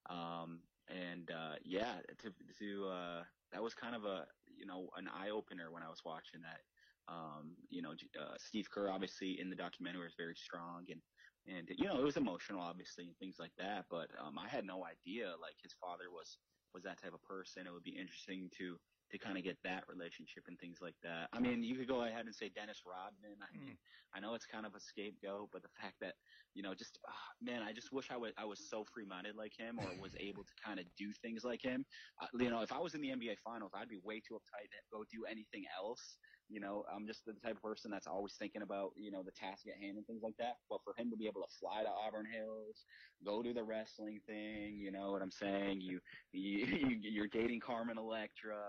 Um, 0.10 0.60
and 0.90 1.32
uh, 1.32 1.56
yeah, 1.64 1.96
to 2.20 2.34
to 2.60 2.88
uh, 2.88 3.24
that 3.52 3.64
was 3.64 3.74
kind 3.74 3.96
of 3.96 4.06
a 4.06 4.26
you 4.48 4.66
know 4.66 4.90
an 4.98 5.08
eye 5.08 5.30
opener 5.30 5.72
when 5.72 5.84
I 5.84 5.90
was 5.90 6.02
watching 6.06 6.42
that. 6.42 6.62
Um, 7.08 7.56
you 7.70 7.82
know, 7.82 7.92
uh, 8.20 8.36
Steve 8.38 8.70
Kerr 8.72 8.90
obviously 8.90 9.40
in 9.40 9.50
the 9.50 9.56
documentary 9.56 10.04
was 10.04 10.16
very 10.18 10.36
strong 10.36 10.86
and 10.90 11.02
and 11.46 11.68
you 11.78 11.86
know 11.86 12.00
it 12.00 12.04
was 12.04 12.16
emotional 12.16 12.62
obviously 12.62 13.06
and 13.06 13.18
things 13.18 13.38
like 13.40 13.52
that. 13.58 13.86
But 13.90 14.10
um, 14.20 14.38
I 14.40 14.48
had 14.48 14.66
no 14.66 14.86
idea 14.86 15.28
like 15.42 15.56
his 15.62 15.74
father 15.82 16.06
was 16.12 16.38
was 16.74 16.84
that 16.84 17.02
type 17.02 17.14
of 17.14 17.24
person. 17.24 17.68
It 17.68 17.74
would 17.74 17.84
be 17.84 17.98
interesting 17.98 18.50
to 18.58 18.78
to 19.14 19.22
kind 19.22 19.38
of 19.38 19.44
get 19.46 19.58
that 19.64 19.86
relationship 19.88 20.44
and 20.50 20.58
things 20.58 20.82
like 20.82 20.98
that. 21.06 21.30
I 21.32 21.40
mean, 21.40 21.62
you 21.64 21.78
could 21.78 21.88
go 21.88 22.04
ahead 22.04 22.26
and 22.26 22.34
say 22.34 22.50
Dennis 22.50 22.82
Rodman. 22.82 23.38
I 23.38 23.50
mean, 23.54 23.78
mm. 23.78 24.18
I 24.18 24.20
know 24.20 24.34
it's 24.34 24.50
kind 24.50 24.66
of 24.66 24.74
a 24.74 24.82
scapegoat, 24.82 25.54
but 25.54 25.62
the 25.62 25.70
fact 25.80 26.02
that 26.02 26.18
you 26.54 26.62
know, 26.62 26.74
just 26.74 27.00
oh, 27.08 27.30
man, 27.42 27.62
I 27.62 27.74
just 27.74 27.92
wish 27.92 28.10
I 28.12 28.18
was 28.18 28.32
I 28.38 28.46
was 28.46 28.60
so 28.70 28.86
free 28.94 29.06
minded 29.06 29.36
like 29.36 29.54
him, 29.58 29.80
or 29.80 29.86
was 30.02 30.14
able 30.20 30.44
to 30.44 30.56
kind 30.64 30.80
of 30.80 30.86
do 30.98 31.14
things 31.22 31.44
like 31.44 31.62
him. 31.62 31.86
Uh, 32.22 32.28
you 32.38 32.50
know, 32.50 32.62
if 32.62 32.72
I 32.72 32.80
was 32.80 32.94
in 32.94 33.02
the 33.02 33.10
NBA 33.10 33.38
Finals, 33.44 33.72
I'd 33.74 33.90
be 33.90 34.00
way 34.04 34.22
too 34.22 34.36
uptight 34.36 34.70
to 34.70 34.80
go 34.92 35.04
do 35.12 35.26
anything 35.30 35.66
else. 35.78 36.18
You 36.50 36.60
know, 36.60 36.84
I'm 36.94 37.08
just 37.08 37.26
the 37.26 37.34
type 37.34 37.56
of 37.56 37.64
person 37.64 37.90
that's 37.90 38.06
always 38.06 38.34
thinking 38.38 38.62
about, 38.62 38.92
you 38.96 39.12
know, 39.12 39.24
the 39.24 39.32
task 39.32 39.64
at 39.66 39.82
hand 39.82 39.98
and 39.98 40.06
things 40.06 40.22
like 40.22 40.36
that. 40.38 40.58
But 40.70 40.80
for 40.84 40.94
him 40.98 41.10
to 41.10 41.18
be 41.18 41.26
able 41.26 41.42
to 41.42 41.48
fly 41.60 41.82
to 41.82 41.90
Auburn 41.90 42.28
Hills, 42.32 42.86
go 43.26 43.42
do 43.42 43.54
the 43.54 43.64
wrestling 43.64 44.20
thing, 44.28 44.78
you 44.78 44.92
know 44.92 45.12
what 45.12 45.22
I'm 45.22 45.32
saying? 45.32 45.82
You, 45.82 46.00
you, 46.32 46.68
you're 47.02 47.28
dating 47.28 47.62
Carmen 47.62 47.98
Electra, 47.98 48.60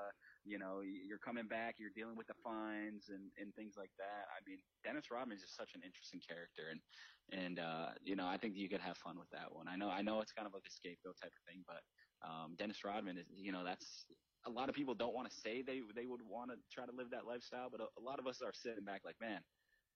you 0.45 0.59
know, 0.59 0.81
you're 0.85 1.19
coming 1.19 1.47
back, 1.47 1.77
you're 1.79 1.95
dealing 1.95 2.17
with 2.17 2.27
the 2.27 2.39
fines 2.45 3.09
and, 3.09 3.33
and 3.41 3.55
things 3.55 3.75
like 3.77 3.91
that. 3.99 4.29
I 4.29 4.41
mean, 4.47 4.59
Dennis 4.85 5.11
Rodman 5.11 5.37
is 5.37 5.43
just 5.43 5.57
such 5.57 5.75
an 5.75 5.83
interesting 5.85 6.21
character. 6.21 6.71
And, 6.71 6.81
and, 7.33 7.59
uh, 7.59 7.97
you 8.05 8.17
know, 8.17 8.27
I 8.27 8.37
think 8.37 8.55
you 8.57 8.69
could 8.69 8.81
have 8.81 8.97
fun 8.99 9.19
with 9.19 9.31
that 9.33 9.49
one. 9.51 9.67
I 9.69 9.77
know, 9.77 9.89
I 9.89 10.03
know 10.03 10.21
it's 10.21 10.33
kind 10.33 10.47
of 10.47 10.53
like 10.53 10.69
a 10.69 10.73
scapegoat 10.73 11.17
type 11.21 11.33
of 11.33 11.43
thing, 11.49 11.65
but, 11.67 11.83
um, 12.21 12.55
Dennis 12.59 12.85
Rodman 12.85 13.19
is, 13.19 13.27
you 13.33 13.53
know, 13.53 13.65
that's, 13.65 14.07
a 14.47 14.51
lot 14.51 14.69
of 14.69 14.75
people 14.75 14.95
don't 14.95 15.15
want 15.15 15.29
to 15.31 15.35
say 15.35 15.63
they 15.63 15.81
they 15.97 16.05
would 16.05 16.21
want 16.29 16.51
to 16.51 16.57
try 16.71 16.85
to 16.85 16.93
live 16.93 17.09
that 17.11 17.27
lifestyle, 17.27 17.69
but 17.71 17.81
a, 17.81 17.85
a 17.99 18.03
lot 18.05 18.19
of 18.19 18.27
us 18.27 18.43
are 18.45 18.53
sitting 18.53 18.85
back 18.85 19.01
like, 19.03 19.17
man, 19.19 19.41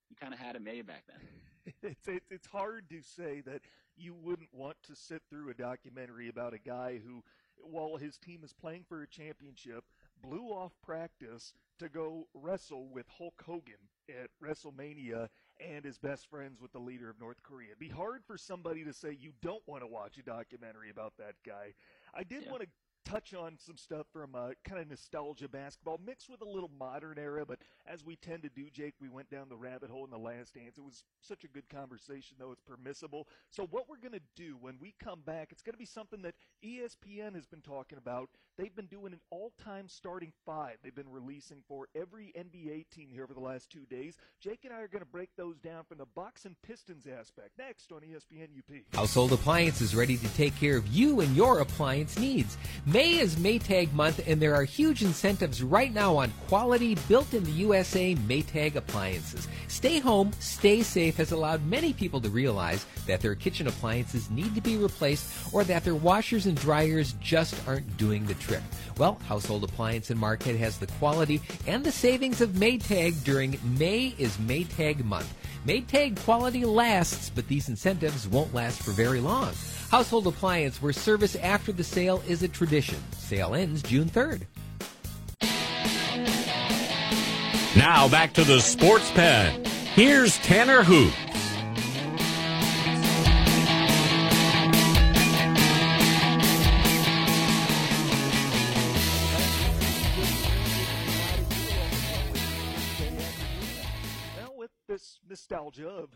you 0.09 0.17
kind 0.21 0.33
of 0.33 0.41
had 0.41 0.57
it 0.57 0.63
made 0.63 0.87
back 0.87 1.05
then. 1.07 1.75
it's 1.83 2.09
it, 2.09 2.23
it's 2.31 2.47
hard 2.47 2.89
to 2.91 3.03
say 3.03 3.43
that 3.43 3.61
you 3.97 4.15
wouldn't 4.15 4.49
want 4.53 4.77
to 4.85 4.95
sit 4.95 5.23
through 5.29 5.51
a 5.51 5.55
documentary 5.55 6.29
about 6.29 6.55
a 6.55 6.59
guy 6.59 7.01
who, 7.05 7.23
while 7.57 7.97
his 7.97 8.17
team 8.17 8.41
is 8.45 8.53
playing 8.53 8.85
for 8.89 9.03
a 9.03 9.09
championship, 9.09 9.85
blew 10.23 10.49
off 10.49 10.73
practice 10.83 11.55
to 11.79 11.89
go 11.89 12.27
wrestle 12.35 12.89
with 12.89 13.07
Hulk 13.09 13.43
Hogan 13.47 13.75
at 14.09 14.31
WrestleMania 14.43 15.29
and 15.61 15.85
is 15.85 15.99
best 15.99 16.29
friends 16.29 16.61
with 16.61 16.73
the 16.73 16.79
leader 16.79 17.11
of 17.11 17.19
North 17.21 17.43
Korea. 17.43 17.69
It'd 17.69 17.79
be 17.79 17.89
hard 17.89 18.23
for 18.27 18.37
somebody 18.37 18.85
to 18.85 18.93
say 18.93 19.17
you 19.19 19.33
don't 19.43 19.63
want 19.67 19.83
to 19.83 19.87
watch 19.87 20.19
a 20.19 20.23
documentary 20.23 20.91
about 20.91 21.15
that 21.19 21.35
guy. 21.45 21.75
I 22.15 22.23
did 22.23 22.45
yeah. 22.45 22.51
want 22.51 22.63
to 22.63 22.69
touch 23.09 23.33
on 23.33 23.57
some 23.59 23.77
stuff 23.77 24.07
from 24.13 24.35
uh, 24.35 24.51
kind 24.65 24.81
of 24.81 24.89
nostalgia 24.89 25.49
basketball 25.49 25.99
mixed 26.05 26.29
with 26.29 26.43
a 26.43 26.49
little 26.49 26.71
modern 26.79 27.19
era. 27.19 27.45
But 27.47 27.59
as 27.87 28.05
we 28.05 28.17
tend 28.17 28.43
to 28.43 28.51
do, 28.51 28.67
Jake, 28.71 28.95
we 29.01 29.09
went 29.09 29.31
down 29.31 29.49
the 29.49 29.57
rabbit 29.57 29.91
hole 29.91 30.05
in 30.05 30.11
the 30.11 30.19
last 30.19 30.55
dance. 30.55 30.77
It 30.77 30.85
was 30.85 31.05
such 31.23 31.45
a 31.45 31.49
good 31.49 31.69
conversation, 31.71 32.37
though 32.39 32.53
it's 32.53 32.61
permissible. 32.61 33.27
So 33.51 33.67
what 33.71 33.89
we're 33.89 33.97
going 33.97 34.13
to 34.13 34.21
do 34.37 34.57
when 34.61 34.77
we 34.81 34.95
come 35.03 35.21
back, 35.25 35.49
it's 35.51 35.63
going 35.63 35.73
to 35.73 35.79
be 35.79 35.87
something 35.87 36.23
that 36.23 36.35
ESPN 36.65 37.35
has 37.35 37.47
been 37.47 37.63
talking 37.63 37.99
about. 37.99 38.29
They've 38.59 38.75
been 38.75 38.87
doing 38.87 39.13
an 39.13 39.21
all-time 39.31 39.89
starting 39.89 40.33
five. 40.45 40.79
They've 40.83 40.95
been 40.95 41.11
releasing 41.11 41.63
for 41.69 41.89
every 41.95 42.33
NBA 42.37 42.91
team 42.91 43.09
here 43.13 43.23
over 43.23 43.33
the 43.33 43.41
last 43.41 43.71
two 43.71 43.87
days. 43.87 44.19
Jake 44.41 44.65
and 44.65 44.75
I 44.75 44.81
are 44.81 44.89
going 44.89 45.05
to 45.05 45.11
break 45.11 45.31
those 45.37 45.59
down 45.59 45.85
from 45.85 45.99
the 45.99 46.07
Bucks 46.17 46.45
and 46.45 46.61
Pistons 46.63 47.07
aspect 47.07 47.51
next 47.57 47.93
on 47.93 48.01
ESPN 48.01 48.49
UP. 48.59 48.83
Household 48.95 49.33
Appliances 49.33 49.95
ready 49.95 50.17
to 50.17 50.29
take 50.35 50.57
care 50.57 50.77
of 50.77 50.87
you 50.89 51.21
and 51.21 51.35
your 51.37 51.61
appliance 51.61 52.19
needs. 52.19 52.59
May 52.99 53.21
is 53.21 53.37
Maytag 53.37 53.93
month, 53.93 54.27
and 54.27 54.43
there 54.43 54.57
are 54.57 54.65
huge 54.65 55.05
incentives 55.05 55.63
right 55.63 55.95
now 55.95 56.17
on 56.17 56.33
quality, 56.49 56.97
built 57.07 57.33
in 57.33 57.45
the 57.45 57.53
USA 57.53 58.17
Maytag 58.17 58.75
appliances. 58.75 59.47
Stay 59.69 60.01
home, 60.01 60.33
stay 60.41 60.83
safe 60.83 61.17
has 61.19 61.31
allowed 61.31 61.65
many 61.65 61.93
people 61.93 62.21
to 62.21 62.29
realize 62.29 62.87
that 63.07 63.21
their 63.21 63.37
kitchen 63.37 63.69
appliances 63.69 64.33
need 64.33 64.53
to 64.57 64.61
be 64.61 64.77
replaced 64.77 65.55
or 65.55 65.63
that 65.63 65.85
their 65.85 65.95
washers 65.95 66.47
and 66.47 66.61
dryers 66.61 67.15
just 67.21 67.55
aren't 67.69 67.97
doing 67.99 68.27
the 68.27 68.35
trick. 68.35 68.65
Well, 68.97 69.21
Household 69.29 69.63
Appliance 69.63 70.11
in 70.11 70.19
Marquette 70.19 70.57
has 70.57 70.79
the 70.79 70.89
quality 70.99 71.41
and 71.69 71.85
the 71.85 71.93
savings 71.93 72.41
of 72.41 72.51
Maytag 72.55 73.23
during 73.23 73.61
May 73.79 74.13
is 74.19 74.37
Maytag 74.39 75.05
month. 75.05 75.33
Maytag 75.65 76.19
quality 76.25 76.65
lasts, 76.65 77.31
but 77.33 77.47
these 77.47 77.69
incentives 77.69 78.27
won't 78.27 78.53
last 78.53 78.83
for 78.83 78.91
very 78.91 79.21
long. 79.21 79.53
Household 79.91 80.27
appliance 80.27 80.83
where 80.83 80.93
service 80.93 81.35
after 81.37 81.73
the 81.73 81.83
sale 81.83 82.23
is 82.29 82.43
a 82.43 82.49
tradition. 82.49 82.99
Sale 83.13 83.55
ends 83.55 83.83
June 83.83 84.09
3rd. 84.09 84.43
Now 87.75 88.09
back 88.09 88.35
to 88.35 88.45
the 88.45 88.61
sports 88.61 89.11
pen. 89.13 89.65
Here's 89.95 90.37
Tanner 90.39 90.83
Hoot. 90.83 91.15
Well, 104.37 104.55
with 104.59 104.71
this 104.87 105.19
nostalgia 105.27 105.89
of 105.89 106.11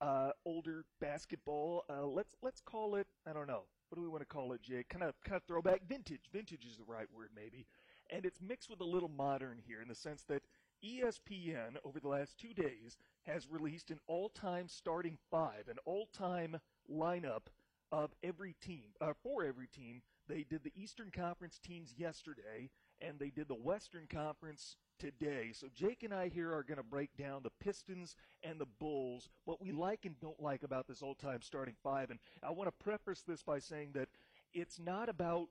uh, 0.00 0.30
older 0.44 0.84
basketball. 1.00 1.84
Uh, 1.88 2.06
let's 2.06 2.36
let's 2.42 2.60
call 2.60 2.96
it 2.96 3.06
I 3.26 3.32
don't 3.32 3.46
know 3.46 3.64
what 3.88 3.96
do 3.96 4.02
we 4.02 4.08
want 4.08 4.20
to 4.20 4.26
call 4.26 4.52
it, 4.52 4.62
Jake? 4.62 4.88
Kind 4.88 5.02
of 5.02 5.14
kind 5.24 5.36
of 5.36 5.44
throwback, 5.44 5.82
vintage. 5.88 6.28
Vintage 6.32 6.64
is 6.64 6.76
the 6.76 6.84
right 6.84 7.06
word, 7.12 7.30
maybe. 7.34 7.66
And 8.10 8.24
it's 8.24 8.40
mixed 8.40 8.70
with 8.70 8.80
a 8.80 8.84
little 8.84 9.08
modern 9.08 9.58
here 9.66 9.80
in 9.80 9.88
the 9.88 9.94
sense 9.94 10.24
that 10.28 10.42
ESPN 10.84 11.76
over 11.84 12.00
the 12.00 12.08
last 12.08 12.38
two 12.38 12.54
days 12.54 12.96
has 13.26 13.48
released 13.50 13.90
an 13.90 13.98
all-time 14.06 14.68
starting 14.68 15.18
five, 15.30 15.68
an 15.68 15.76
all-time 15.84 16.58
lineup 16.90 17.48
of 17.90 18.10
every 18.22 18.54
team 18.60 18.84
uh, 19.00 19.12
for 19.22 19.44
every 19.44 19.66
team. 19.66 20.02
They 20.28 20.44
did 20.48 20.62
the 20.62 20.72
Eastern 20.76 21.10
Conference 21.10 21.58
teams 21.58 21.94
yesterday, 21.96 22.70
and 23.00 23.18
they 23.18 23.30
did 23.30 23.48
the 23.48 23.54
Western 23.54 24.06
Conference 24.06 24.76
today. 24.98 25.50
So 25.52 25.68
Jake 25.74 26.02
and 26.02 26.12
I 26.12 26.28
here 26.28 26.52
are 26.52 26.62
going 26.62 26.78
to 26.78 26.82
break 26.82 27.16
down 27.16 27.42
the 27.42 27.64
Pistons 27.64 28.16
and 28.42 28.60
the 28.60 28.66
Bulls, 28.78 29.28
what 29.44 29.60
we 29.60 29.72
like 29.72 30.04
and 30.04 30.18
don't 30.20 30.40
like 30.42 30.62
about 30.62 30.86
this 30.86 31.02
all-time 31.02 31.42
starting 31.42 31.74
five. 31.82 32.10
And 32.10 32.18
I 32.42 32.50
want 32.50 32.68
to 32.68 32.84
preface 32.84 33.22
this 33.26 33.42
by 33.42 33.58
saying 33.58 33.90
that 33.94 34.08
it's 34.52 34.78
not 34.78 35.08
about 35.08 35.48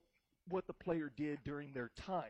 what 0.50 0.68
the 0.68 0.74
player 0.74 1.12
did 1.16 1.40
during 1.44 1.74
their 1.74 1.92
time 1.96 2.24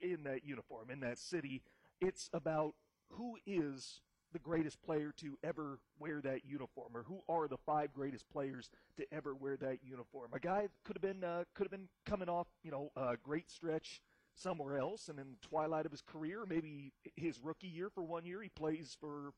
in 0.00 0.24
that 0.24 0.44
uniform, 0.44 0.90
in 0.90 1.00
that 1.00 1.18
city. 1.18 1.62
It's 2.00 2.28
about 2.32 2.74
who 3.10 3.36
is 3.46 4.00
the 4.32 4.38
greatest 4.40 4.82
player 4.82 5.14
to 5.16 5.38
ever 5.44 5.78
wear 6.00 6.20
that 6.20 6.44
uniform, 6.44 6.88
or 6.92 7.04
who 7.04 7.22
are 7.28 7.46
the 7.46 7.56
five 7.56 7.92
greatest 7.94 8.28
players 8.28 8.68
to 8.96 9.04
ever 9.12 9.32
wear 9.32 9.56
that 9.56 9.78
uniform. 9.84 10.30
A 10.32 10.40
guy 10.40 10.66
could 10.84 10.96
have 10.96 11.02
been 11.02 11.22
uh, 11.22 11.44
could 11.54 11.64
have 11.64 11.70
been 11.70 11.88
coming 12.04 12.28
off, 12.28 12.48
you 12.64 12.72
know, 12.72 12.90
a 12.96 13.16
great 13.22 13.48
stretch 13.48 14.02
somewhere 14.34 14.78
else, 14.78 15.08
and 15.08 15.18
in 15.18 15.30
the 15.30 15.46
twilight 15.48 15.86
of 15.86 15.92
his 15.92 16.02
career, 16.02 16.44
maybe 16.48 16.92
his 17.16 17.38
rookie 17.42 17.68
year 17.68 17.88
for 17.88 18.02
one 18.02 18.24
year, 18.24 18.42
he 18.42 18.48
plays 18.48 18.96
for, 19.00 19.32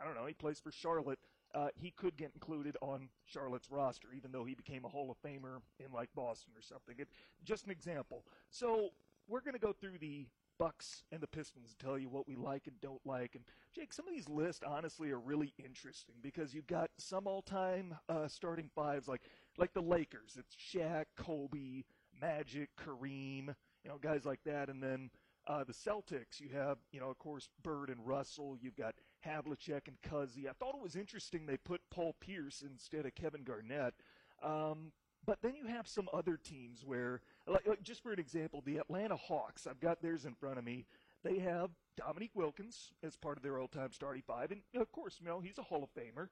I 0.00 0.04
don't 0.04 0.14
know, 0.14 0.26
he 0.26 0.34
plays 0.34 0.60
for 0.60 0.72
Charlotte. 0.72 1.18
Uh, 1.54 1.68
he 1.74 1.90
could 1.90 2.16
get 2.16 2.30
included 2.34 2.76
on 2.82 3.08
Charlotte's 3.24 3.70
roster, 3.70 4.08
even 4.14 4.32
though 4.32 4.44
he 4.44 4.54
became 4.54 4.84
a 4.84 4.88
Hall 4.88 5.10
of 5.10 5.16
Famer 5.22 5.60
in 5.78 5.92
like 5.92 6.10
Boston 6.14 6.52
or 6.56 6.62
something. 6.62 6.96
It, 6.98 7.08
just 7.44 7.64
an 7.64 7.70
example. 7.70 8.24
So 8.50 8.90
we're 9.28 9.40
going 9.40 9.54
to 9.54 9.60
go 9.60 9.72
through 9.72 9.98
the 9.98 10.26
Bucks 10.58 11.04
and 11.12 11.20
the 11.20 11.26
Pistons 11.26 11.70
and 11.70 11.78
tell 11.78 11.98
you 11.98 12.08
what 12.08 12.26
we 12.26 12.34
like 12.34 12.66
and 12.66 12.78
don't 12.80 13.00
like. 13.06 13.34
And 13.34 13.44
Jake, 13.74 13.92
some 13.92 14.08
of 14.08 14.12
these 14.12 14.28
lists 14.28 14.62
honestly 14.66 15.10
are 15.10 15.18
really 15.18 15.54
interesting 15.62 16.16
because 16.20 16.52
you've 16.52 16.66
got 16.66 16.90
some 16.98 17.26
all-time 17.26 17.94
uh, 18.08 18.28
starting 18.28 18.68
fives 18.74 19.08
like 19.08 19.22
like 19.56 19.72
the 19.72 19.80
Lakers. 19.82 20.36
It's 20.38 20.54
Shaq, 20.54 21.04
Kobe, 21.16 21.84
Magic, 22.20 22.70
Kareem 22.76 23.54
you 23.88 23.94
know, 23.94 23.98
guys 23.98 24.24
like 24.26 24.40
that. 24.44 24.68
And 24.68 24.82
then 24.82 25.10
uh, 25.46 25.64
the 25.64 25.72
Celtics, 25.72 26.40
you 26.40 26.50
have, 26.52 26.76
you 26.92 27.00
know, 27.00 27.08
of 27.08 27.18
course, 27.18 27.48
Bird 27.62 27.88
and 27.88 28.06
Russell. 28.06 28.56
You've 28.60 28.76
got 28.76 28.94
Havlicek 29.26 29.88
and 29.88 29.96
Cousy. 30.02 30.46
I 30.48 30.52
thought 30.52 30.74
it 30.74 30.82
was 30.82 30.94
interesting 30.94 31.46
they 31.46 31.56
put 31.56 31.80
Paul 31.90 32.14
Pierce 32.20 32.62
instead 32.68 33.06
of 33.06 33.14
Kevin 33.14 33.44
Garnett. 33.44 33.94
Um, 34.42 34.92
but 35.24 35.38
then 35.42 35.54
you 35.54 35.66
have 35.66 35.88
some 35.88 36.08
other 36.12 36.36
teams 36.36 36.84
where, 36.84 37.22
like, 37.46 37.66
like, 37.66 37.82
just 37.82 38.02
for 38.02 38.12
an 38.12 38.18
example, 38.18 38.62
the 38.64 38.76
Atlanta 38.76 39.16
Hawks. 39.16 39.66
I've 39.66 39.80
got 39.80 40.02
theirs 40.02 40.26
in 40.26 40.34
front 40.34 40.58
of 40.58 40.64
me. 40.64 40.86
They 41.24 41.38
have 41.38 41.70
Dominique 41.96 42.34
Wilkins 42.34 42.92
as 43.02 43.16
part 43.16 43.36
of 43.36 43.42
their 43.42 43.58
all-time 43.58 43.92
starting 43.92 44.22
five, 44.26 44.52
and 44.52 44.60
of 44.80 44.92
course, 44.92 45.16
you 45.20 45.26
know 45.26 45.40
he's 45.40 45.58
a 45.58 45.62
Hall 45.62 45.82
of 45.82 45.90
Famer. 46.00 46.28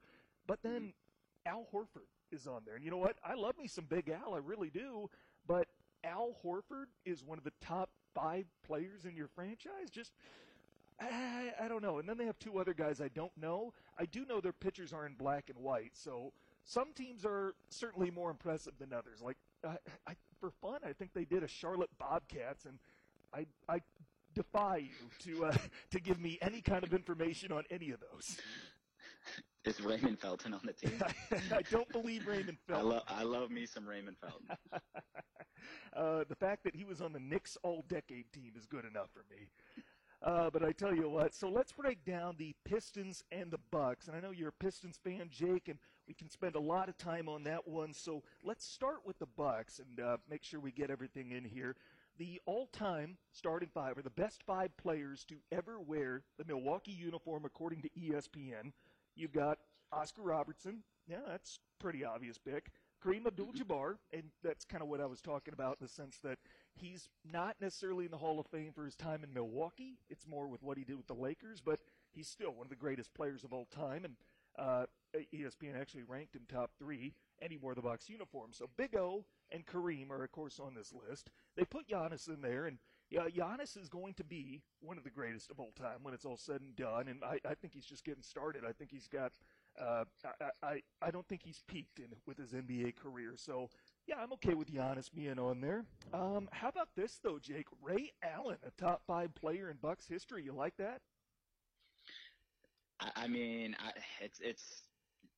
But 0.47 0.61
then 0.63 0.93
Al 1.45 1.67
Horford 1.75 2.07
is 2.31 2.47
on 2.47 2.63
there, 2.65 2.77
and 2.77 2.85
you 2.85 2.91
know 2.91 2.97
what? 2.97 3.17
I 3.25 3.35
love 3.35 3.59
me 3.59 3.67
some 3.67 3.87
Big 3.87 4.09
Al, 4.09 4.35
I 4.35 4.39
really 4.39 4.71
do. 4.71 5.11
But 5.47 5.67
Al 6.07 6.37
Horford 6.45 6.87
is 7.05 7.25
one 7.25 7.39
of 7.39 7.45
the 7.45 7.53
top 7.61 7.91
five 8.15 8.47
players 8.67 9.05
in 9.05 9.17
your 9.17 9.29
franchise? 9.29 9.91
Just, 9.91 10.13
I, 11.01 11.53
I 11.61 11.69
don't 11.69 11.83
know. 11.83 11.99
And 11.99 12.09
then 12.09 12.17
they 12.17 12.27
have 12.27 12.39
two 12.39 12.59
other 12.59 12.75
guys 12.75 13.01
I 13.01 13.09
don't 13.09 13.37
know. 13.37 13.73
I 13.99 14.07
do 14.07 14.25
know 14.25 14.41
their 14.41 14.53
pitchers 14.53 14.93
are 14.93 15.07
in 15.07 15.15
black 15.15 15.51
and 15.51 15.59
white, 15.59 15.93
so 15.95 16.33
some 16.65 16.93
teams 16.95 17.25
are 17.25 17.55
certainly 17.69 18.11
more 18.11 18.31
impressive 18.31 18.75
than 18.79 18.93
others. 18.93 19.21
Like, 19.23 19.37
I, 19.65 19.77
I, 20.07 20.15
for 20.41 20.51
fun, 20.51 20.81
I 20.85 20.93
think 20.93 21.13
they 21.15 21.25
did 21.25 21.43
a 21.43 21.49
Charlotte 21.49 21.91
Bobcats, 21.99 22.65
and 22.65 22.79
I, 23.33 23.47
I 23.69 23.81
defy 24.35 24.77
you 24.77 25.09
to 25.25 25.47
uh, 25.47 25.57
to 25.91 26.01
give 26.01 26.21
me 26.21 26.39
any 26.43 26.61
kind 26.61 26.85
of 26.85 26.93
information 26.93 27.53
on 27.53 27.65
any 27.71 27.91
of 27.91 28.01
those. 28.01 28.39
Is 29.67 29.81
Raymond 29.81 30.19
Felton 30.21 30.55
on 30.55 30.61
the 30.65 30.73
team? 30.73 31.03
I 31.53 31.63
don't 31.71 31.91
believe 31.91 32.27
Raymond 32.27 32.59
Felton. 32.67 32.87
I 32.87 32.89
love 32.89 33.03
I 33.09 33.23
love 33.25 33.51
me 33.51 33.67
some 33.67 33.87
Raymond 33.87 34.17
Felton. 34.19 34.49
uh, 35.97 36.25
the 36.29 36.37
fact 36.37 36.65
that 36.65 36.75
he 36.75 36.85
was 36.85 37.01
on 37.01 37.13
the 37.13 37.21
Knicks 37.21 37.59
All-Decade 37.63 38.33
team 38.33 38.53
is 38.57 38.65
good 38.67 38.85
enough 38.85 39.09
for 39.13 39.25
me. 39.31 39.49
Uh, 40.23 40.49
but 40.51 40.65
I 40.65 40.73
tell 40.73 40.95
you 40.95 41.11
what, 41.11 41.35
so 41.35 41.49
let's 41.49 41.73
break 41.73 42.05
down 42.05 42.37
the 42.39 42.55
Pistons 42.65 43.23
and 43.31 43.51
the 43.51 43.61
Bucks. 43.71 44.09
And 44.09 44.17
I 44.17 44.21
know 44.21 44.31
you're 44.31 44.49
a 44.49 44.65
Pistons 44.65 44.99
fan, 45.03 45.29
Jake, 45.31 45.69
and 45.69 45.79
we 46.09 46.15
can 46.15 46.31
spend 46.31 46.55
a 46.55 46.61
lot 46.61 46.89
of 46.89 46.97
time 46.97 47.29
on 47.29 47.45
that 47.45 47.69
one. 47.69 47.93
So 47.93 48.23
let's 48.43 48.65
start 48.65 49.01
with 49.05 49.19
the 49.19 49.27
Bucks 49.27 49.79
and 49.79 50.05
uh, 50.05 50.17
make 50.31 50.43
sure 50.43 50.59
we 50.59 50.73
get 50.73 50.91
everything 50.91 51.33
in 51.33 51.45
here. 51.45 51.77
The 52.19 52.41
all-time 52.47 53.19
starting 53.31 53.69
five, 53.75 53.99
are 53.99 54.03
the 54.03 54.09
best 54.11 54.43
five 54.47 54.75
players 54.79 55.25
to 55.25 55.37
ever 55.53 55.79
wear 55.79 56.23
the 56.39 56.45
Milwaukee 56.47 56.93
uniform, 56.93 57.45
according 57.45 57.83
to 57.83 57.91
ESPN. 57.91 58.73
You've 59.17 59.33
got 59.33 59.59
Oscar 59.93 60.23
Robertson. 60.23 60.83
Yeah, 61.09 61.21
that's 61.27 61.59
pretty 61.79 62.05
obvious 62.05 62.39
pick. 62.39 62.71
Kareem 63.05 63.27
Abdul-Jabbar, 63.27 63.97
and 64.13 64.25
that's 64.43 64.65
kind 64.65 64.83
of 64.83 64.89
what 64.89 65.01
I 65.01 65.07
was 65.07 65.21
talking 65.21 65.55
about 65.55 65.77
in 65.81 65.87
the 65.87 65.93
sense 65.93 66.19
that 66.25 66.39
he's 66.75 67.09
not 67.31 67.57
necessarily 67.61 68.05
in 68.05 68.11
the 68.11 68.17
Hall 68.17 68.41
of 68.41 68.47
Fame 68.47 68.73
for 68.73 68.85
his 68.85 68.97
time 68.97 69.23
in 69.23 69.33
Milwaukee. 69.33 69.99
It's 70.11 70.27
more 70.27 70.49
with 70.49 70.63
what 70.63 70.77
he 70.77 70.85
did 70.85 70.97
with 70.97 71.07
the 71.07 71.15
Lakers, 71.15 71.61
but 71.61 71.81
he's 72.13 72.29
still 72.29 72.53
one 72.53 72.67
of 72.67 72.71
the 72.71 72.77
greatest 72.77 73.15
players 73.15 73.45
of 73.45 73.53
all 73.53 73.67
time. 73.67 74.05
And 74.05 74.17
uh, 74.59 74.87
ESPN 75.33 75.79
actually 75.81 76.03
ranked 76.03 76.35
him 76.35 76.43
top 76.49 76.71
three, 76.79 77.15
and 77.41 77.53
he 77.53 77.59
wore 77.59 77.75
the 77.75 77.83
Bucks 77.83 78.09
uniform. 78.09 78.51
So 78.53 78.69
Big 78.77 78.97
O 78.97 79.25
and 79.53 79.67
Kareem 79.67 80.11
are, 80.11 80.25
of 80.25 80.33
course, 80.33 80.59
on 80.59 80.75
this 80.75 80.93
list. 81.09 81.31
They 81.57 81.65
put 81.65 81.89
Giannis 81.89 82.29
in 82.29 82.41
there, 82.41 82.67
and 82.67 82.79
yeah, 83.11 83.29
Giannis 83.29 83.77
is 83.81 83.89
going 83.89 84.15
to 84.15 84.25
be 84.25 84.63
one 84.81 84.99
of 84.99 85.05
the 85.05 85.11
greatest 85.11 85.51
of 85.51 85.61
all 85.61 85.73
time 85.79 85.99
when 86.03 86.13
it's 86.13 86.25
all 86.25 86.37
said 86.37 86.61
and 86.61 86.75
done. 86.75 87.07
And 87.09 87.23
I, 87.23 87.39
I 87.49 87.55
think 87.55 87.73
he's 87.73 87.87
just 87.87 88.05
getting 88.05 88.23
started. 88.23 88.63
I 88.69 88.73
think 88.73 88.91
he's 88.91 89.07
got. 89.07 89.33
Uh, 89.81 90.05
I, 90.41 90.67
I 90.67 90.83
I 91.03 91.11
don't 91.11 91.27
think 91.29 91.43
he's 91.45 91.63
peaked 91.69 91.99
in 91.99 92.07
with 92.27 92.39
his 92.39 92.53
NBA 92.53 92.97
career. 92.97 93.35
So 93.37 93.69
yeah, 94.07 94.17
I'm 94.21 94.33
okay 94.35 94.55
with 94.55 94.73
Giannis 94.73 95.13
being 95.13 95.39
on 95.39 95.61
there. 95.61 95.85
Um, 96.13 96.49
how 96.51 96.69
about 96.69 96.89
this 96.97 97.21
though, 97.23 97.39
Jake? 97.39 97.67
Ray 97.81 98.11
Allen, 98.23 98.57
a 98.67 98.71
top 98.83 99.03
five 99.07 99.35
player 99.35 99.71
in 99.71 99.77
Bucks 99.77 100.07
history. 100.09 100.43
You 100.43 100.53
like 100.53 100.77
that? 100.79 101.01
I, 103.01 103.11
I 103.17 103.29
mean, 103.29 103.77
I, 103.79 103.93
it's 104.21 104.41
it's. 104.41 104.83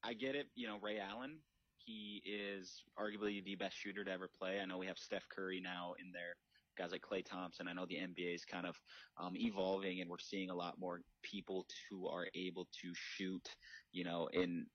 I 0.03 0.15
get 0.15 0.37
it. 0.37 0.47
You 0.55 0.69
know, 0.69 0.79
Ray 0.81 0.99
Allen. 1.01 1.39
He 1.85 2.23
is 2.27 2.83
arguably 2.99 3.43
the 3.43 3.55
best 3.55 3.75
shooter 3.75 4.05
to 4.05 4.11
ever 4.13 4.29
play. 4.39 4.61
I 4.61 4.67
know 4.67 4.77
we 4.77 4.87
have 4.87 4.99
Steph 4.99 5.27
Curry 5.35 5.59
now 5.59 5.95
in 5.99 6.13
there 6.13 6.37
guys 6.79 6.93
like 6.93 7.03
Klay 7.03 7.25
Thompson. 7.25 7.69
I 7.69 7.73
know 7.73 7.87
the 7.87 7.97
NBA 7.97 8.35
is 8.35 8.45
kind 8.45 8.67
of 8.67 8.77
um, 9.21 9.35
evolving, 9.37 10.01
and 10.01 10.09
we're 10.09 10.19
seeing 10.19 10.51
a 10.51 10.55
lot 10.55 10.79
more 10.79 11.01
people 11.23 11.67
who 11.91 12.07
are 12.09 12.27
able 12.35 12.69
to 12.81 12.93
shoot, 12.95 13.49
you 13.93 14.05
know, 14.05 14.29
in 14.33 14.67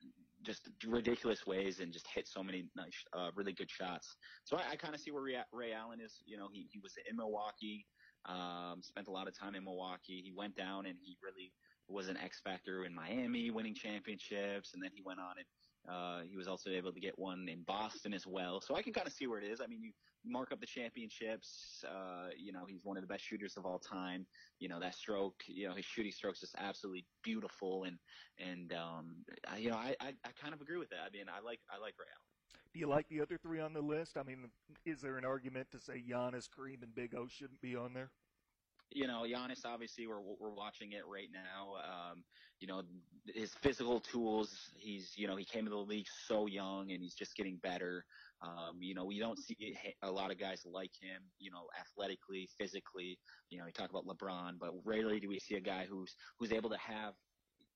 just 0.43 0.69
ridiculous 0.85 1.47
ways 1.47 1.79
and 1.79 1.93
just 1.93 2.07
hit 2.13 2.27
so 2.27 2.43
many 2.43 2.65
nice, 2.75 2.93
uh, 3.17 3.29
really 3.35 3.53
good 3.53 3.69
shots. 3.69 4.17
So 4.43 4.57
I, 4.57 4.71
I 4.71 4.75
kind 4.75 4.93
of 4.93 4.99
see 4.99 5.11
where 5.11 5.23
Ray, 5.23 5.73
Allen 5.73 5.99
is. 6.01 6.21
You 6.25 6.37
know, 6.37 6.49
he 6.51 6.67
he 6.71 6.79
was 6.79 6.93
in 7.09 7.15
Milwaukee, 7.15 7.85
um, 8.25 8.81
spent 8.81 9.07
a 9.07 9.11
lot 9.11 9.27
of 9.27 9.37
time 9.37 9.55
in 9.55 9.63
Milwaukee. 9.63 10.21
He 10.23 10.33
went 10.35 10.55
down 10.55 10.85
and 10.85 10.95
he 11.01 11.17
really 11.23 11.51
was 11.87 12.09
an 12.09 12.17
X 12.17 12.41
factor 12.43 12.85
in 12.85 12.93
Miami, 12.93 13.51
winning 13.51 13.75
championships, 13.75 14.73
and 14.73 14.83
then 14.83 14.91
he 14.93 15.01
went 15.05 15.19
on 15.19 15.35
and 15.37 15.45
uh, 15.89 16.21
he 16.29 16.37
was 16.37 16.47
also 16.47 16.69
able 16.69 16.93
to 16.93 16.99
get 16.99 17.17
one 17.17 17.47
in 17.49 17.63
Boston 17.63 18.13
as 18.13 18.25
well. 18.25 18.61
So 18.61 18.75
I 18.75 18.81
can 18.81 18.93
kind 18.93 19.07
of 19.07 19.13
see 19.13 19.27
where 19.27 19.39
it 19.39 19.45
is. 19.45 19.59
I 19.61 19.67
mean, 19.67 19.81
you 19.81 19.91
mark 20.25 20.51
up 20.51 20.59
the 20.59 20.65
championships. 20.65 21.83
Uh, 21.87 22.29
you 22.37 22.53
know, 22.53 22.65
he's 22.67 22.79
one 22.83 22.97
of 22.97 23.03
the 23.03 23.07
best 23.07 23.23
shooters 23.23 23.57
of 23.57 23.65
all 23.65 23.79
time. 23.79 24.25
You 24.59 24.69
know, 24.69 24.79
that 24.79 24.95
stroke, 24.95 25.43
you 25.47 25.67
know, 25.67 25.75
his 25.75 25.85
shooting 25.85 26.11
stroke's 26.11 26.39
just 26.39 26.55
absolutely 26.57 27.05
beautiful. 27.23 27.83
And, 27.83 27.97
and, 28.39 28.73
um, 28.73 29.15
I, 29.51 29.57
you 29.57 29.71
know, 29.71 29.77
I, 29.77 29.95
I, 29.99 30.13
I 30.23 30.29
kind 30.41 30.53
of 30.53 30.61
agree 30.61 30.77
with 30.77 30.89
that. 30.89 31.01
I 31.05 31.09
mean, 31.11 31.25
I 31.27 31.43
like, 31.45 31.59
I 31.69 31.79
like 31.79 31.95
Ray 31.99 32.05
Allen. 32.07 32.61
Do 32.73 32.79
you 32.79 32.87
like 32.87 33.07
the 33.09 33.21
other 33.21 33.37
three 33.37 33.59
on 33.59 33.73
the 33.73 33.81
list? 33.81 34.17
I 34.17 34.23
mean, 34.23 34.49
is 34.85 35.01
there 35.01 35.17
an 35.17 35.25
argument 35.25 35.67
to 35.71 35.79
say 35.79 36.01
Giannis, 36.09 36.47
Kareem, 36.49 36.81
and 36.81 36.95
Big 36.95 37.13
O 37.13 37.27
shouldn't 37.27 37.61
be 37.61 37.75
on 37.75 37.93
there? 37.93 38.09
You 38.93 39.07
know, 39.07 39.23
Giannis, 39.23 39.65
obviously, 39.65 40.07
we're 40.07 40.21
we're 40.21 40.53
watching 40.53 40.93
it 40.93 41.03
right 41.07 41.29
now. 41.31 41.75
Um, 41.83 42.23
you 42.59 42.67
know, 42.67 42.83
his 43.33 43.51
physical 43.61 43.99
tools. 43.99 44.71
He's, 44.77 45.13
you 45.15 45.27
know, 45.27 45.35
he 45.35 45.45
came 45.45 45.65
to 45.65 45.69
the 45.69 45.77
league 45.77 46.07
so 46.27 46.47
young, 46.47 46.91
and 46.91 47.01
he's 47.01 47.15
just 47.15 47.35
getting 47.35 47.57
better. 47.57 48.05
Um, 48.41 48.77
you 48.79 48.93
know, 48.95 49.05
we 49.05 49.19
don't 49.19 49.39
see 49.39 49.75
a 50.01 50.11
lot 50.11 50.31
of 50.31 50.39
guys 50.39 50.61
like 50.65 50.91
him. 51.01 51.21
You 51.39 51.51
know, 51.51 51.67
athletically, 51.79 52.49
physically. 52.57 53.19
You 53.49 53.59
know, 53.59 53.65
we 53.65 53.71
talk 53.71 53.89
about 53.89 54.05
LeBron, 54.05 54.53
but 54.59 54.71
rarely 54.85 55.19
do 55.19 55.29
we 55.29 55.39
see 55.39 55.55
a 55.55 55.61
guy 55.61 55.85
who's 55.89 56.15
who's 56.39 56.51
able 56.51 56.69
to 56.69 56.77
have, 56.77 57.13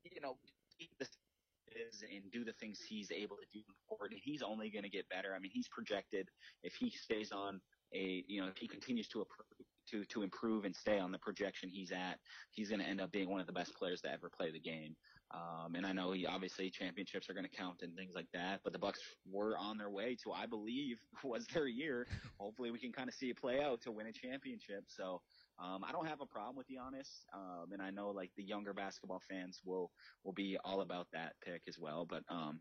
you 0.04 0.22
know, 0.22 0.38
is 0.80 2.04
and 2.14 2.32
do 2.32 2.44
the 2.44 2.54
things 2.54 2.80
he's 2.88 3.12
able 3.12 3.36
to 3.38 3.46
do 3.54 3.64
forward. 3.88 4.12
And 4.12 4.22
he's 4.24 4.42
only 4.42 4.70
going 4.70 4.84
to 4.84 4.90
get 4.90 5.08
better. 5.10 5.34
I 5.36 5.40
mean, 5.40 5.52
he's 5.54 5.68
projected 5.68 6.30
if 6.64 6.74
he 6.76 6.90
stays 6.90 7.32
on 7.32 7.60
a, 7.94 8.24
you 8.28 8.42
know, 8.42 8.48
if 8.48 8.58
he 8.58 8.68
continues 8.68 9.08
to 9.10 9.20
improve, 9.20 9.67
to 9.91 10.06
to 10.06 10.23
improve 10.23 10.65
and 10.65 10.76
stay 10.76 11.00
on 11.00 11.12
the 11.12 11.17
projection 11.17 11.69
he's 11.69 11.91
at, 11.91 12.19
he's 12.52 12.69
going 12.69 12.82
to 12.82 12.88
end 12.88 13.02
up 13.02 13.12
being 13.12 13.30
one 13.30 13.39
of 13.39 13.47
the 13.47 13.54
best 13.54 13.76
players 13.76 14.02
to 14.02 14.12
ever 14.12 14.30
play 14.30 14.52
the 14.52 14.60
game. 14.60 14.95
Um, 15.32 15.76
and 15.76 15.86
I 15.86 15.91
know 15.91 16.13
he 16.13 16.26
obviously 16.26 16.69
championships 16.69 17.30
are 17.30 17.34
going 17.34 17.45
to 17.45 17.52
count 17.52 17.82
and 17.82 17.93
things 17.95 18.13
like 18.15 18.28
that, 18.34 18.62
but 18.63 18.71
the 18.71 18.80
Bucks 18.80 19.00
were 19.30 19.58
on 19.58 19.78
their 19.78 19.89
way 19.89 20.15
to, 20.23 20.32
I 20.32 20.45
believe, 20.45 20.97
was 21.23 21.45
their 21.47 21.67
year. 21.67 22.08
Hopefully, 22.39 22.71
we 22.71 22.80
can 22.80 22.93
kind 22.93 23.10
of 23.10 23.15
see 23.15 23.30
it 23.30 23.38
play 23.38 23.62
out 23.62 23.82
to 23.82 23.91
win 23.91 24.08
a 24.08 24.13
championship. 24.13 24.86
So 24.88 25.21
um, 25.60 25.84
I 25.84 25.91
don't 25.91 26.08
have 26.08 26.21
a 26.21 26.26
problem 26.26 26.56
with 26.56 26.67
Giannis, 26.67 27.10
um, 27.34 27.71
and 27.73 27.82
I 27.82 27.89
know 27.89 28.10
like 28.10 28.32
the 28.38 28.43
younger 28.43 28.73
basketball 28.73 29.21
fans 29.30 29.60
will 29.65 29.91
will 30.23 30.34
be 30.34 30.58
all 30.63 30.82
about 30.82 31.08
that 31.13 31.34
pick 31.43 31.63
as 31.67 31.78
well. 31.78 32.06
But 32.10 32.23
um, 32.30 32.60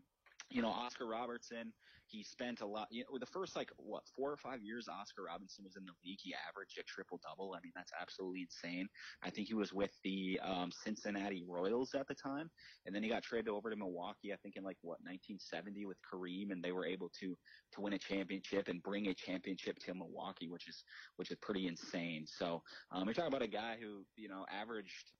you 0.49 0.61
know, 0.61 0.69
Oscar 0.69 1.05
Robertson, 1.07 1.73
he 2.07 2.23
spent 2.23 2.61
a 2.61 2.65
lot, 2.65 2.87
you 2.89 3.03
know, 3.11 3.19
the 3.19 3.25
first 3.25 3.55
like, 3.55 3.69
what, 3.77 4.03
four 4.15 4.31
or 4.31 4.37
five 4.37 4.61
years 4.61 4.87
Oscar 4.87 5.23
Robertson 5.23 5.65
was 5.65 5.75
in 5.75 5.85
the 5.85 5.91
league, 6.05 6.19
he 6.21 6.33
averaged 6.47 6.77
a 6.79 6.83
triple 6.83 7.19
double. 7.21 7.53
I 7.53 7.59
mean, 7.61 7.73
that's 7.75 7.91
absolutely 7.99 8.41
insane. 8.41 8.87
I 9.23 9.29
think 9.29 9.47
he 9.47 9.53
was 9.53 9.73
with 9.73 9.91
the, 10.03 10.39
um, 10.41 10.71
Cincinnati 10.71 11.43
Royals 11.47 11.93
at 11.95 12.07
the 12.07 12.15
time. 12.15 12.49
And 12.85 12.95
then 12.95 13.03
he 13.03 13.09
got 13.09 13.23
traded 13.23 13.49
over 13.49 13.69
to 13.69 13.75
Milwaukee, 13.75 14.31
I 14.31 14.37
think 14.37 14.55
in 14.55 14.63
like, 14.63 14.77
what, 14.81 14.99
1970 15.01 15.85
with 15.85 15.97
Kareem. 16.01 16.51
And 16.51 16.63
they 16.63 16.71
were 16.71 16.85
able 16.85 17.11
to, 17.19 17.35
to 17.73 17.81
win 17.81 17.93
a 17.93 17.99
championship 17.99 18.69
and 18.69 18.81
bring 18.81 19.07
a 19.07 19.13
championship 19.13 19.77
to 19.79 19.93
Milwaukee, 19.93 20.47
which 20.47 20.69
is, 20.69 20.83
which 21.17 21.29
is 21.29 21.37
pretty 21.41 21.67
insane. 21.67 22.25
So, 22.25 22.61
um, 22.91 23.03
you're 23.05 23.13
talking 23.13 23.33
about 23.33 23.41
a 23.41 23.47
guy 23.47 23.75
who, 23.81 24.05
you 24.15 24.29
know, 24.29 24.45
averaged, 24.49 25.11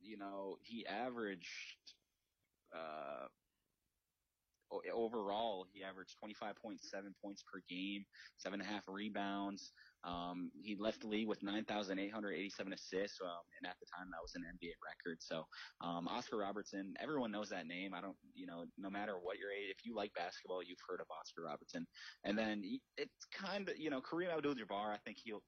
you 0.00 0.16
know, 0.16 0.58
he 0.62 0.86
averaged, 0.86 1.48
uh, 2.72 3.26
overall, 4.96 5.66
he 5.72 5.84
averaged 5.84 6.16
25.7 6.24 6.80
points 7.22 7.44
per 7.44 7.60
game, 7.68 8.04
seven 8.38 8.60
and 8.60 8.68
a 8.68 8.72
half 8.72 8.82
rebounds. 8.88 9.72
Um, 10.04 10.50
he 10.62 10.76
left 10.78 11.00
the 11.02 11.08
league 11.08 11.28
with 11.28 11.42
9,887 11.42 12.72
assists, 12.72 13.18
um, 13.20 13.44
and 13.60 13.68
at 13.68 13.76
the 13.80 13.86
time 13.86 14.08
that 14.10 14.22
was 14.22 14.34
an 14.34 14.42
NBA 14.42 14.72
record. 14.80 15.18
So, 15.20 15.44
um, 15.80 16.08
Oscar 16.08 16.38
Robertson, 16.38 16.94
everyone 17.00 17.30
knows 17.30 17.50
that 17.50 17.66
name. 17.66 17.92
I 17.92 18.00
don't, 18.00 18.16
you 18.34 18.46
know, 18.46 18.64
no 18.78 18.88
matter 18.88 19.14
what 19.20 19.38
your 19.38 19.50
age, 19.50 19.68
if 19.70 19.84
you 19.84 19.94
like 19.94 20.12
basketball, 20.14 20.62
you've 20.62 20.78
heard 20.88 21.00
of 21.00 21.06
Oscar 21.10 21.42
Robertson. 21.42 21.86
And 22.24 22.38
then 22.38 22.62
it's 22.96 23.26
kind 23.34 23.68
of, 23.68 23.76
you 23.76 23.90
know, 23.90 24.00
Kareem 24.00 24.34
Abdul-Jabbar. 24.34 24.94
I 24.94 24.98
think 25.04 25.18
he'll. 25.22 25.42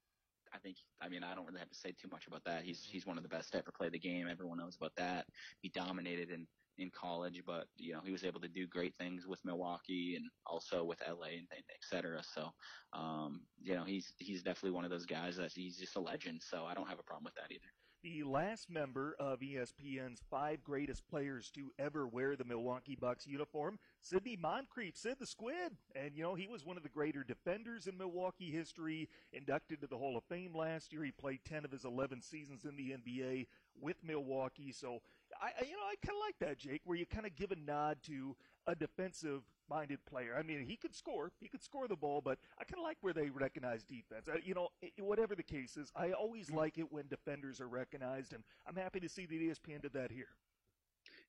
I 0.51 0.57
think, 0.57 0.77
I 1.03 1.11
mean, 1.11 1.23
I 1.23 1.35
don't 1.35 1.45
really 1.45 1.59
have 1.59 1.69
to 1.69 1.77
say 1.77 1.93
too 2.01 2.09
much 2.11 2.27
about 2.27 2.43
that. 2.47 2.65
He's 2.65 2.83
he's 2.83 3.05
one 3.05 3.19
of 3.19 3.23
the 3.23 3.29
best 3.29 3.53
to 3.53 3.59
ever 3.59 3.71
play 3.77 3.91
the 3.91 3.99
game. 3.99 4.27
Everyone 4.31 4.57
knows 4.57 4.77
about 4.77 4.93
that. 4.97 5.27
He 5.61 5.69
dominated 5.69 6.31
in 6.31 6.47
in 6.79 6.91
college, 6.91 7.43
but 7.47 7.67
you 7.77 7.93
know 7.93 8.01
he 8.05 8.12
was 8.12 8.25
able 8.25 8.41
to 8.41 8.49
do 8.49 8.67
great 8.67 8.95
things 8.97 9.27
with 9.27 9.45
Milwaukee 9.45 10.14
and 10.17 10.25
also 10.47 10.85
with 10.85 11.01
LA 11.07 11.38
and, 11.38 11.47
et 11.53 11.83
cetera. 11.83 12.23
So, 12.23 12.51
um, 12.93 13.43
you 13.61 13.75
know 13.75 13.85
he's 13.85 14.12
he's 14.19 14.43
definitely 14.43 14.73
one 14.73 14.85
of 14.85 14.91
those 14.91 15.07
guys 15.07 15.37
that 15.37 15.53
he's 15.53 15.79
just 15.79 15.97
a 15.97 16.01
legend. 16.01 16.43
So 16.43 16.64
I 16.64 16.75
don't 16.75 16.88
have 16.88 16.99
a 16.99 17.05
problem 17.05 17.25
with 17.25 17.35
that 17.35 17.53
either 17.53 17.69
the 18.03 18.23
last 18.23 18.71
member 18.71 19.17
of 19.19 19.41
ESPN's 19.41 20.23
five 20.31 20.62
greatest 20.62 21.07
players 21.09 21.51
to 21.51 21.73
ever 21.79 22.07
wear 22.07 22.37
the 22.37 22.45
Milwaukee 22.45 22.97
Bucks 22.99 23.27
uniform, 23.27 23.79
Sidney 24.01 24.37
Moncrief, 24.41 24.97
Sid 24.97 25.17
the 25.19 25.27
Squid. 25.27 25.77
And, 25.97 26.12
you 26.14 26.23
know, 26.23 26.35
he 26.35 26.47
was 26.47 26.64
one 26.64 26.77
of 26.77 26.83
the 26.83 26.88
greater 26.88 27.25
defenders 27.25 27.87
in 27.87 27.99
Milwaukee 27.99 28.51
history, 28.51 29.09
inducted 29.33 29.81
to 29.81 29.87
the 29.88 29.97
Hall 29.97 30.17
of 30.17 30.25
Fame 30.25 30.55
last 30.55 30.93
year. 30.93 31.03
He 31.05 31.11
played 31.11 31.41
10 31.45 31.64
of 31.64 31.73
his 31.73 31.85
11 31.85 32.23
seasons 32.23 32.64
in 32.64 32.77
the 32.77 32.93
NBA 32.93 33.47
with 33.81 33.97
Milwaukee. 34.05 34.73
So, 34.73 35.01
I, 35.41 35.64
you 35.64 35.73
know, 35.73 35.83
I 35.83 35.95
kind 36.05 36.17
of 36.17 36.23
like 36.25 36.38
that, 36.41 36.59
Jake, 36.59 36.83
where 36.85 36.97
you 36.97 37.07
kind 37.07 37.27
of 37.27 37.35
give 37.35 37.53
a 37.53 37.57
nod 37.57 37.99
to 38.07 38.37
a 38.67 38.75
defensive 38.75 39.43
minded 39.69 40.05
player. 40.07 40.37
I 40.38 40.43
mean, 40.43 40.64
he 40.67 40.77
could 40.77 40.95
score, 40.95 41.33
he 41.41 41.49
could 41.49 41.62
score 41.62 41.88
the 41.88 41.97
ball, 41.97 42.21
but 42.21 42.38
I 42.59 42.64
kind 42.64 42.79
of 42.79 42.85
like 42.85 42.99
where 43.01 43.12
they 43.12 43.31
recognize 43.31 43.85
defense. 43.85 44.29
Uh, 44.29 44.38
you 44.45 44.55
know, 44.55 44.69
it, 44.83 44.93
whatever 44.99 45.35
the 45.35 45.43
case 45.43 45.77
is, 45.77 45.91
I 45.95 46.12
always 46.12 46.51
like 46.51 46.79
it 46.79 46.91
when 46.93 47.09
defenders 47.09 47.61
are 47.61 47.69
recognized, 47.69 48.33
and 48.33 48.43
I'm 48.67 48.77
happy 48.77 49.01
to 49.01 49.09
see 49.09 49.27
that 49.27 49.35
ESPN 49.35 49.83
did 49.83 49.93
that 49.95 50.11
here. 50.11 50.29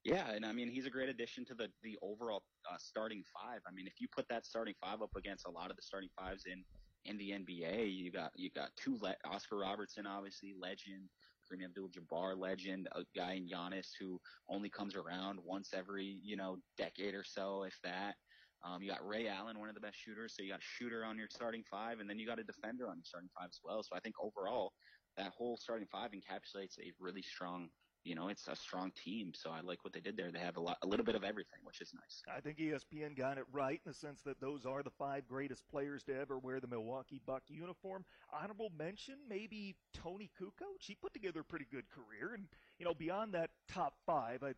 Yeah, 0.03 0.31
and 0.31 0.45
I 0.45 0.53
mean 0.53 0.69
he's 0.69 0.85
a 0.85 0.89
great 0.89 1.09
addition 1.09 1.43
to 1.45 1.53
the 1.53 1.67
the 1.83 1.97
overall 2.01 2.43
uh, 2.71 2.77
starting 2.77 3.23
five. 3.33 3.59
I 3.67 3.71
mean, 3.71 3.85
if 3.85 3.99
you 3.99 4.07
put 4.07 4.27
that 4.29 4.45
starting 4.45 4.73
five 4.79 5.01
up 5.01 5.11
against 5.17 5.45
a 5.45 5.51
lot 5.51 5.71
of 5.71 5.75
the 5.75 5.81
starting 5.81 6.09
fives 6.17 6.45
in 6.45 6.63
in 7.05 7.17
the 7.17 7.31
NBA, 7.31 7.93
you 7.93 8.11
got 8.11 8.31
you 8.35 8.49
got 8.49 8.69
two 8.77 8.97
le- 9.01 9.15
Oscar 9.25 9.57
Robertson, 9.57 10.07
obviously 10.07 10.53
legend, 10.57 11.09
Kareem 11.49 11.65
Abdul-Jabbar 11.65 12.37
legend, 12.37 12.87
a 12.91 13.03
guy 13.15 13.33
in 13.33 13.47
Giannis 13.47 13.89
who 13.99 14.19
only 14.47 14.69
comes 14.69 14.95
around 14.95 15.39
once 15.43 15.73
every 15.73 16.05
you 16.23 16.35
know 16.35 16.57
decade 16.77 17.15
or 17.15 17.23
so, 17.23 17.63
if 17.63 17.77
that. 17.83 18.15
Um, 18.61 18.81
you 18.81 18.89
got 18.89 19.07
Ray 19.07 19.29
Allen, 19.29 19.57
one 19.57 19.69
of 19.69 19.75
the 19.75 19.81
best 19.81 19.97
shooters, 19.97 20.35
so 20.35 20.43
you 20.43 20.49
got 20.49 20.59
a 20.59 20.63
shooter 20.63 21.05
on 21.05 21.17
your 21.17 21.29
starting 21.31 21.63
five, 21.63 21.99
and 21.99 22.09
then 22.09 22.19
you 22.19 22.27
got 22.27 22.39
a 22.39 22.43
defender 22.43 22.89
on 22.89 22.97
your 22.97 23.05
starting 23.05 23.29
five 23.37 23.47
as 23.47 23.59
well. 23.63 23.81
So 23.83 23.95
I 23.95 24.01
think 24.01 24.15
overall, 24.21 24.73
that 25.15 25.31
whole 25.31 25.57
starting 25.57 25.87
five 25.87 26.11
encapsulates 26.11 26.77
a 26.77 26.91
really 26.99 27.21
strong 27.21 27.69
you 28.03 28.15
know, 28.15 28.29
it's 28.29 28.47
a 28.47 28.55
strong 28.55 28.91
team. 28.91 29.31
So 29.35 29.51
I 29.51 29.61
like 29.61 29.83
what 29.83 29.93
they 29.93 29.99
did 29.99 30.15
there. 30.17 30.31
They 30.31 30.39
have 30.39 30.57
a 30.57 30.61
lot, 30.61 30.77
a 30.83 30.87
little 30.87 31.05
bit 31.05 31.15
of 31.15 31.23
everything, 31.23 31.59
which 31.63 31.81
is 31.81 31.93
nice. 31.93 32.21
I 32.33 32.39
think 32.39 32.57
ESPN 32.57 33.17
got 33.17 33.37
it 33.37 33.45
right 33.51 33.81
in 33.85 33.91
the 33.91 33.93
sense 33.93 34.21
that 34.23 34.39
those 34.39 34.65
are 34.65 34.83
the 34.83 34.91
five 34.91 35.27
greatest 35.27 35.67
players 35.67 36.03
to 36.03 36.17
ever 36.19 36.39
wear 36.39 36.59
the 36.59 36.67
Milwaukee 36.67 37.21
Buck 37.25 37.43
uniform. 37.47 38.05
Honorable 38.31 38.71
mention, 38.77 39.15
maybe 39.27 39.75
Toni 39.93 40.29
Kukoc. 40.39 40.79
He 40.79 40.95
put 40.95 41.13
together 41.13 41.41
a 41.41 41.43
pretty 41.43 41.67
good 41.69 41.85
career, 41.89 42.33
and 42.33 42.47
you 42.77 42.85
know, 42.85 42.93
beyond 42.93 43.33
that 43.33 43.49
top 43.67 43.93
five, 44.05 44.43
I, 44.43 44.53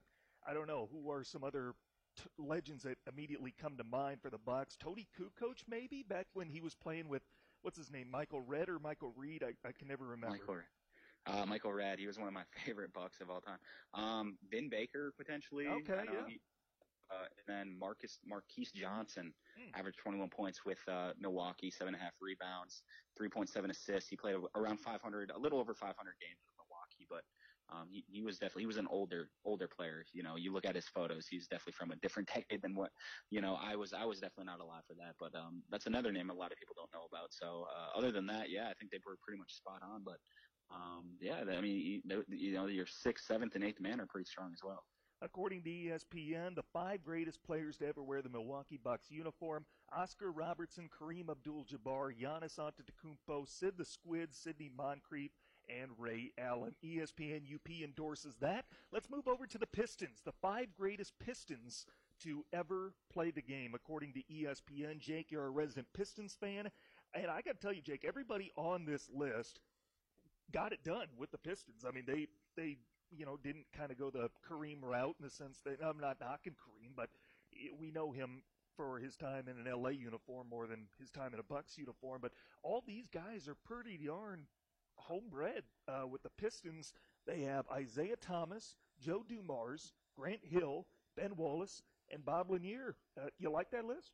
I 0.47 0.54
don't 0.54 0.67
know 0.67 0.89
who 0.91 1.12
are 1.12 1.23
some 1.23 1.43
other 1.43 1.73
t- 2.17 2.23
legends 2.38 2.84
that 2.84 2.97
immediately 3.12 3.54
come 3.60 3.77
to 3.77 3.84
mind 3.84 4.21
for 4.21 4.30
the 4.30 4.38
Bucks. 4.38 4.75
Toni 4.77 5.08
Kukoc, 5.19 5.63
maybe 5.67 6.04
back 6.08 6.27
when 6.34 6.47
he 6.47 6.62
was 6.62 6.75
playing 6.75 7.10
with 7.10 7.23
what's 7.62 7.77
his 7.77 7.91
name, 7.91 8.10
Michael 8.10 8.41
Redd 8.41 8.69
or 8.69 8.80
Michael 8.80 9.13
Reed. 9.15 9.43
I, 9.43 9.67
I 9.67 9.71
can 9.71 9.88
never 9.88 10.06
remember. 10.06 10.38
Michael 10.38 10.56
uh, 11.25 11.45
Michael 11.45 11.73
Redd, 11.73 11.99
he 11.99 12.07
was 12.07 12.17
one 12.19 12.27
of 12.27 12.34
my 12.34 12.45
favorite 12.65 12.93
Bucks 12.93 13.21
of 13.21 13.29
all 13.29 13.41
time. 13.41 13.60
Um, 13.93 14.38
Vin 14.43 14.69
Baker 14.69 15.13
potentially. 15.17 15.67
Okay, 15.67 16.05
yeah. 16.12 16.27
He, 16.27 16.41
uh, 17.10 17.27
and 17.38 17.45
then 17.47 17.77
Marcus 17.77 18.19
Marques 18.23 18.71
Johnson 18.71 19.34
Hmm. 19.55 19.69
averaged 19.73 19.99
21 19.99 20.29
points 20.29 20.65
with 20.65 20.88
uh, 20.88 21.13
Milwaukee, 21.17 21.69
seven 21.69 21.93
and 21.93 22.01
a 22.01 22.05
half 22.05 22.15
rebounds, 22.21 22.84
3.7 23.19 23.69
assists. 23.69 24.10
He 24.10 24.17
played 24.17 24.36
around 24.55 24.77
500, 24.79 25.29
a 25.31 25.38
little 25.38 25.60
over 25.60 25.73
500 25.75 26.17
games 26.19 26.41
with 26.45 26.55
Milwaukee, 26.57 27.05
but 27.10 27.25
um, 27.69 27.89
he, 27.89 28.05
he 28.07 28.21
was 28.21 28.39
definitely 28.39 28.63
he 28.63 28.67
was 28.67 28.77
an 28.77 28.88
older 28.88 29.31
older 29.43 29.67
player. 29.67 30.05
You 30.13 30.23
know, 30.23 30.36
you 30.38 30.51
look 30.53 30.65
at 30.65 30.75
his 30.75 30.88
photos, 30.88 31.27
he's 31.27 31.47
definitely 31.47 31.73
from 31.73 31.91
a 31.91 31.95
different 31.97 32.29
decade 32.34 32.62
than 32.62 32.75
what 32.75 32.93
you 33.29 33.41
know. 33.41 33.55
I 33.55 33.75
was 33.75 33.93
I 33.93 34.05
was 34.05 34.19
definitely 34.19 34.45
not 34.45 34.60
alive 34.62 34.86
for 34.86 34.95
that, 34.95 35.15
but 35.19 35.36
um, 35.36 35.63
that's 35.69 35.88
another 35.88 36.12
name 36.12 36.29
a 36.29 36.34
lot 36.34 36.51
of 36.51 36.57
people 36.57 36.75
don't 36.75 36.91
know 36.93 37.05
about. 37.05 37.34
So 37.34 37.63
uh, 37.63 37.91
other 37.95 38.12
than 38.12 38.27
that, 38.27 38.49
yeah, 38.49 38.69
I 38.69 38.73
think 38.73 38.91
they 38.91 38.99
were 39.05 39.17
pretty 39.21 39.39
much 39.39 39.53
spot 39.53 39.81
on. 39.84 40.03
But 40.03 40.19
um, 40.73 41.05
yeah, 41.19 41.43
I 41.57 41.62
mean, 41.62 42.01
you, 42.05 42.23
you 42.29 42.53
know, 42.53 42.67
your 42.67 42.86
sixth, 42.86 43.25
seventh, 43.25 43.55
and 43.55 43.63
eighth 43.63 43.79
man 43.79 43.99
are 43.99 44.05
pretty 44.05 44.29
strong 44.29 44.51
as 44.53 44.63
well. 44.63 44.84
According 45.23 45.62
to 45.63 45.69
ESPN, 45.69 46.55
the 46.55 46.63
five 46.73 47.03
greatest 47.03 47.43
players 47.43 47.77
to 47.77 47.88
ever 47.88 48.03
wear 48.03 48.23
the 48.23 48.29
Milwaukee 48.29 48.79
Bucks 48.84 49.12
uniform: 49.12 49.65
Oscar 49.95 50.31
Robertson, 50.31 50.89
Kareem 50.89 51.29
Abdul-Jabbar, 51.29 52.13
Giannis 52.19 52.57
Antetokounmpo, 52.57 53.47
Sid 53.47 53.75
the 53.77 53.86
Squid, 53.86 54.34
Sidney 54.34 54.71
Moncrief, 54.75 55.31
and 55.69 55.91
Ray 55.97 56.31
Allen. 56.39 56.73
ESPN 56.84 57.43
UP 57.53 57.69
endorses 57.84 58.36
that. 58.41 58.65
Let's 58.91 59.12
move 59.12 59.27
over 59.27 59.45
to 59.45 59.57
the 59.57 59.67
Pistons, 59.67 60.21
the 60.25 60.34
five 60.41 60.73
greatest 60.75 61.13
Pistons 61.19 61.86
to 62.23 62.43
ever 62.51 62.93
play 63.12 63.31
the 63.31 63.41
game, 63.41 63.73
according 63.75 64.13
to 64.13 64.23
ESPN. 64.23 64.99
Jake, 64.99 65.31
you're 65.31 65.45
a 65.45 65.51
resident 65.51 65.88
Pistons 65.93 66.36
fan, 66.39 66.69
and 67.13 67.27
I 67.27 67.41
got 67.41 67.60
to 67.60 67.62
tell 67.62 67.73
you, 67.73 67.81
Jake, 67.81 68.05
everybody 68.07 68.51
on 68.55 68.86
this 68.86 69.10
list 69.13 69.60
got 70.51 70.73
it 70.73 70.83
done 70.83 71.07
with 71.17 71.31
the 71.31 71.37
Pistons. 71.37 71.85
I 71.87 71.91
mean, 71.91 72.03
they 72.05 72.27
they 72.55 72.77
you 73.11 73.25
know 73.25 73.37
didn't 73.43 73.65
kind 73.75 73.91
of 73.91 73.97
go 73.97 74.09
the 74.09 74.29
Kareem 74.47 74.81
route 74.81 75.15
in 75.19 75.25
the 75.25 75.29
sense 75.31 75.59
that 75.65 75.77
I'm 75.83 75.99
not 75.99 76.17
knocking 76.19 76.53
Kareem, 76.53 76.91
but 76.95 77.09
we 77.79 77.91
know 77.91 78.11
him 78.11 78.43
for 78.75 78.99
his 78.99 79.15
time 79.15 79.47
in 79.47 79.57
an 79.57 79.71
LA 79.71 79.89
uniform 79.89 80.47
more 80.49 80.67
than 80.67 80.87
his 80.99 81.11
time 81.11 81.33
in 81.33 81.39
a 81.39 81.43
Bucks 81.43 81.77
uniform. 81.77 82.19
But 82.21 82.31
all 82.63 82.83
these 82.85 83.07
guys 83.09 83.47
are 83.47 83.55
pretty 83.55 83.97
darn 84.05 84.45
homebred 84.95 85.63
uh, 85.87 86.07
with 86.07 86.23
the 86.23 86.29
Pistons. 86.37 86.93
They 87.27 87.41
have 87.41 87.65
Isiah 87.79 88.15
Thomas, 88.15 88.75
Joe 88.99 89.23
Dumars, 89.27 89.93
Grant 90.17 90.41
Hill, 90.43 90.87
Ben 91.15 91.35
Wallace, 91.35 91.81
and 92.09 92.23
Bob 92.23 92.49
Lanier. 92.51 92.95
Uh, 93.19 93.27
you 93.37 93.51
like 93.51 93.71
that 93.71 93.85
list? 93.85 94.13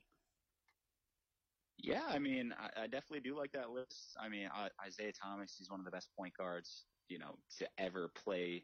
Yeah, 1.78 2.06
I 2.10 2.20
mean, 2.20 2.54
I, 2.60 2.84
I 2.84 2.88
definitely 2.88 3.20
do 3.20 3.38
like 3.38 3.52
that 3.52 3.70
list. 3.70 4.16
I 4.20 4.30
mean, 4.30 4.50
I, 4.54 4.70
Isiah 4.88 5.12
Thomas, 5.12 5.56
he's 5.58 5.70
one 5.70 5.80
of 5.80 5.86
the 5.86 5.92
best 5.92 6.10
point 6.18 6.34
guards, 6.36 6.86
you 7.08 7.20
know, 7.20 7.38
to 7.60 7.68
ever 7.78 8.10
play 8.16 8.64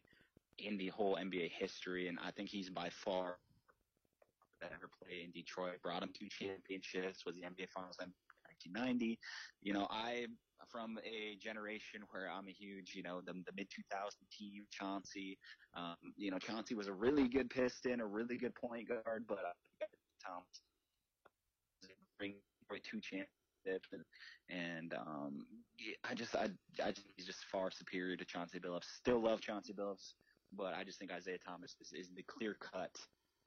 in 0.58 0.78
the 0.78 0.90
whole 0.90 1.16
NBA 1.16 1.52
history, 1.52 2.08
and 2.08 2.18
I 2.24 2.32
think 2.32 2.50
he's 2.50 2.70
by 2.70 2.90
far 2.90 3.38
that 4.62 4.72
ever 4.74 4.90
play 5.02 5.24
in 5.24 5.32
Detroit. 5.32 5.82
Brought 5.84 6.04
him 6.04 6.10
two 6.18 6.28
championships, 6.30 7.26
was 7.26 7.36
the 7.36 7.42
NBA 7.42 7.70
Finals 7.70 7.98
in 8.02 8.12
1990. 8.64 9.20
You 9.62 9.74
know, 9.74 9.88
I 9.90 10.28
from 10.72 10.98
a 11.04 11.36
generation 11.36 12.02
where 12.12 12.32
I'm 12.32 12.48
a 12.48 12.52
huge, 12.52 12.94
you 12.96 13.04
know, 13.04 13.22
the, 13.22 13.34
the 13.34 13.52
mid 13.56 13.68
2000 13.70 14.10
team, 14.32 14.66
Chauncey. 14.72 15.38
Um, 15.76 15.96
you 16.16 16.32
know, 16.32 16.40
Chauncey 16.40 16.74
was 16.74 16.88
a 16.88 16.94
really 16.94 17.28
good 17.28 17.50
piston, 17.50 18.00
a 18.00 18.06
really 18.06 18.38
good 18.38 18.56
point 18.56 18.88
guard, 18.88 19.26
but 19.28 19.40
uh, 19.40 19.86
Thomas 20.26 20.48
bring 22.18 22.36
two 22.80 23.00
championships, 23.00 23.90
and, 23.92 24.04
and 24.50 24.94
um, 24.94 25.46
I 26.10 26.14
just, 26.14 26.36
I, 26.36 26.50
I 26.84 26.92
just, 26.92 27.08
he's 27.16 27.26
just 27.26 27.46
far 27.52 27.72
superior 27.72 28.18
to 28.18 28.26
Chauncey 28.26 28.60
Billups. 28.60 28.86
Still 28.98 29.22
love 29.22 29.42
Chauncey 29.42 29.74
Billups, 29.74 30.14
but 30.56 30.74
I 30.74 30.84
just 30.84 31.00
think 31.00 31.12
Isiah 31.16 31.38
Thomas 31.38 31.76
is, 31.82 31.94
is 31.94 32.10
the 32.16 32.24
clear 32.24 32.56
cut 32.60 32.92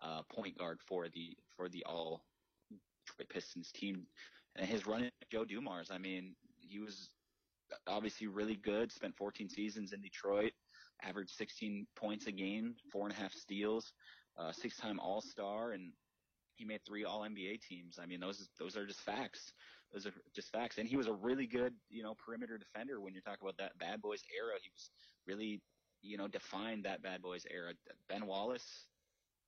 uh, 0.03 0.23
point 0.33 0.59
guard 0.59 0.79
for 0.87 1.09
the 1.09 1.37
for 1.57 1.69
the 1.69 1.85
all 1.85 2.23
Detroit 3.07 3.29
Pistons 3.29 3.71
team. 3.73 4.07
And 4.57 4.67
his 4.67 4.87
run, 4.87 5.11
Joe 5.31 5.45
Dumars. 5.45 5.91
I 5.91 5.99
mean, 5.99 6.35
he 6.61 6.79
was 6.79 7.11
obviously 7.87 8.27
really 8.27 8.57
good. 8.57 8.91
Spent 8.93 9.17
14 9.17 9.49
seasons 9.49 9.93
in 9.93 10.01
Detroit, 10.01 10.53
averaged 11.03 11.31
16 11.37 11.87
points 11.95 12.27
a 12.27 12.33
game, 12.33 12.75
four 12.91 13.07
and 13.07 13.13
a 13.13 13.21
half 13.21 13.33
steals, 13.33 13.93
uh, 14.39 14.53
six-time 14.53 14.99
All-Star, 15.01 15.73
and 15.73 15.93
he 16.57 16.65
made 16.65 16.81
three 16.85 17.05
All 17.05 17.21
NBA 17.21 17.61
teams. 17.61 17.99
I 18.03 18.07
mean, 18.07 18.21
those 18.21 18.49
those 18.59 18.77
are 18.77 18.87
just 18.87 19.01
facts. 19.01 19.53
Those 19.93 20.07
are 20.07 20.13
just 20.35 20.51
facts. 20.51 20.79
And 20.79 20.89
he 20.89 20.97
was 20.97 21.07
a 21.07 21.13
really 21.13 21.47
good, 21.47 21.73
you 21.89 22.03
know, 22.03 22.15
perimeter 22.15 22.59
defender. 22.59 23.01
When 23.01 23.13
you're 23.13 23.23
talking 23.23 23.43
about 23.43 23.57
that 23.59 23.79
Bad 23.79 24.03
Boys 24.03 24.23
era, 24.37 24.55
he 24.61 24.71
was 24.73 24.91
really, 25.27 25.61
you 26.03 26.17
know, 26.17 26.29
defined 26.29 26.85
that 26.85 27.03
Bad 27.03 27.23
Boys 27.23 27.47
era. 27.51 27.73
Ben 28.09 28.27
Wallace, 28.27 28.87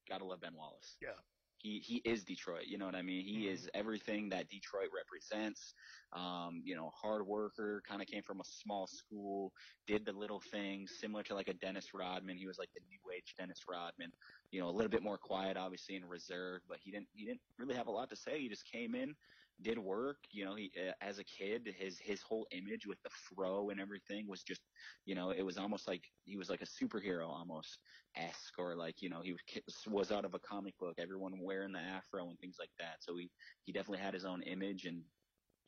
gotta 0.09 0.25
love 0.25 0.41
Ben 0.41 0.55
Wallace. 0.55 0.97
Yeah. 1.03 1.19
He 1.59 1.81
he 1.81 1.99
is 1.99 2.25
Detroit. 2.25 2.67
You 2.67 2.79
know 2.79 2.87
what 2.87 2.97
I 2.97 3.03
mean? 3.03 3.25
He 3.25 3.49
Mhm. 3.49 3.53
is 3.53 3.71
everything 3.75 4.31
that 4.31 4.49
Detroit 4.49 4.91
represents. 4.95 5.75
Um, 6.13 6.63
you 6.65 6.75
know, 6.77 6.91
hard 6.91 7.27
worker, 7.27 7.83
kind 7.83 8.03
of 8.03 8.09
came 8.09 8.23
from 8.23 8.41
a 8.41 8.45
small 8.45 8.87
school, 8.87 9.53
did 9.87 10.05
the 10.07 10.13
little 10.13 10.41
things, 10.41 10.99
similar 10.99 11.23
to 11.25 11.35
like 11.35 11.49
a 11.49 11.55
Dennis 11.55 11.95
Rodman. 11.95 12.39
He 12.39 12.47
was 12.47 12.59
like 12.59 12.73
the 12.73 12.81
new 12.81 13.11
age 13.15 13.35
Dennis 13.37 13.69
Rodman. 13.69 14.13
You 14.51 14.61
know, 14.61 14.69
a 14.69 14.73
little 14.73 14.91
bit 14.91 15.03
more 15.03 15.19
quiet, 15.19 15.57
obviously, 15.57 15.97
and 15.97 16.09
reserved, 16.09 16.67
but 16.69 16.79
he 16.81 16.91
didn't 16.93 17.11
he 17.13 17.25
didn't 17.27 17.43
really 17.59 17.75
have 17.77 17.89
a 17.89 17.93
lot 17.93 18.11
to 18.11 18.17
say. 18.17 18.41
He 18.41 18.49
just 18.49 18.65
came 18.67 18.95
in, 18.95 19.17
did 19.63 19.79
work. 19.79 20.19
You 20.31 20.45
know, 20.45 20.55
he 20.55 20.71
uh, 20.79 20.93
as 21.01 21.19
a 21.19 21.25
kid, 21.25 21.75
his 21.77 21.99
his 21.99 22.23
whole 22.23 22.47
image 22.51 22.87
with 22.87 23.01
the 23.03 23.11
fro 23.11 23.71
and 23.71 23.81
everything 23.81 24.27
was 24.29 24.43
just, 24.43 24.63
you 25.05 25.15
know, 25.15 25.31
it 25.31 25.43
was 25.43 25.59
almost 25.59 25.89
like 25.89 26.05
he 26.25 26.37
was 26.37 26.49
like 26.51 26.63
a 26.63 26.67
superhero 26.67 27.29
almost 27.29 27.79
esque, 28.17 28.59
or 28.59 28.77
like 28.77 29.03
you 29.03 29.09
know 29.09 29.21
he 29.23 29.33
was 29.33 29.43
was 29.87 30.13
out 30.13 30.25
of 30.25 30.35
a 30.35 30.39
comic 30.41 30.77
book. 30.79 30.99
Everyone 30.99 31.41
wearing 31.41 31.73
the 31.73 31.81
afro 31.81 32.29
and 32.29 32.39
things 32.39 32.57
like 32.59 32.73
that. 32.79 33.03
So 33.03 33.17
he 33.17 33.31
he 33.65 33.73
definitely 33.73 34.03
had 34.03 34.15
his 34.15 34.25
own 34.25 34.43
image 34.43 34.85
and 34.87 35.05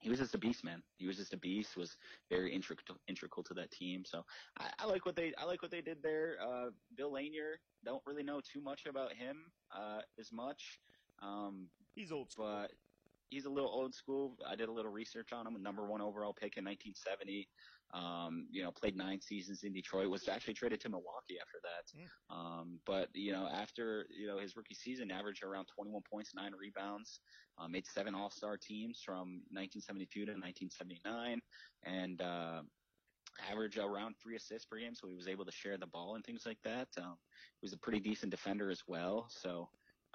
he 0.00 0.08
was 0.08 0.18
just 0.18 0.34
a 0.34 0.38
beast, 0.38 0.64
man. 0.64 0.82
He 0.96 1.06
was 1.06 1.16
just 1.16 1.34
a 1.34 1.36
beast. 1.38 1.76
Was 1.76 1.96
very 2.30 2.52
integral 2.54 2.98
integral 3.08 3.42
to 3.44 3.54
that 3.54 3.70
team. 3.70 4.04
So 4.04 4.24
I, 4.58 4.70
I 4.78 4.86
like 4.86 5.04
what 5.04 5.16
they 5.16 5.32
I 5.38 5.44
like 5.44 5.62
what 5.62 5.70
they 5.70 5.82
did 5.82 6.02
there. 6.02 6.38
Uh, 6.40 6.70
Bill 6.96 7.12
Lanier, 7.12 7.60
don't 7.84 8.02
really 8.06 8.22
know 8.22 8.40
too 8.40 8.60
much 8.60 8.86
about 8.86 9.12
him 9.12 9.52
uh, 9.74 10.00
as 10.18 10.32
much, 10.32 10.80
um, 11.22 11.68
He's 11.94 12.12
old 12.12 12.30
school. 12.30 12.46
but 12.46 12.72
he's 13.30 13.46
a 13.46 13.50
little 13.50 13.70
old 13.70 13.94
school. 13.94 14.36
I 14.46 14.56
did 14.56 14.68
a 14.68 14.72
little 14.72 14.90
research 14.90 15.32
on 15.32 15.46
him. 15.46 15.62
Number 15.62 15.86
one 15.86 16.00
overall 16.00 16.32
pick 16.32 16.56
in 16.56 16.64
1970. 16.64 17.48
Um, 17.92 18.46
you 18.50 18.62
know, 18.62 18.70
played 18.70 18.96
nine 18.96 19.20
seasons 19.20 19.62
in 19.64 19.72
Detroit. 19.72 20.10
Was 20.10 20.28
actually 20.28 20.54
traded 20.54 20.80
to 20.82 20.88
Milwaukee 20.88 21.38
after 21.40 21.58
that. 21.62 22.34
Um, 22.34 22.78
but 22.86 23.08
you 23.14 23.32
know, 23.32 23.48
after 23.52 24.06
you 24.16 24.26
know 24.26 24.38
his 24.38 24.56
rookie 24.56 24.74
season, 24.74 25.10
averaged 25.10 25.42
around 25.42 25.66
21 25.74 26.02
points, 26.10 26.32
nine 26.34 26.52
rebounds. 26.58 27.20
Uh, 27.58 27.68
made 27.68 27.86
seven 27.86 28.14
All-Star 28.14 28.56
teams 28.56 29.02
from 29.04 29.42
1972 29.52 30.20
to 30.20 30.32
1979, 30.32 31.40
and 31.84 32.22
uh, 32.22 32.62
averaged 33.50 33.76
around 33.76 34.14
three 34.22 34.36
assists 34.36 34.64
per 34.64 34.78
game. 34.78 34.94
So 34.94 35.08
he 35.08 35.14
was 35.14 35.28
able 35.28 35.44
to 35.44 35.52
share 35.52 35.76
the 35.76 35.86
ball 35.86 36.14
and 36.14 36.24
things 36.24 36.44
like 36.46 36.56
that. 36.64 36.88
Um, 36.96 37.16
he 37.60 37.64
was 37.64 37.74
a 37.74 37.78
pretty 37.78 38.00
decent 38.00 38.30
defender 38.30 38.70
as 38.70 38.82
well. 38.86 39.26
So 39.28 39.68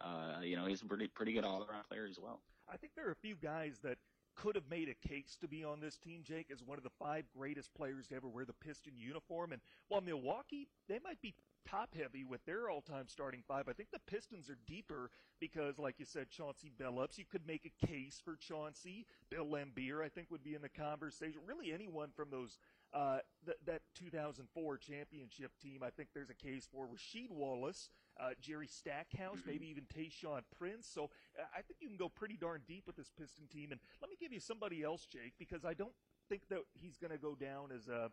uh, 0.04 0.40
you 0.42 0.56
know, 0.56 0.66
he's 0.66 0.82
a 0.82 0.86
pretty 0.86 1.08
pretty 1.08 1.34
good 1.34 1.46
all-around 1.46 1.84
player 1.88 2.08
as 2.10 2.18
well. 2.22 2.42
I 2.72 2.78
think 2.78 2.94
there 2.96 3.08
are 3.08 3.12
a 3.12 3.16
few 3.16 3.36
guys 3.36 3.80
that 3.84 3.98
could 4.36 4.56
have 4.56 4.70
made 4.70 4.90
a 4.90 5.08
case 5.08 5.38
to 5.40 5.48
be 5.48 5.64
on 5.64 5.80
this 5.80 5.98
team, 5.98 6.22
Jake, 6.24 6.48
as 6.52 6.62
one 6.62 6.78
of 6.78 6.84
the 6.84 6.90
five 7.00 7.24
greatest 7.36 7.74
players 7.74 8.08
to 8.08 8.16
ever 8.16 8.28
wear 8.28 8.46
the 8.46 8.54
Piston 8.54 8.94
uniform. 8.98 9.54
And 9.54 9.62
while 9.88 10.02
Milwaukee, 10.02 10.68
they 10.90 11.00
might 11.04 11.22
be 11.22 11.36
top 11.66 11.96
heavy 11.96 12.24
with 12.24 12.46
their 12.46 12.70
all 12.70 12.82
time 12.82 13.08
starting 13.08 13.44
five, 13.48 13.68
I 13.68 13.74
think 13.74 13.90
the 13.92 14.00
Pistons 14.00 14.50
are 14.50 14.58
deeper 14.68 15.10
because, 15.40 15.80
like 15.80 15.96
you 16.00 16.06
said, 16.06 16.30
Chauncey 16.30 16.72
Billups, 16.80 17.18
you 17.18 17.26
could 17.30 17.48
make 17.48 17.66
a 17.66 17.86
case 17.86 18.22
for 18.24 18.36
Chauncey. 18.36 19.06
Bill 19.30 19.46
Laimbeer, 19.46 20.04
I 20.04 20.10
think, 20.10 20.30
would 20.32 20.44
be 20.44 20.56
in 20.56 20.62
the 20.62 20.70
conversation. 20.70 21.42
Really, 21.46 21.74
anyone 21.74 22.10
from 22.16 22.30
those 22.30 22.58
uh, 22.94 23.20
th- 23.46 23.58
that 23.66 23.82
2004 23.96 24.78
championship 24.78 25.52
team, 25.62 25.82
I 25.84 25.90
think 25.90 26.10
there's 26.14 26.30
a 26.30 26.34
case 26.34 26.68
for 26.72 26.86
Rasheed 26.88 27.32
Wallace, 27.32 27.90
uh, 28.20 28.32
Jerry 28.42 28.68
Stackhouse, 28.68 29.40
Mm-hmm. 29.40 29.50
maybe 29.50 29.68
even 29.68 29.86
Tayshaun 29.86 30.42
Prince. 30.58 30.88
So 30.88 31.06
uh, 31.40 31.44
I 31.56 31.62
think 31.62 31.82
you 31.82 31.88
can 31.88 31.98
go 31.98 32.10
pretty 32.10 32.38
darn 32.38 32.62
deep 32.68 32.84
with 32.88 32.96
this 32.96 33.10
Piston 33.10 33.48
team. 33.48 33.72
And 33.72 33.80
let 34.02 34.10
me 34.10 34.16
give 34.20 34.32
you 34.32 34.40
somebody 34.40 34.84
else, 34.84 35.06
Jake, 35.06 35.34
because 35.38 35.66
I 35.66 35.74
don't 35.74 35.94
think 36.30 36.48
that 36.50 36.60
he's 36.74 36.98
going 36.98 37.12
to 37.12 37.18
go 37.18 37.36
down 37.36 37.72
as 37.72 37.88
a 37.88 38.12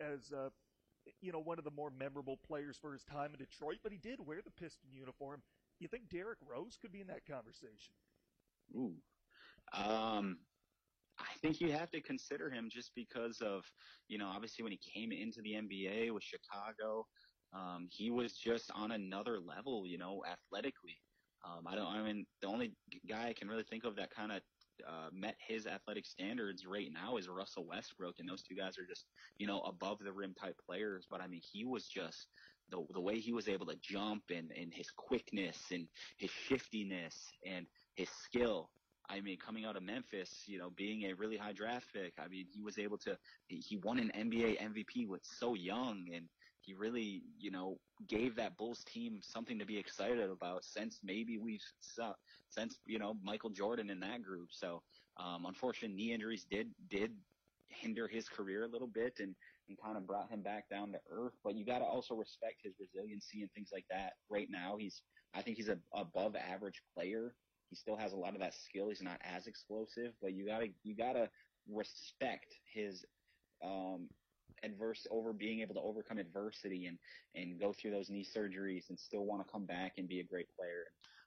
as 0.00 0.32
a 0.32 0.50
you 1.20 1.32
know 1.32 1.38
one 1.38 1.58
of 1.58 1.64
the 1.64 1.70
more 1.70 1.90
memorable 1.90 2.36
players 2.36 2.76
for 2.78 2.92
his 2.92 3.04
time 3.04 3.30
in 3.32 3.38
Detroit, 3.38 3.78
but 3.82 3.92
he 3.92 3.98
did 3.98 4.26
wear 4.26 4.40
the 4.42 4.50
Piston 4.50 4.90
uniform. 4.92 5.42
You 5.78 5.88
think 5.88 6.08
Derrick 6.08 6.38
Rose 6.48 6.78
could 6.80 6.92
be 6.92 7.00
in 7.00 7.08
that 7.08 7.26
conversation? 7.26 7.94
Ooh. 8.74 8.94
Um, 9.72 10.38
I 11.18 11.36
think 11.40 11.60
you 11.60 11.70
have 11.72 11.90
to 11.90 12.00
consider 12.00 12.50
him 12.50 12.68
just 12.70 12.92
because 12.94 13.40
of, 13.40 13.64
you 14.08 14.18
know, 14.18 14.26
obviously 14.26 14.62
when 14.62 14.72
he 14.72 14.78
came 14.78 15.12
into 15.12 15.42
the 15.42 15.52
NBA 15.52 16.12
with 16.12 16.22
Chicago, 16.22 17.06
um, 17.54 17.88
he 17.90 18.10
was 18.10 18.32
just 18.34 18.70
on 18.74 18.92
another 18.92 19.38
level, 19.38 19.86
you 19.86 19.98
know, 19.98 20.22
athletically. 20.28 20.98
Um, 21.44 21.66
I 21.66 21.74
don't, 21.76 21.86
I 21.86 22.02
mean, 22.02 22.26
the 22.40 22.48
only 22.48 22.72
guy 23.08 23.28
I 23.28 23.32
can 23.32 23.48
really 23.48 23.64
think 23.64 23.84
of 23.84 23.96
that 23.96 24.10
kind 24.10 24.32
of 24.32 24.40
uh, 24.86 25.08
met 25.12 25.36
his 25.46 25.66
athletic 25.66 26.06
standards 26.06 26.66
right 26.66 26.88
now 26.92 27.16
is 27.16 27.28
Russell 27.28 27.66
Westbrook, 27.66 28.16
and 28.18 28.28
those 28.28 28.42
two 28.42 28.54
guys 28.56 28.78
are 28.78 28.86
just, 28.86 29.04
you 29.38 29.46
know, 29.46 29.60
above 29.60 29.98
the 30.02 30.12
rim 30.12 30.34
type 30.34 30.56
players. 30.66 31.06
But 31.08 31.20
I 31.20 31.28
mean, 31.28 31.42
he 31.52 31.64
was 31.64 31.86
just 31.86 32.26
the 32.70 32.84
the 32.92 33.00
way 33.00 33.20
he 33.20 33.32
was 33.32 33.48
able 33.48 33.66
to 33.66 33.76
jump 33.82 34.24
and 34.30 34.50
and 34.58 34.72
his 34.72 34.90
quickness 34.90 35.58
and 35.70 35.86
his 36.16 36.30
shiftiness 36.30 37.14
and 37.46 37.66
his 37.94 38.08
skill. 38.24 38.70
I 39.08 39.20
mean, 39.20 39.36
coming 39.36 39.66
out 39.66 39.76
of 39.76 39.82
Memphis, 39.82 40.44
you 40.46 40.58
know, 40.58 40.70
being 40.70 41.04
a 41.04 41.12
really 41.12 41.36
high 41.36 41.52
draft 41.52 41.86
pick, 41.92 42.14
I 42.18 42.26
mean, 42.26 42.46
he 42.50 42.62
was 42.62 42.78
able 42.78 42.96
to, 42.98 43.18
he 43.48 43.76
won 43.76 43.98
an 43.98 44.10
NBA 44.16 44.58
MVP 44.62 45.06
with 45.06 45.20
so 45.22 45.52
young 45.52 46.06
and 46.14 46.26
he 46.64 46.74
really, 46.74 47.22
you 47.38 47.50
know, 47.50 47.78
gave 48.08 48.36
that 48.36 48.56
Bulls 48.56 48.84
team 48.84 49.20
something 49.22 49.58
to 49.58 49.66
be 49.66 49.78
excited 49.78 50.30
about 50.30 50.64
since 50.64 51.00
maybe 51.02 51.38
we've, 51.38 51.62
since, 52.48 52.78
you 52.86 52.98
know, 52.98 53.16
Michael 53.22 53.50
Jordan 53.50 53.90
in 53.90 54.00
that 54.00 54.22
group. 54.22 54.48
So, 54.50 54.82
um, 55.16 55.46
unfortunately 55.46 55.96
knee 55.96 56.12
injuries 56.12 56.46
did, 56.50 56.70
did 56.88 57.12
hinder 57.68 58.08
his 58.08 58.28
career 58.28 58.64
a 58.64 58.68
little 58.68 58.88
bit 58.88 59.14
and, 59.20 59.34
and 59.68 59.78
kind 59.82 59.96
of 59.96 60.06
brought 60.06 60.30
him 60.30 60.42
back 60.42 60.68
down 60.68 60.92
to 60.92 60.98
earth, 61.10 61.34
but 61.42 61.54
you 61.54 61.64
got 61.64 61.78
to 61.78 61.84
also 61.84 62.14
respect 62.14 62.56
his 62.62 62.74
resiliency 62.80 63.42
and 63.42 63.52
things 63.52 63.70
like 63.72 63.86
that. 63.90 64.14
Right 64.30 64.48
now, 64.50 64.76
he's, 64.78 65.02
I 65.34 65.42
think 65.42 65.56
he's 65.56 65.68
a 65.68 65.78
above 65.94 66.36
average 66.36 66.82
player 66.94 67.34
he 67.70 67.76
still 67.76 67.96
has 67.96 68.12
a 68.12 68.16
lot 68.16 68.34
of 68.34 68.40
that 68.40 68.54
skill. 68.54 68.88
He's 68.88 69.02
not 69.02 69.20
as 69.24 69.48
explosive, 69.48 70.12
but 70.22 70.32
you 70.32 70.46
gotta 70.46 70.68
you 70.84 70.94
gotta 70.94 71.28
respect 71.68 72.54
his 72.72 73.04
um, 73.64 74.08
adverse 74.64 75.06
over 75.10 75.32
being 75.32 75.60
able 75.60 75.74
to 75.74 75.80
overcome 75.80 76.18
adversity 76.18 76.86
and 76.86 76.98
and 77.34 77.60
go 77.60 77.72
through 77.72 77.90
those 77.90 78.10
knee 78.10 78.24
surgeries 78.24 78.88
and 78.88 78.98
still 78.98 79.24
want 79.24 79.44
to 79.44 79.52
come 79.52 79.66
back 79.66 79.92
and 79.98 80.08
be 80.08 80.20
a 80.20 80.24
great 80.24 80.46
player. 80.58 80.84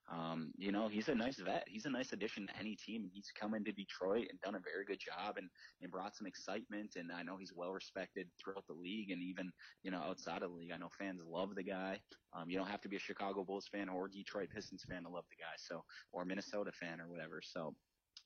Um, 0.10 0.52
you 0.58 0.72
know, 0.72 0.88
he's 0.88 1.10
a 1.10 1.16
nice 1.16 1.38
vet. 1.38 1.66
He's 1.68 1.86
a 1.86 1.90
nice 1.90 2.14
addition 2.14 2.48
to 2.48 2.58
any 2.58 2.76
team. 2.76 3.10
He's 3.12 3.30
come 3.38 3.54
into 3.54 3.74
Detroit 3.74 4.28
and 4.30 4.40
done 4.40 4.56
a 4.56 4.60
very 4.60 4.86
good 4.86 5.00
job 5.00 5.36
and, 5.38 5.50
and 5.82 5.92
brought 5.92 6.16
some 6.16 6.28
excitement. 6.28 6.94
And 6.96 7.12
I 7.12 7.24
know 7.24 7.36
he's 7.38 7.52
well 7.54 7.74
respected 7.74 8.28
throughout 8.42 8.66
the 8.68 8.74
league 8.74 9.12
and 9.12 9.22
even, 9.22 9.52
you 9.84 9.92
know, 9.92 10.00
outside 10.00 10.44
of 10.44 10.52
the 10.52 10.56
league. 10.56 10.72
I 10.74 10.78
know 10.78 10.90
fans 10.98 11.22
love 11.26 11.56
the 11.56 11.64
guy. 11.64 12.00
Um, 12.34 12.50
you 12.50 12.58
don't 12.58 12.70
have 12.70 12.82
to 12.82 12.90
be 12.90 12.96
a 12.96 13.00
Chicago 13.00 13.44
Bulls 13.44 13.68
fan 13.70 13.90
or 13.90 14.08
Detroit 14.08 14.50
Pistons 14.54 14.86
fan 14.88 15.04
to 15.04 15.10
love 15.10 15.26
the 15.30 15.36
guy. 15.36 15.56
So, 15.58 15.84
or 16.14 16.24
Minnesota 16.24 16.72
fan 16.72 17.02
or 17.02 17.10
whatever. 17.10 17.42
So, 17.44 17.76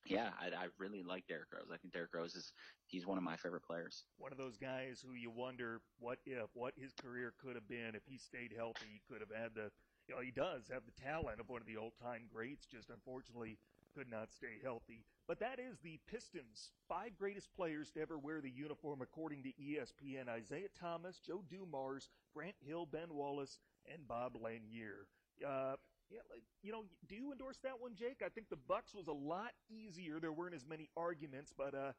yeah, 0.06 0.32
I, 0.40 0.48
I 0.48 0.68
really 0.80 1.04
like 1.04 1.28
Derrick 1.28 1.50
Rose. 1.54 1.70
I 1.72 1.78
think 1.78 1.94
Derrick 1.94 2.14
Rose 2.14 2.36
is, 2.36 2.52
he's 2.88 3.06
one 3.06 3.18
of 3.18 3.24
my 3.24 3.38
favorite 3.38 3.64
players. 3.64 4.06
One 4.18 4.32
of 4.32 4.38
those 4.38 4.58
guys 4.58 5.02
who 5.06 5.14
you 5.14 5.30
wonder 5.30 5.82
what 6.00 6.20
if, 6.26 6.50
what 6.54 6.74
his 6.78 6.94
career 6.94 7.34
could 7.40 7.56
have 7.56 7.68
been 7.68 7.96
if 7.96 8.06
he 8.06 8.18
stayed 8.18 8.54
healthy. 8.56 8.88
He 8.94 9.02
could 9.08 9.22
have 9.22 9.30
had 9.36 9.54
the, 9.54 9.72
you 10.08 10.16
know, 10.16 10.22
he 10.22 10.32
does 10.32 10.68
have 10.70 10.86
the 10.86 10.92
talent 10.92 11.40
of 11.40 11.50
one 11.50 11.62
of 11.62 11.68
the 11.68 11.78
all-time 11.78 12.24
greats, 12.34 12.66
just 12.66 12.90
unfortunately 12.90 13.58
could 13.94 14.10
not 14.10 14.32
stay 14.32 14.60
healthy. 14.64 15.06
But 15.28 15.40
that 15.40 15.60
is 15.60 15.80
the 15.80 16.00
Pistons' 16.08 16.72
five 16.88 17.16
greatest 17.16 17.54
players 17.54 17.92
to 17.92 18.02
ever 18.02 18.18
wear 18.18 18.42
the 18.42 18.50
uniform, 18.50 19.02
according 19.02 19.44
to 19.44 19.54
ESPN: 19.54 20.28
Isiah 20.36 20.70
Thomas, 20.80 21.20
Joe 21.20 21.44
Dumars, 21.48 22.10
Grant 22.34 22.56
Hill, 22.60 22.86
Ben 22.86 23.14
Wallace, 23.14 23.60
and 23.86 24.08
Bob 24.08 24.36
Lanier. 24.36 25.08
Uh, 25.46 25.76
yeah, 26.12 26.20
like, 26.30 26.44
you 26.62 26.72
know, 26.72 26.84
do 27.08 27.16
you 27.16 27.32
endorse 27.32 27.58
that 27.64 27.80
one, 27.80 27.96
Jake? 27.96 28.22
I 28.24 28.30
think 28.30 28.50
the 28.50 28.60
Bucks 28.68 28.94
was 28.94 29.08
a 29.08 29.14
lot 29.14 29.52
easier. 29.70 30.20
There 30.20 30.34
weren't 30.34 30.56
as 30.56 30.66
many 30.68 30.90
arguments, 30.98 31.54
but 31.58 31.74
uh, 31.74 31.94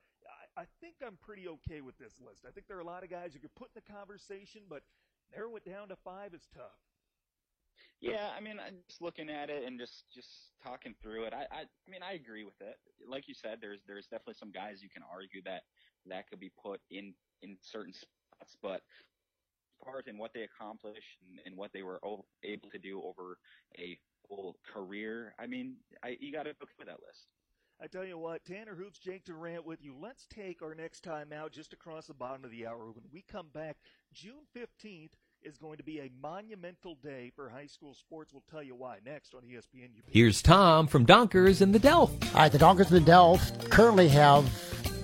I, 0.56 0.62
I 0.62 0.64
think 0.80 0.96
I'm 1.04 1.16
pretty 1.16 1.48
okay 1.48 1.80
with 1.80 1.96
this 1.98 2.20
list. 2.20 2.44
I 2.46 2.50
think 2.50 2.68
there 2.68 2.76
are 2.76 2.80
a 2.80 2.86
lot 2.86 3.04
of 3.04 3.10
guys 3.10 3.32
you 3.34 3.40
could 3.40 3.54
put 3.54 3.70
in 3.74 3.82
the 3.82 3.92
conversation, 3.92 4.62
but 4.68 4.82
narrow 5.34 5.56
it 5.56 5.64
down 5.64 5.88
to 5.88 5.96
five 5.96 6.34
is 6.34 6.46
tough. 6.54 6.78
Yeah, 8.00 8.30
I 8.36 8.40
mean, 8.40 8.58
I'm 8.58 8.82
just 8.88 9.00
looking 9.00 9.30
at 9.30 9.48
it 9.48 9.64
and 9.64 9.78
just 9.78 10.04
just 10.12 10.28
talking 10.62 10.94
through 11.00 11.24
it. 11.24 11.32
I, 11.32 11.46
I 11.50 11.60
I 11.62 11.90
mean, 11.90 12.02
I 12.02 12.12
agree 12.12 12.44
with 12.44 12.60
it. 12.60 12.76
Like 13.08 13.28
you 13.28 13.34
said, 13.34 13.58
there's 13.60 13.80
there's 13.86 14.06
definitely 14.06 14.34
some 14.34 14.50
guys 14.50 14.82
you 14.82 14.90
can 14.90 15.02
argue 15.10 15.40
that 15.44 15.62
that 16.06 16.28
could 16.28 16.40
be 16.40 16.50
put 16.62 16.80
in 16.90 17.14
in 17.42 17.56
certain 17.62 17.92
spots, 17.94 18.56
but 18.60 18.82
part 19.84 20.06
in 20.06 20.18
what 20.18 20.32
they 20.34 20.42
accomplished 20.42 21.18
and, 21.28 21.40
and 21.46 21.56
what 21.56 21.72
they 21.72 21.82
were 21.82 22.00
o- 22.04 22.24
able 22.44 22.70
to 22.70 22.78
do 22.78 23.02
over 23.02 23.38
a 23.78 23.98
full 24.28 24.56
career. 24.72 25.34
I 25.38 25.46
mean, 25.46 25.76
I, 26.02 26.16
you 26.20 26.32
got 26.32 26.44
to 26.44 26.52
go 26.52 26.66
through 26.76 26.86
that 26.86 27.00
list. 27.06 27.26
I 27.82 27.88
tell 27.88 28.04
you 28.04 28.16
what, 28.16 28.44
Tanner 28.44 28.76
Hoops, 28.76 29.00
Jake 29.00 29.24
Durant 29.24 29.66
with 29.66 29.82
you. 29.82 29.96
Let's 30.00 30.26
take 30.32 30.62
our 30.62 30.72
next 30.72 31.02
time 31.02 31.32
out 31.32 31.50
just 31.50 31.72
across 31.72 32.06
the 32.06 32.14
bottom 32.14 32.44
of 32.44 32.52
the 32.52 32.64
hour. 32.64 32.92
When 32.92 33.02
we 33.12 33.24
come 33.30 33.48
back, 33.52 33.76
June 34.12 34.46
15th 34.56 35.10
is 35.42 35.58
going 35.58 35.78
to 35.78 35.82
be 35.82 35.98
a 35.98 36.08
monumental 36.22 36.96
day 37.02 37.32
for 37.34 37.48
high 37.48 37.66
school 37.66 37.94
sports. 37.94 38.32
We'll 38.32 38.44
tell 38.48 38.62
you 38.62 38.76
why 38.76 38.98
next 39.04 39.34
on 39.34 39.42
ESPN. 39.42 39.88
Here's 40.08 40.42
Tom 40.42 40.86
from 40.86 41.04
Donckers 41.06 41.60
in 41.60 41.72
the 41.72 41.80
Delft. 41.80 42.24
All 42.34 42.42
right, 42.42 42.52
the 42.52 42.58
Donckers 42.58 42.86
in 42.88 42.94
the 42.94 43.00
Delft 43.00 43.68
currently 43.70 44.06
have 44.10 44.44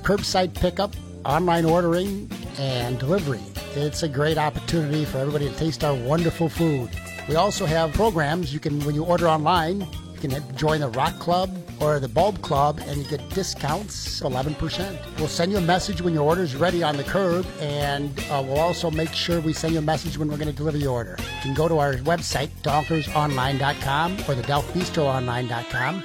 curbside 0.03 0.55
pickup, 0.55 0.95
online 1.24 1.64
ordering, 1.64 2.31
and 2.59 2.98
delivery. 2.98 3.40
It's 3.74 4.02
a 4.02 4.09
great 4.09 4.38
opportunity 4.38 5.04
for 5.04 5.18
everybody 5.18 5.48
to 5.48 5.57
taste 5.57 5.85
our 5.85 5.94
wonderful 5.94 6.48
food. 6.48 6.90
We 7.28 7.37
also 7.37 7.66
have 7.66 7.92
programs 7.92 8.52
you 8.52 8.61
can, 8.61 8.81
when 8.85 8.94
you 8.94 9.04
order 9.04 9.28
online, 9.28 9.87
you 10.12 10.28
can 10.28 10.57
join 10.57 10.81
the 10.81 10.88
Rock 10.88 11.18
Club 11.18 11.54
or 11.81 12.00
the 12.00 12.09
Bulb 12.09 12.42
Club 12.42 12.81
and 12.87 12.96
you 12.96 13.04
get 13.04 13.28
discounts 13.31 14.20
11%. 14.20 15.18
We'll 15.18 15.28
send 15.28 15.52
you 15.52 15.59
a 15.59 15.62
message 15.62 16.00
when 16.00 16.14
your 16.14 16.24
order 16.24 16.42
is 16.42 16.57
ready 16.57 16.83
on 16.83 16.96
the 16.96 17.04
curb, 17.04 17.46
and 17.61 18.18
uh, 18.31 18.42
we'll 18.44 18.59
also 18.59 18.90
make 18.90 19.12
sure 19.12 19.40
we 19.40 19.52
send 19.52 19.74
you 19.74 19.78
a 19.78 19.83
message 19.83 20.18
when 20.18 20.28
we're 20.28 20.38
going 20.38 20.50
to 20.50 20.57
deliver 20.57 20.78
your 20.78 20.92
order. 20.92 21.16
You 21.18 21.40
can 21.42 21.54
go 21.54 21.68
to 21.68 21.78
our 21.78 21.94
website, 21.94 22.48
donkersonline.com 22.62 24.12
or 24.26 24.35
the 24.35 24.42
DelphBistroOnline.com. 24.42 26.04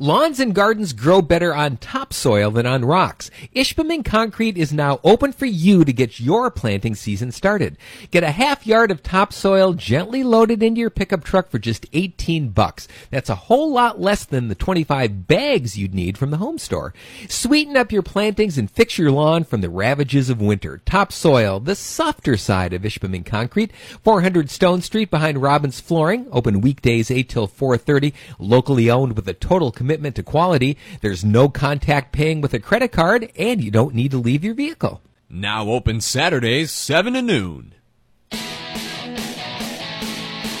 Lawns 0.00 0.38
and 0.38 0.54
gardens 0.54 0.92
grow 0.92 1.20
better 1.20 1.52
on 1.52 1.76
topsoil 1.76 2.52
than 2.52 2.66
on 2.66 2.84
rocks. 2.84 3.32
Ishpeming 3.52 4.04
Concrete 4.04 4.56
is 4.56 4.72
now 4.72 5.00
open 5.02 5.32
for 5.32 5.46
you 5.46 5.84
to 5.84 5.92
get 5.92 6.20
your 6.20 6.52
planting 6.52 6.94
season 6.94 7.32
started. 7.32 7.76
Get 8.12 8.22
a 8.22 8.30
half 8.30 8.64
yard 8.64 8.92
of 8.92 9.02
topsoil 9.02 9.72
gently 9.72 10.22
loaded 10.22 10.62
into 10.62 10.80
your 10.80 10.90
pickup 10.90 11.24
truck 11.24 11.50
for 11.50 11.58
just 11.58 11.84
18 11.92 12.50
bucks. 12.50 12.86
That's 13.10 13.28
a 13.28 13.34
whole 13.34 13.72
lot 13.72 14.00
less 14.00 14.24
than 14.24 14.46
the 14.46 14.54
25 14.54 15.26
bags 15.26 15.76
you'd 15.76 15.96
need 15.96 16.16
from 16.16 16.30
the 16.30 16.36
home 16.36 16.58
store. 16.58 16.94
Sweeten 17.28 17.76
up 17.76 17.90
your 17.90 18.02
plantings 18.02 18.56
and 18.56 18.70
fix 18.70 18.98
your 18.98 19.10
lawn 19.10 19.42
from 19.42 19.62
the 19.62 19.68
ravages 19.68 20.30
of 20.30 20.40
winter. 20.40 20.80
Topsoil, 20.86 21.58
the 21.58 21.74
softer 21.74 22.36
side 22.36 22.72
of 22.72 22.82
Ishpeming 22.82 23.26
Concrete, 23.26 23.72
400 24.04 24.48
Stone 24.48 24.82
Street 24.82 25.10
behind 25.10 25.42
Robbins 25.42 25.80
Flooring, 25.80 26.28
open 26.30 26.60
weekdays 26.60 27.10
8 27.10 27.28
till 27.28 27.48
4:30, 27.48 28.12
locally 28.38 28.88
owned 28.88 29.16
with 29.16 29.26
a 29.26 29.34
total 29.34 29.72
commitment 29.72 29.87
to 29.88 30.22
quality. 30.22 30.76
There's 31.00 31.24
no 31.24 31.48
contact 31.48 32.12
paying 32.12 32.40
with 32.40 32.54
a 32.54 32.58
credit 32.58 32.92
card 32.92 33.32
and 33.36 33.62
you 33.62 33.70
don't 33.70 33.94
need 33.94 34.10
to 34.12 34.18
leave 34.18 34.44
your 34.44 34.54
vehicle. 34.54 35.00
Now 35.30 35.68
open 35.68 36.00
Saturdays, 36.00 36.70
7 36.70 37.14
to 37.14 37.22
noon. 37.22 37.74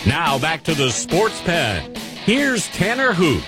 Now 0.06 0.38
back 0.38 0.64
to 0.64 0.74
the 0.74 0.90
sports 0.90 1.40
pen. 1.42 1.94
Here's 2.24 2.66
Tanner 2.68 3.12
Hoops. 3.12 3.44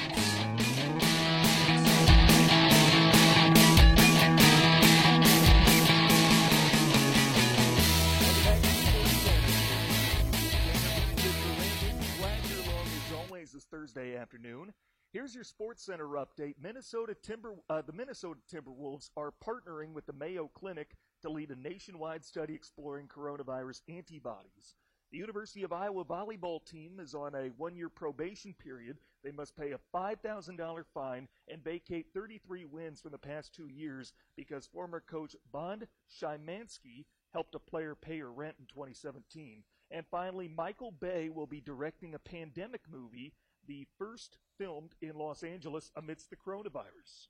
Glad 12.18 12.44
you're 12.48 12.60
along 12.60 12.86
as 12.86 13.12
always 13.26 13.52
this 13.52 13.64
Thursday 13.64 14.16
afternoon. 14.16 14.72
Here's 15.12 15.34
your 15.34 15.42
Sports 15.42 15.82
Center 15.82 16.06
update. 16.10 16.54
Minnesota 16.62 17.16
Timber, 17.20 17.56
uh, 17.68 17.82
the 17.82 17.92
Minnesota 17.92 18.38
Timberwolves 18.48 19.10
are 19.16 19.34
partnering 19.44 19.92
with 19.92 20.06
the 20.06 20.12
Mayo 20.12 20.48
Clinic 20.54 20.94
to 21.22 21.28
lead 21.28 21.50
a 21.50 21.56
nationwide 21.56 22.24
study 22.24 22.54
exploring 22.54 23.08
coronavirus 23.08 23.80
antibodies. 23.88 24.76
The 25.10 25.18
University 25.18 25.64
of 25.64 25.72
Iowa 25.72 26.04
volleyball 26.04 26.64
team 26.64 27.00
is 27.00 27.16
on 27.16 27.34
a 27.34 27.50
one-year 27.56 27.88
probation 27.88 28.54
period. 28.54 28.98
They 29.24 29.32
must 29.32 29.56
pay 29.56 29.72
a 29.72 29.80
$5,000 29.92 30.84
fine 30.94 31.26
and 31.48 31.64
vacate 31.64 32.06
33 32.14 32.66
wins 32.66 33.00
from 33.00 33.10
the 33.10 33.18
past 33.18 33.52
two 33.52 33.66
years 33.66 34.12
because 34.36 34.68
former 34.68 35.00
coach 35.00 35.34
Bond 35.50 35.88
Shymansky 36.08 37.04
helped 37.32 37.56
a 37.56 37.58
player 37.58 37.96
pay 37.96 38.20
her 38.20 38.30
rent 38.30 38.54
in 38.60 38.66
2017. 38.66 39.64
And 39.90 40.06
finally, 40.08 40.46
Michael 40.46 40.92
Bay 40.92 41.30
will 41.30 41.48
be 41.48 41.60
directing 41.60 42.14
a 42.14 42.20
pandemic 42.20 42.82
movie, 42.88 43.32
the 43.70 43.86
first 43.96 44.36
filmed 44.58 44.96
in 45.00 45.14
Los 45.14 45.44
Angeles 45.44 45.92
amidst 45.94 46.28
the 46.28 46.34
coronavirus. 46.34 47.28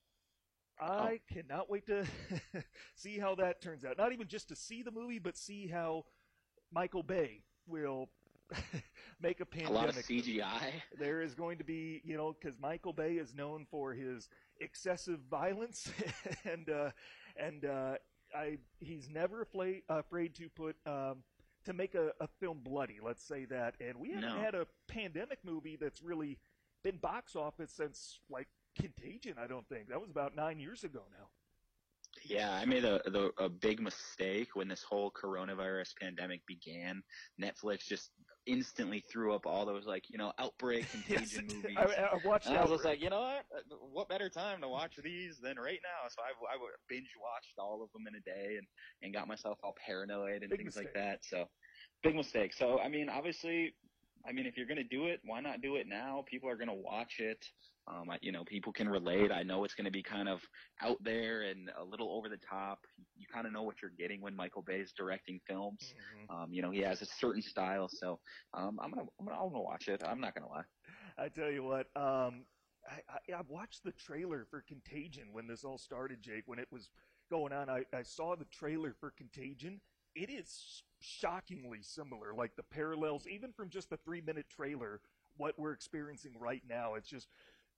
I 0.80 1.20
oh. 1.20 1.34
cannot 1.34 1.68
wait 1.68 1.86
to 1.88 2.06
see 2.94 3.18
how 3.18 3.34
that 3.34 3.60
turns 3.60 3.84
out. 3.84 3.98
Not 3.98 4.14
even 4.14 4.26
just 4.26 4.48
to 4.48 4.56
see 4.56 4.82
the 4.82 4.90
movie, 4.90 5.18
but 5.18 5.36
see 5.36 5.66
how 5.66 6.06
Michael 6.72 7.02
Bay 7.02 7.42
will 7.66 8.08
make 9.20 9.40
a 9.40 9.44
pandemic. 9.44 9.70
A 9.70 9.78
lot 9.78 9.88
of 9.90 9.96
CGI. 9.96 10.72
There 10.98 11.20
is 11.20 11.34
going 11.34 11.58
to 11.58 11.64
be, 11.64 12.00
you 12.04 12.16
know, 12.16 12.34
because 12.40 12.58
Michael 12.58 12.94
Bay 12.94 13.16
is 13.16 13.34
known 13.34 13.66
for 13.70 13.92
his 13.92 14.30
excessive 14.62 15.20
violence, 15.30 15.92
and 16.50 16.70
uh, 16.70 16.90
and 17.36 17.66
uh, 17.66 17.94
I 18.34 18.56
he's 18.78 19.10
never 19.10 19.42
afraid 19.42 19.82
afraid 19.90 20.34
to 20.36 20.48
put 20.48 20.76
um, 20.86 21.18
to 21.64 21.72
make 21.72 21.94
a, 21.94 22.12
a 22.20 22.28
film 22.40 22.60
bloody. 22.62 22.98
Let's 23.02 23.22
say 23.22 23.44
that, 23.46 23.74
and 23.80 23.98
we 23.98 24.12
haven't 24.12 24.36
no. 24.36 24.40
had 24.40 24.54
a 24.54 24.66
pandemic 24.88 25.38
movie 25.44 25.76
that's 25.80 26.02
really 26.02 26.38
been 26.82 26.96
box 26.96 27.36
office 27.36 27.72
since 27.72 28.20
like 28.28 28.48
Contagion. 28.78 29.34
I 29.42 29.46
don't 29.46 29.68
think 29.68 29.88
that 29.88 30.00
was 30.00 30.10
about 30.10 30.34
nine 30.36 30.58
years 30.58 30.84
ago 30.84 31.02
now. 31.10 31.26
Yeah, 32.24 32.52
I 32.52 32.64
made 32.64 32.84
a, 32.84 33.00
the, 33.06 33.30
a 33.38 33.48
big 33.48 33.80
mistake 33.80 34.54
when 34.54 34.68
this 34.68 34.82
whole 34.82 35.10
coronavirus 35.10 35.94
pandemic 36.00 36.44
began. 36.46 37.02
Netflix 37.40 37.86
just 37.86 38.10
instantly 38.46 39.04
threw 39.10 39.34
up 39.34 39.46
all 39.46 39.66
those 39.66 39.86
like 39.86 40.04
you 40.08 40.18
know 40.18 40.32
outbreak 40.38 40.90
contagion 40.92 41.46
yes, 41.48 41.54
movies. 41.54 41.76
I, 41.76 41.82
I 41.82 42.18
watched. 42.24 42.46
And 42.46 42.56
I 42.56 42.64
was 42.64 42.84
like, 42.84 43.00
you 43.00 43.10
know 43.10 43.20
what? 43.20 43.44
Uh, 43.54 43.76
what 43.92 44.08
better 44.08 44.28
time 44.28 44.60
to 44.62 44.68
watch 44.68 44.98
these 45.02 45.38
than 45.38 45.56
right 45.56 45.78
now? 45.82 46.08
So 46.08 46.22
I, 46.22 46.54
I 46.54 46.56
binge 46.88 47.10
watched 47.20 47.58
all 47.58 47.82
of 47.82 47.92
them 47.92 48.06
in 48.08 48.14
a 48.14 48.20
day 48.20 48.56
and 48.56 48.66
and 49.02 49.14
got 49.14 49.28
myself 49.28 49.58
all 49.62 49.74
paranoid 49.84 50.42
and 50.42 50.50
big 50.50 50.60
things 50.60 50.76
mistake. 50.76 50.86
like 50.86 50.94
that. 50.94 51.18
So 51.22 51.46
big 52.02 52.14
mistake. 52.14 52.54
So 52.54 52.78
I 52.80 52.88
mean, 52.88 53.08
obviously, 53.08 53.74
I 54.26 54.32
mean, 54.32 54.46
if 54.46 54.56
you're 54.56 54.66
gonna 54.66 54.84
do 54.84 55.06
it, 55.06 55.20
why 55.24 55.40
not 55.40 55.60
do 55.62 55.76
it 55.76 55.86
now? 55.88 56.24
People 56.28 56.48
are 56.48 56.56
gonna 56.56 56.74
watch 56.74 57.16
it. 57.18 57.44
Um, 57.90 58.10
I, 58.10 58.18
you 58.20 58.30
know, 58.32 58.44
people 58.44 58.72
can 58.72 58.88
relate. 58.88 59.32
I 59.32 59.42
know 59.42 59.64
it's 59.64 59.74
going 59.74 59.86
to 59.86 59.90
be 59.90 60.02
kind 60.02 60.28
of 60.28 60.40
out 60.82 60.98
there 61.02 61.42
and 61.42 61.70
a 61.78 61.84
little 61.84 62.12
over 62.12 62.28
the 62.28 62.38
top. 62.38 62.78
You 63.16 63.26
kind 63.32 63.46
of 63.46 63.52
know 63.52 63.62
what 63.62 63.76
you're 63.82 63.92
getting 63.98 64.20
when 64.20 64.36
Michael 64.36 64.62
Bay 64.62 64.78
is 64.80 64.92
directing 64.92 65.40
films. 65.46 65.94
Mm-hmm. 65.94 66.42
Um, 66.42 66.52
you 66.52 66.62
know, 66.62 66.70
he 66.70 66.80
has 66.80 67.02
a 67.02 67.06
certain 67.06 67.42
style, 67.42 67.88
so 67.88 68.20
um, 68.54 68.78
I'm 68.82 68.90
gonna, 68.90 69.06
I'm 69.18 69.26
gonna, 69.26 69.38
I'm 69.38 69.48
gonna 69.48 69.62
watch 69.62 69.88
it. 69.88 70.02
I'm 70.06 70.20
not 70.20 70.34
gonna 70.34 70.48
lie. 70.48 70.64
I 71.18 71.28
tell 71.28 71.50
you 71.50 71.64
what, 71.64 71.86
um, 71.96 72.44
I, 72.88 73.32
I, 73.32 73.38
I 73.38 73.40
watched 73.48 73.84
the 73.84 73.92
trailer 73.92 74.46
for 74.48 74.62
Contagion 74.66 75.28
when 75.32 75.46
this 75.46 75.64
all 75.64 75.78
started, 75.78 76.22
Jake. 76.22 76.44
When 76.46 76.58
it 76.58 76.68
was 76.70 76.90
going 77.30 77.52
on, 77.52 77.68
I, 77.68 77.84
I 77.94 78.02
saw 78.02 78.36
the 78.36 78.46
trailer 78.46 78.94
for 78.98 79.12
Contagion. 79.16 79.80
It 80.14 80.30
is 80.30 80.82
shockingly 81.00 81.80
similar, 81.82 82.34
like 82.34 82.56
the 82.56 82.62
parallels, 82.62 83.26
even 83.28 83.52
from 83.52 83.68
just 83.68 83.90
the 83.90 83.96
three 83.98 84.20
minute 84.20 84.46
trailer, 84.48 85.00
what 85.36 85.58
we're 85.58 85.72
experiencing 85.72 86.32
right 86.38 86.62
now. 86.68 86.94
It's 86.94 87.08
just 87.08 87.28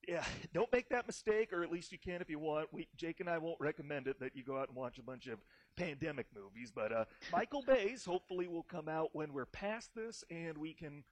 yeah, 0.06 0.24
don't 0.54 0.72
make 0.72 0.88
that 0.90 1.06
mistake, 1.06 1.52
or 1.52 1.62
at 1.62 1.70
least 1.70 1.92
you 1.92 1.98
can 1.98 2.20
if 2.20 2.30
you 2.30 2.38
want. 2.38 2.72
We, 2.72 2.88
Jake 2.96 3.20
and 3.20 3.28
I 3.28 3.38
won't 3.38 3.60
recommend 3.60 4.06
it 4.06 4.18
that 4.20 4.36
you 4.36 4.42
go 4.42 4.58
out 4.58 4.68
and 4.68 4.76
watch 4.76 4.98
a 4.98 5.02
bunch 5.02 5.26
of 5.26 5.38
pandemic 5.76 6.26
movies, 6.34 6.72
but 6.74 6.92
uh, 6.92 7.04
Michael 7.32 7.62
Bay's 7.62 8.04
hopefully 8.04 8.46
will 8.46 8.64
come 8.64 8.88
out 8.88 9.10
when 9.12 9.32
we're 9.32 9.46
past 9.46 9.90
this 9.94 10.24
and 10.30 10.58
we 10.58 10.72
can. 10.72 11.04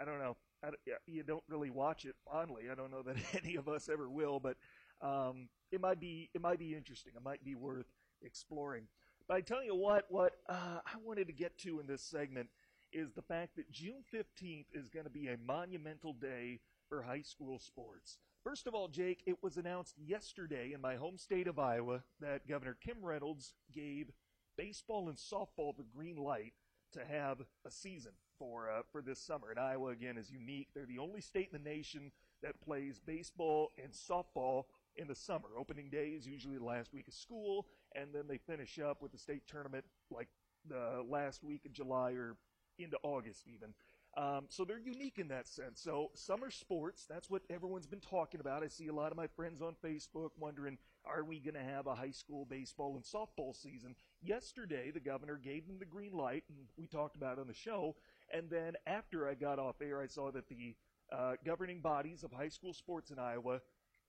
I 0.00 0.04
don't 0.04 0.18
know. 0.18 0.36
I, 0.64 0.70
you 1.06 1.22
don't 1.22 1.42
really 1.48 1.70
watch 1.70 2.04
it 2.04 2.14
fondly. 2.30 2.64
I 2.70 2.74
don't 2.74 2.90
know 2.90 3.02
that 3.02 3.16
any 3.44 3.56
of 3.56 3.68
us 3.68 3.88
ever 3.88 4.08
will, 4.08 4.40
but 4.40 4.56
um, 5.02 5.48
it 5.70 5.80
might 5.80 6.00
be 6.00 6.30
it 6.34 6.40
might 6.40 6.58
be 6.58 6.74
interesting. 6.74 7.12
It 7.16 7.22
might 7.22 7.44
be 7.44 7.54
worth 7.54 7.86
exploring. 8.22 8.84
But 9.28 9.36
I 9.36 9.40
tell 9.42 9.62
you 9.62 9.76
what, 9.76 10.06
what 10.08 10.32
uh, 10.48 10.80
I 10.84 10.96
wanted 11.04 11.28
to 11.28 11.32
get 11.32 11.56
to 11.58 11.78
in 11.80 11.86
this 11.86 12.02
segment 12.02 12.48
is 12.92 13.12
the 13.12 13.22
fact 13.22 13.54
that 13.56 13.70
June 13.70 14.02
15th 14.12 14.66
is 14.74 14.88
going 14.88 15.04
to 15.04 15.10
be 15.10 15.28
a 15.28 15.36
monumental 15.46 16.12
day 16.12 16.58
for 16.90 17.02
high 17.02 17.22
school 17.22 17.58
sports. 17.58 18.18
First 18.44 18.66
of 18.66 18.74
all, 18.74 18.88
Jake, 18.88 19.22
it 19.24 19.42
was 19.42 19.56
announced 19.56 19.94
yesterday 19.96 20.72
in 20.74 20.80
my 20.80 20.96
home 20.96 21.16
state 21.16 21.46
of 21.46 21.58
Iowa 21.58 22.02
that 22.20 22.48
Governor 22.48 22.76
Kim 22.84 22.96
Reynolds 23.00 23.54
gave 23.72 24.10
baseball 24.58 25.08
and 25.08 25.16
softball 25.16 25.74
the 25.76 25.86
green 25.94 26.16
light 26.16 26.52
to 26.92 27.04
have 27.04 27.38
a 27.64 27.70
season 27.70 28.12
for 28.38 28.68
uh, 28.68 28.82
for 28.90 29.02
this 29.02 29.20
summer. 29.20 29.50
And 29.50 29.60
Iowa 29.60 29.90
again 29.90 30.18
is 30.18 30.30
unique; 30.30 30.68
they're 30.74 30.84
the 30.84 30.98
only 30.98 31.20
state 31.20 31.50
in 31.52 31.62
the 31.62 31.70
nation 31.70 32.10
that 32.42 32.60
plays 32.60 32.98
baseball 32.98 33.70
and 33.82 33.92
softball 33.92 34.64
in 34.96 35.06
the 35.06 35.14
summer. 35.14 35.48
Opening 35.56 35.90
day 35.90 36.08
is 36.08 36.26
usually 36.26 36.58
the 36.58 36.64
last 36.64 36.92
week 36.92 37.06
of 37.06 37.14
school, 37.14 37.68
and 37.94 38.08
then 38.12 38.24
they 38.26 38.38
finish 38.38 38.78
up 38.80 39.00
with 39.00 39.12
the 39.12 39.18
state 39.18 39.42
tournament 39.46 39.84
like 40.10 40.28
the 40.68 41.04
last 41.08 41.44
week 41.44 41.64
of 41.64 41.72
July 41.72 42.12
or 42.12 42.36
into 42.78 42.98
August 43.02 43.46
even. 43.46 43.74
Um, 44.16 44.46
so 44.48 44.64
they're 44.64 44.78
unique 44.78 45.18
in 45.18 45.28
that 45.28 45.46
sense. 45.46 45.80
So 45.80 46.10
summer 46.14 46.50
sports, 46.50 47.06
that's 47.08 47.30
what 47.30 47.42
everyone's 47.48 47.86
been 47.86 48.00
talking 48.00 48.40
about. 48.40 48.64
I 48.64 48.68
see 48.68 48.88
a 48.88 48.92
lot 48.92 49.12
of 49.12 49.16
my 49.16 49.28
friends 49.28 49.62
on 49.62 49.76
Facebook 49.84 50.30
wondering, 50.36 50.78
are 51.04 51.22
we 51.22 51.38
going 51.38 51.54
to 51.54 51.62
have 51.62 51.86
a 51.86 51.94
high 51.94 52.10
school 52.10 52.44
baseball 52.44 52.96
and 52.96 53.04
softball 53.04 53.54
season? 53.54 53.94
Yesterday, 54.20 54.90
the 54.90 55.00
governor 55.00 55.36
gave 55.42 55.66
them 55.66 55.78
the 55.78 55.84
green 55.84 56.12
light, 56.12 56.42
and 56.48 56.58
we 56.76 56.86
talked 56.86 57.16
about 57.16 57.38
it 57.38 57.40
on 57.40 57.46
the 57.46 57.54
show. 57.54 57.94
And 58.32 58.50
then 58.50 58.74
after 58.86 59.28
I 59.28 59.34
got 59.34 59.58
off 59.58 59.80
air, 59.80 60.00
I 60.00 60.06
saw 60.06 60.32
that 60.32 60.48
the 60.48 60.74
uh, 61.12 61.34
governing 61.44 61.80
bodies 61.80 62.24
of 62.24 62.32
high 62.32 62.48
school 62.48 62.72
sports 62.72 63.10
in 63.10 63.18
Iowa 63.18 63.60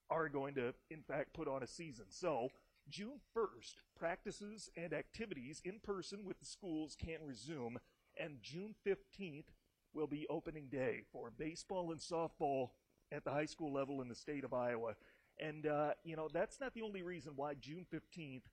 are 0.09 0.29
going 0.29 0.55
to, 0.55 0.73
in 0.89 1.03
fact, 1.03 1.33
put 1.33 1.47
on 1.47 1.63
a 1.63 1.67
season. 1.67 2.05
So 2.09 2.49
June 2.89 3.19
1st, 3.35 3.75
practices 3.97 4.69
and 4.75 4.93
activities 4.93 5.61
in 5.63 5.79
person 5.79 6.25
with 6.25 6.39
the 6.39 6.45
schools 6.45 6.97
can 6.99 7.19
resume, 7.25 7.77
and 8.19 8.41
June 8.41 8.75
15th, 8.85 9.45
will 9.93 10.07
be 10.07 10.27
opening 10.29 10.67
day 10.69 11.01
for 11.11 11.31
baseball 11.37 11.91
and 11.91 11.99
softball 11.99 12.69
at 13.11 13.23
the 13.23 13.31
high 13.31 13.45
school 13.45 13.73
level 13.73 14.01
in 14.01 14.07
the 14.07 14.15
state 14.15 14.43
of 14.43 14.53
Iowa. 14.53 14.95
And, 15.39 15.67
uh, 15.67 15.91
you 16.03 16.15
know, 16.15 16.29
that's 16.31 16.59
not 16.59 16.73
the 16.73 16.81
only 16.81 17.01
reason 17.03 17.33
why 17.35 17.55
June 17.55 17.85
15th 17.91 18.43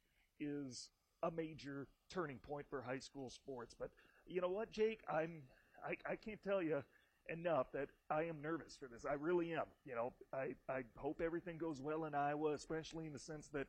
is 0.40 0.90
a 1.22 1.30
major 1.30 1.86
turning 2.10 2.38
point 2.38 2.66
for 2.68 2.82
high 2.82 2.98
school 2.98 3.30
sports. 3.30 3.74
But 3.78 3.90
you 4.26 4.40
know 4.40 4.48
what, 4.48 4.70
Jake? 4.70 5.00
I'm, 5.12 5.42
I, 5.84 5.96
I 6.10 6.16
can't 6.16 6.42
tell 6.42 6.62
you 6.62 6.82
enough 7.28 7.72
that 7.72 7.88
I 8.10 8.24
am 8.24 8.40
nervous 8.40 8.76
for 8.76 8.88
this. 8.88 9.04
I 9.04 9.14
really 9.14 9.52
am. 9.52 9.64
You 9.84 9.94
know, 9.94 10.12
I, 10.32 10.54
I 10.68 10.82
hope 10.96 11.20
everything 11.22 11.58
goes 11.58 11.80
well 11.80 12.04
in 12.04 12.14
Iowa, 12.14 12.52
especially 12.52 13.06
in 13.06 13.12
the 13.12 13.18
sense 13.18 13.48
that 13.48 13.66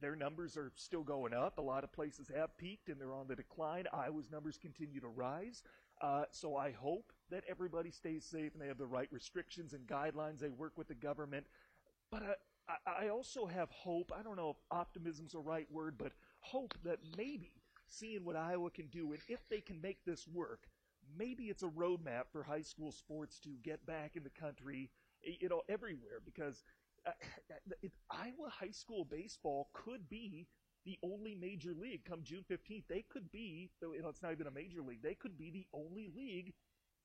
their 0.00 0.14
numbers 0.14 0.56
are 0.56 0.72
still 0.76 1.02
going 1.02 1.32
up. 1.32 1.58
A 1.58 1.62
lot 1.62 1.84
of 1.84 1.92
places 1.92 2.30
have 2.34 2.56
peaked 2.58 2.88
and 2.88 3.00
they're 3.00 3.14
on 3.14 3.26
the 3.28 3.36
decline. 3.36 3.84
Iowa's 3.92 4.30
numbers 4.30 4.58
continue 4.60 5.00
to 5.00 5.08
rise. 5.08 5.62
Uh, 6.00 6.24
so 6.30 6.56
I 6.56 6.70
hope 6.72 7.12
that 7.30 7.44
everybody 7.48 7.90
stays 7.90 8.24
safe 8.24 8.52
and 8.54 8.62
they 8.62 8.68
have 8.68 8.78
the 8.78 8.86
right 8.86 9.08
restrictions 9.10 9.72
and 9.72 9.86
guidelines. 9.86 10.38
They 10.38 10.48
work 10.48 10.78
with 10.78 10.88
the 10.88 10.94
government. 10.94 11.46
But 12.10 12.22
I, 12.68 13.04
I 13.04 13.08
also 13.08 13.46
have 13.46 13.70
hope. 13.70 14.12
I 14.18 14.22
don't 14.22 14.36
know 14.36 14.50
if 14.50 14.56
optimism's 14.70 15.32
the 15.32 15.40
right 15.40 15.66
word, 15.70 15.96
but 15.98 16.12
hope 16.40 16.74
that 16.84 16.98
maybe 17.16 17.52
seeing 17.88 18.24
what 18.24 18.36
Iowa 18.36 18.70
can 18.70 18.86
do, 18.86 19.12
and 19.12 19.20
if 19.28 19.48
they 19.48 19.60
can 19.60 19.80
make 19.80 20.04
this 20.04 20.26
work, 20.28 20.68
maybe 21.18 21.44
it's 21.44 21.62
a 21.62 21.68
roadmap 21.68 22.24
for 22.30 22.42
high 22.42 22.62
school 22.62 22.92
sports 22.92 23.38
to 23.40 23.50
get 23.62 23.84
back 23.86 24.16
in 24.16 24.22
the 24.22 24.30
country, 24.30 24.90
you 25.22 25.48
know, 25.48 25.62
everywhere. 25.68 26.20
Because 26.24 26.62
uh, 27.06 27.10
Iowa 28.10 28.50
high 28.50 28.70
school 28.70 29.04
baseball 29.04 29.70
could 29.72 30.08
be 30.08 30.46
the 30.88 30.98
only 31.02 31.34
major 31.34 31.74
league 31.78 32.02
come 32.06 32.22
June 32.22 32.44
15th. 32.50 32.84
They 32.88 33.04
could 33.10 33.30
be, 33.30 33.70
though 33.82 33.92
it's 33.92 34.22
not 34.22 34.32
even 34.32 34.46
a 34.46 34.50
major 34.50 34.80
league, 34.80 35.02
they 35.02 35.14
could 35.14 35.36
be 35.36 35.50
the 35.50 35.66
only 35.74 36.08
league 36.16 36.54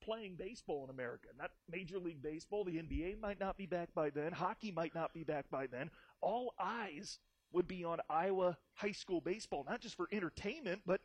playing 0.02 0.36
baseball 0.36 0.84
in 0.84 0.90
America. 0.90 1.28
Not 1.38 1.50
Major 1.70 1.98
League 1.98 2.22
Baseball. 2.22 2.64
The 2.64 2.78
NBA 2.78 3.20
might 3.20 3.38
not 3.38 3.58
be 3.58 3.66
back 3.66 3.90
by 3.94 4.08
then. 4.08 4.32
Hockey 4.32 4.70
might 4.70 4.94
not 4.94 5.12
be 5.12 5.22
back 5.22 5.50
by 5.50 5.66
then. 5.66 5.90
All 6.22 6.54
eyes 6.58 7.18
would 7.52 7.68
be 7.68 7.84
on 7.84 7.98
Iowa 8.08 8.56
high 8.72 8.92
school 8.92 9.20
baseball, 9.20 9.66
not 9.68 9.82
just 9.82 9.96
for 9.96 10.08
entertainment, 10.10 10.80
but 10.86 11.02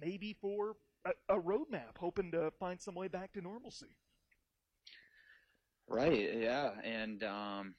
maybe 0.00 0.36
for 0.40 0.74
a, 1.04 1.10
a 1.28 1.40
roadmap, 1.40 1.98
hoping 1.98 2.32
to 2.32 2.50
find 2.58 2.80
some 2.80 2.96
way 2.96 3.06
back 3.06 3.32
to 3.34 3.40
normalcy. 3.40 3.96
Right. 5.88 6.34
Yeah. 6.36 6.72
And, 6.82 7.22
um, 7.22 7.74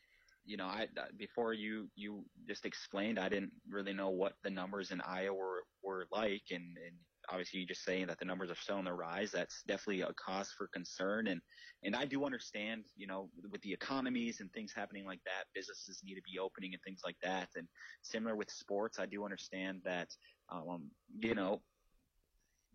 you 0.46 0.58
know, 0.58 0.66
I 0.66 0.88
before 1.18 1.54
you 1.54 1.90
you 1.96 2.24
just 2.48 2.66
explained, 2.66 3.20
I 3.20 3.30
didn't 3.30 3.52
really 3.70 3.94
know 3.94 4.10
what 4.10 4.34
the 4.44 4.50
numbers 4.50 4.92
in 4.92 5.02
Iowa 5.02 5.36
were, 5.36 5.64
were 5.84 6.06
like, 6.12 6.44
and, 6.52 6.64
and 6.78 6.96
obviously 7.30 7.60
you 7.60 7.68
just 7.68 7.84
saying 7.84 8.08
that 8.08 8.18
the 8.20 8.26
numbers 8.26 8.50
are 8.50 8.56
still 8.56 8.78
on 8.78 8.86
the 8.86 8.94
rise. 8.94 9.32
That's 9.32 9.62
definitely 9.68 10.02
a 10.02 10.14
cause 10.14 10.52
for 10.58 10.68
concern, 10.74 11.28
and 11.28 11.42
and 11.84 11.96
I 11.96 12.06
do 12.06 12.26
understand, 12.26 12.86
you 12.96 13.08
know, 13.08 13.30
with 13.52 13.62
the 13.62 13.74
economies 13.74 14.40
and 14.40 14.52
things 14.52 14.74
happening 14.76 15.06
like 15.06 15.22
that, 15.26 15.46
businesses 15.54 16.02
need 16.04 16.16
to 16.16 16.22
be 16.22 16.40
opening 16.40 16.74
and 16.74 16.82
things 16.84 17.02
like 17.06 17.18
that. 17.24 17.50
And 17.56 17.68
similar 18.02 18.36
with 18.36 18.50
sports, 18.50 19.00
I 19.00 19.06
do 19.06 19.24
understand 19.24 19.82
that, 19.86 20.10
um, 20.52 20.90
you 21.18 21.36
know, 21.36 21.62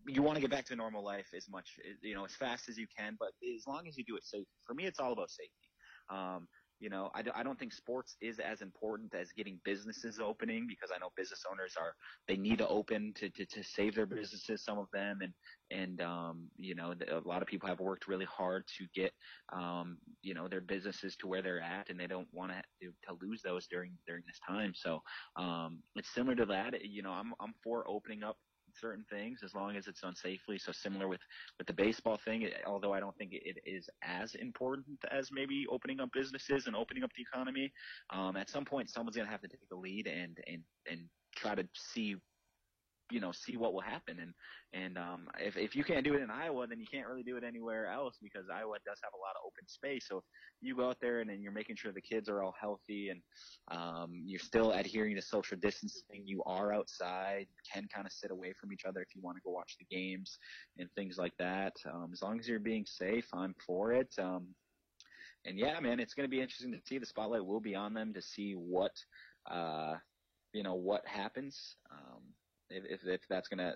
you 0.06 0.22
want 0.22 0.36
to 0.36 0.40
get 0.40 0.50
back 0.50 0.66
to 0.66 0.76
normal 0.76 1.04
life 1.04 1.28
as 1.36 1.48
much, 1.48 1.78
you 2.02 2.14
know, 2.14 2.24
as 2.24 2.34
fast 2.34 2.68
as 2.68 2.76
you 2.76 2.86
can, 2.96 3.16
but 3.18 3.30
as 3.56 3.66
long 3.66 3.88
as 3.88 3.96
you 3.96 4.04
do 4.04 4.16
it 4.16 4.24
safe. 4.24 4.46
For 4.66 4.74
me, 4.74 4.84
it's 4.84 5.00
all 5.00 5.12
about 5.12 5.30
safety. 5.30 5.70
Um, 6.10 6.46
you 6.80 6.90
know, 6.90 7.10
I, 7.14 7.22
do, 7.22 7.30
I 7.34 7.42
don't 7.42 7.58
think 7.58 7.72
sports 7.72 8.16
is 8.20 8.38
as 8.38 8.60
important 8.60 9.14
as 9.14 9.32
getting 9.32 9.58
businesses 9.64 10.20
opening 10.22 10.66
because 10.68 10.90
I 10.94 10.98
know 10.98 11.10
business 11.16 11.44
owners 11.50 11.74
are, 11.78 11.94
they 12.28 12.36
need 12.36 12.58
to 12.58 12.68
open 12.68 13.12
to, 13.16 13.30
to, 13.30 13.46
to 13.46 13.62
save 13.62 13.94
their 13.94 14.06
businesses, 14.06 14.64
some 14.64 14.78
of 14.78 14.86
them. 14.92 15.18
And, 15.22 15.32
and, 15.70 16.00
um, 16.00 16.48
you 16.56 16.74
know, 16.74 16.94
a 17.10 17.28
lot 17.28 17.42
of 17.42 17.48
people 17.48 17.68
have 17.68 17.80
worked 17.80 18.06
really 18.08 18.26
hard 18.26 18.64
to 18.78 18.86
get, 18.94 19.12
um, 19.52 19.98
you 20.22 20.34
know, 20.34 20.48
their 20.48 20.60
businesses 20.60 21.16
to 21.16 21.26
where 21.26 21.42
they're 21.42 21.60
at 21.60 21.88
and 21.90 21.98
they 21.98 22.06
don't 22.06 22.28
want 22.32 22.52
to, 22.52 22.86
to 22.86 23.18
lose 23.22 23.40
those 23.42 23.66
during, 23.66 23.92
during 24.06 24.22
this 24.26 24.40
time. 24.46 24.72
So, 24.74 25.00
um, 25.36 25.78
it's 25.96 26.12
similar 26.14 26.36
to 26.36 26.46
that. 26.46 26.84
You 26.84 27.02
know, 27.02 27.12
I'm, 27.12 27.32
I'm 27.40 27.54
for 27.62 27.88
opening 27.88 28.22
up 28.22 28.36
certain 28.80 29.04
things 29.10 29.40
as 29.44 29.54
long 29.54 29.76
as 29.76 29.86
it's 29.86 30.00
done 30.00 30.14
safely. 30.14 30.58
So 30.58 30.72
similar 30.72 31.08
with 31.08 31.20
with 31.58 31.66
the 31.66 31.72
baseball 31.72 32.18
thing, 32.24 32.48
although 32.66 32.92
I 32.92 33.00
don't 33.00 33.16
think 33.16 33.32
it 33.32 33.58
is 33.64 33.88
as 34.02 34.34
important 34.34 34.86
as 35.10 35.30
maybe 35.32 35.66
opening 35.70 36.00
up 36.00 36.10
businesses 36.12 36.66
and 36.66 36.76
opening 36.76 37.04
up 37.04 37.10
the 37.16 37.22
economy. 37.22 37.72
Um, 38.10 38.36
at 38.36 38.50
some 38.50 38.64
point, 38.64 38.90
someone's 38.90 39.16
gonna 39.16 39.30
have 39.30 39.42
to 39.42 39.48
take 39.48 39.68
the 39.68 39.76
lead 39.76 40.06
and 40.06 40.38
and 40.46 40.62
and 40.90 41.00
try 41.34 41.54
to 41.54 41.66
see 41.74 42.16
you 43.10 43.20
know 43.20 43.32
see 43.32 43.56
what 43.56 43.74
will 43.74 43.80
happen. 43.82 44.18
And 44.20 44.32
and 44.72 44.98
um 44.98 45.28
if 45.38 45.56
if 45.56 45.76
you 45.76 45.84
can't 45.84 46.04
do 46.04 46.14
it 46.14 46.22
in 46.22 46.30
Iowa 46.30 46.66
then 46.66 46.80
you 46.80 46.86
can't 46.90 47.06
really 47.06 47.22
do 47.22 47.36
it 47.36 47.44
anywhere 47.44 47.86
else 47.86 48.16
because 48.22 48.46
Iowa 48.52 48.76
does 48.86 48.98
have 49.02 49.12
a 49.14 49.20
lot 49.20 49.36
of 49.36 49.42
open 49.46 49.66
space. 49.66 50.06
So 50.08 50.18
if 50.18 50.22
you 50.62 50.74
go 50.76 50.88
out 50.88 50.96
there 51.00 51.20
and 51.20 51.28
then 51.28 51.42
you're 51.42 51.52
making 51.52 51.76
sure 51.76 51.92
the 51.92 52.00
kids 52.00 52.28
are 52.28 52.42
all 52.42 52.54
healthy 52.58 53.10
and 53.10 53.20
um 53.70 54.22
you're 54.24 54.40
still 54.40 54.72
adhering 54.72 55.16
to 55.16 55.22
social 55.22 55.56
distancing 55.58 56.22
you 56.24 56.42
are 56.44 56.72
outside 56.72 57.46
can 57.70 57.86
kind 57.94 58.06
of 58.06 58.12
sit 58.12 58.30
away 58.30 58.52
from 58.58 58.72
each 58.72 58.84
other 58.86 59.00
if 59.00 59.14
you 59.14 59.22
want 59.22 59.36
to 59.36 59.42
go 59.44 59.50
watch 59.50 59.76
the 59.78 59.94
games 59.94 60.38
and 60.78 60.88
things 60.94 61.18
like 61.18 61.36
that. 61.38 61.74
Um 61.92 62.10
as 62.12 62.22
long 62.22 62.38
as 62.40 62.48
you're 62.48 62.58
being 62.58 62.86
safe 62.86 63.26
I'm 63.34 63.54
for 63.66 63.92
it. 63.92 64.12
Um 64.18 64.48
and 65.44 65.58
yeah 65.58 65.78
man 65.78 66.00
it's 66.00 66.14
going 66.14 66.24
to 66.28 66.34
be 66.36 66.40
interesting 66.40 66.72
to 66.72 66.80
see. 66.86 66.98
The 66.98 67.06
spotlight 67.06 67.44
will 67.44 67.60
be 67.60 67.74
on 67.74 67.92
them 67.92 68.14
to 68.14 68.22
see 68.22 68.54
what 68.54 68.92
uh 69.50 69.94
you 70.52 70.62
know 70.62 70.74
what 70.74 71.06
happens. 71.06 71.76
Um 71.90 72.22
if, 72.74 73.00
if 73.04 73.20
that's 73.28 73.48
going 73.48 73.58
to 73.58 73.74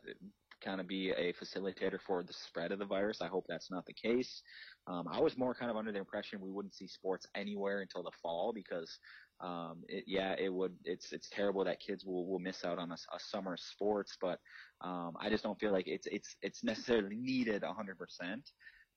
kind 0.61 0.81
of 0.81 0.87
be 0.89 1.11
a 1.11 1.33
facilitator 1.35 1.99
for 2.01 2.23
the 2.23 2.33
spread 2.33 2.73
of 2.73 2.79
the 2.79 2.85
virus. 2.85 3.21
I 3.21 3.29
hope 3.29 3.45
that's 3.49 3.71
not 3.71 3.87
the 3.87 3.93
case. 3.93 4.43
Um, 4.87 5.07
I 5.11 5.21
was 5.21 5.37
more 5.37 5.55
kind 5.55 5.71
of 5.71 5.77
under 5.77 5.93
the 5.93 5.99
impression 5.99 6.41
we 6.41 6.51
wouldn't 6.51 6.75
see 6.75 6.89
sports 6.89 7.27
anywhere 7.35 7.81
until 7.81 8.03
the 8.03 8.11
fall 8.23 8.53
because, 8.53 8.99
um, 9.41 9.85
it, 9.89 10.05
yeah, 10.07 10.35
it 10.39 10.53
would. 10.53 10.77
It's 10.85 11.13
it's 11.13 11.29
terrible 11.31 11.65
that 11.65 11.81
kids 11.81 12.05
will 12.05 12.27
will 12.27 12.41
miss 12.41 12.65
out 12.65 12.79
on 12.79 12.91
a, 12.91 12.95
a 12.95 13.19
summer 13.19 13.57
sports, 13.57 14.17
but 14.21 14.41
um, 14.81 15.13
I 15.21 15.31
just 15.31 15.45
don't 15.45 15.59
feel 15.61 15.73
like 15.73 15.87
it's 15.87 16.09
it's 16.09 16.37
it's 16.43 16.65
necessarily 16.65 17.17
needed 17.17 17.63
100 17.63 17.99
percent. 17.99 18.51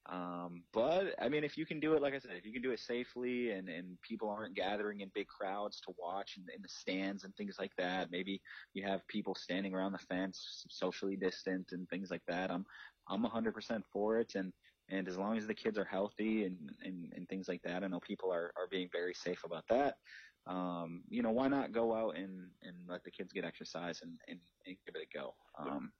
Um, 0.09 0.63
but 0.73 1.13
I 1.21 1.29
mean, 1.29 1.43
if 1.43 1.57
you 1.57 1.65
can 1.65 1.79
do 1.79 1.93
it, 1.93 2.01
like 2.01 2.13
I 2.13 2.19
said, 2.19 2.31
if 2.35 2.45
you 2.45 2.51
can 2.51 2.61
do 2.61 2.71
it 2.71 2.79
safely 2.79 3.51
and, 3.51 3.69
and 3.69 4.01
people 4.01 4.29
aren't 4.29 4.55
gathering 4.55 5.01
in 5.01 5.11
big 5.13 5.27
crowds 5.27 5.79
to 5.81 5.93
watch 5.97 6.37
in, 6.37 6.43
in 6.55 6.61
the 6.61 6.69
stands 6.69 7.23
and 7.23 7.35
things 7.35 7.57
like 7.59 7.71
that, 7.77 8.11
maybe 8.11 8.41
you 8.73 8.83
have 8.83 9.07
people 9.07 9.35
standing 9.35 9.75
around 9.75 9.91
the 9.91 9.99
fence, 9.99 10.65
socially 10.69 11.15
distant 11.15 11.71
and 11.71 11.87
things 11.89 12.09
like 12.09 12.23
that. 12.27 12.49
I'm, 12.49 12.65
I'm 13.09 13.23
100% 13.23 13.81
for 13.93 14.17
it. 14.19 14.33
And, 14.35 14.51
and 14.89 15.07
as 15.07 15.17
long 15.17 15.37
as 15.37 15.45
the 15.45 15.53
kids 15.53 15.77
are 15.77 15.85
healthy 15.85 16.45
and, 16.45 16.57
and, 16.83 17.13
and 17.15 17.29
things 17.29 17.47
like 17.47 17.61
that, 17.63 17.83
I 17.83 17.87
know 17.87 17.99
people 17.99 18.31
are, 18.31 18.51
are 18.57 18.67
being 18.69 18.89
very 18.91 19.13
safe 19.13 19.43
about 19.43 19.65
that. 19.69 19.95
Um, 20.47 21.03
you 21.07 21.21
know, 21.21 21.29
why 21.29 21.47
not 21.47 21.71
go 21.71 21.93
out 21.95 22.17
and, 22.17 22.47
and 22.63 22.75
let 22.89 23.03
the 23.03 23.11
kids 23.11 23.31
get 23.31 23.45
exercise 23.45 23.99
and, 24.01 24.13
and, 24.27 24.39
and 24.65 24.75
give 24.85 24.95
it 24.95 25.07
a 25.13 25.17
go? 25.17 25.35
Um, 25.59 25.91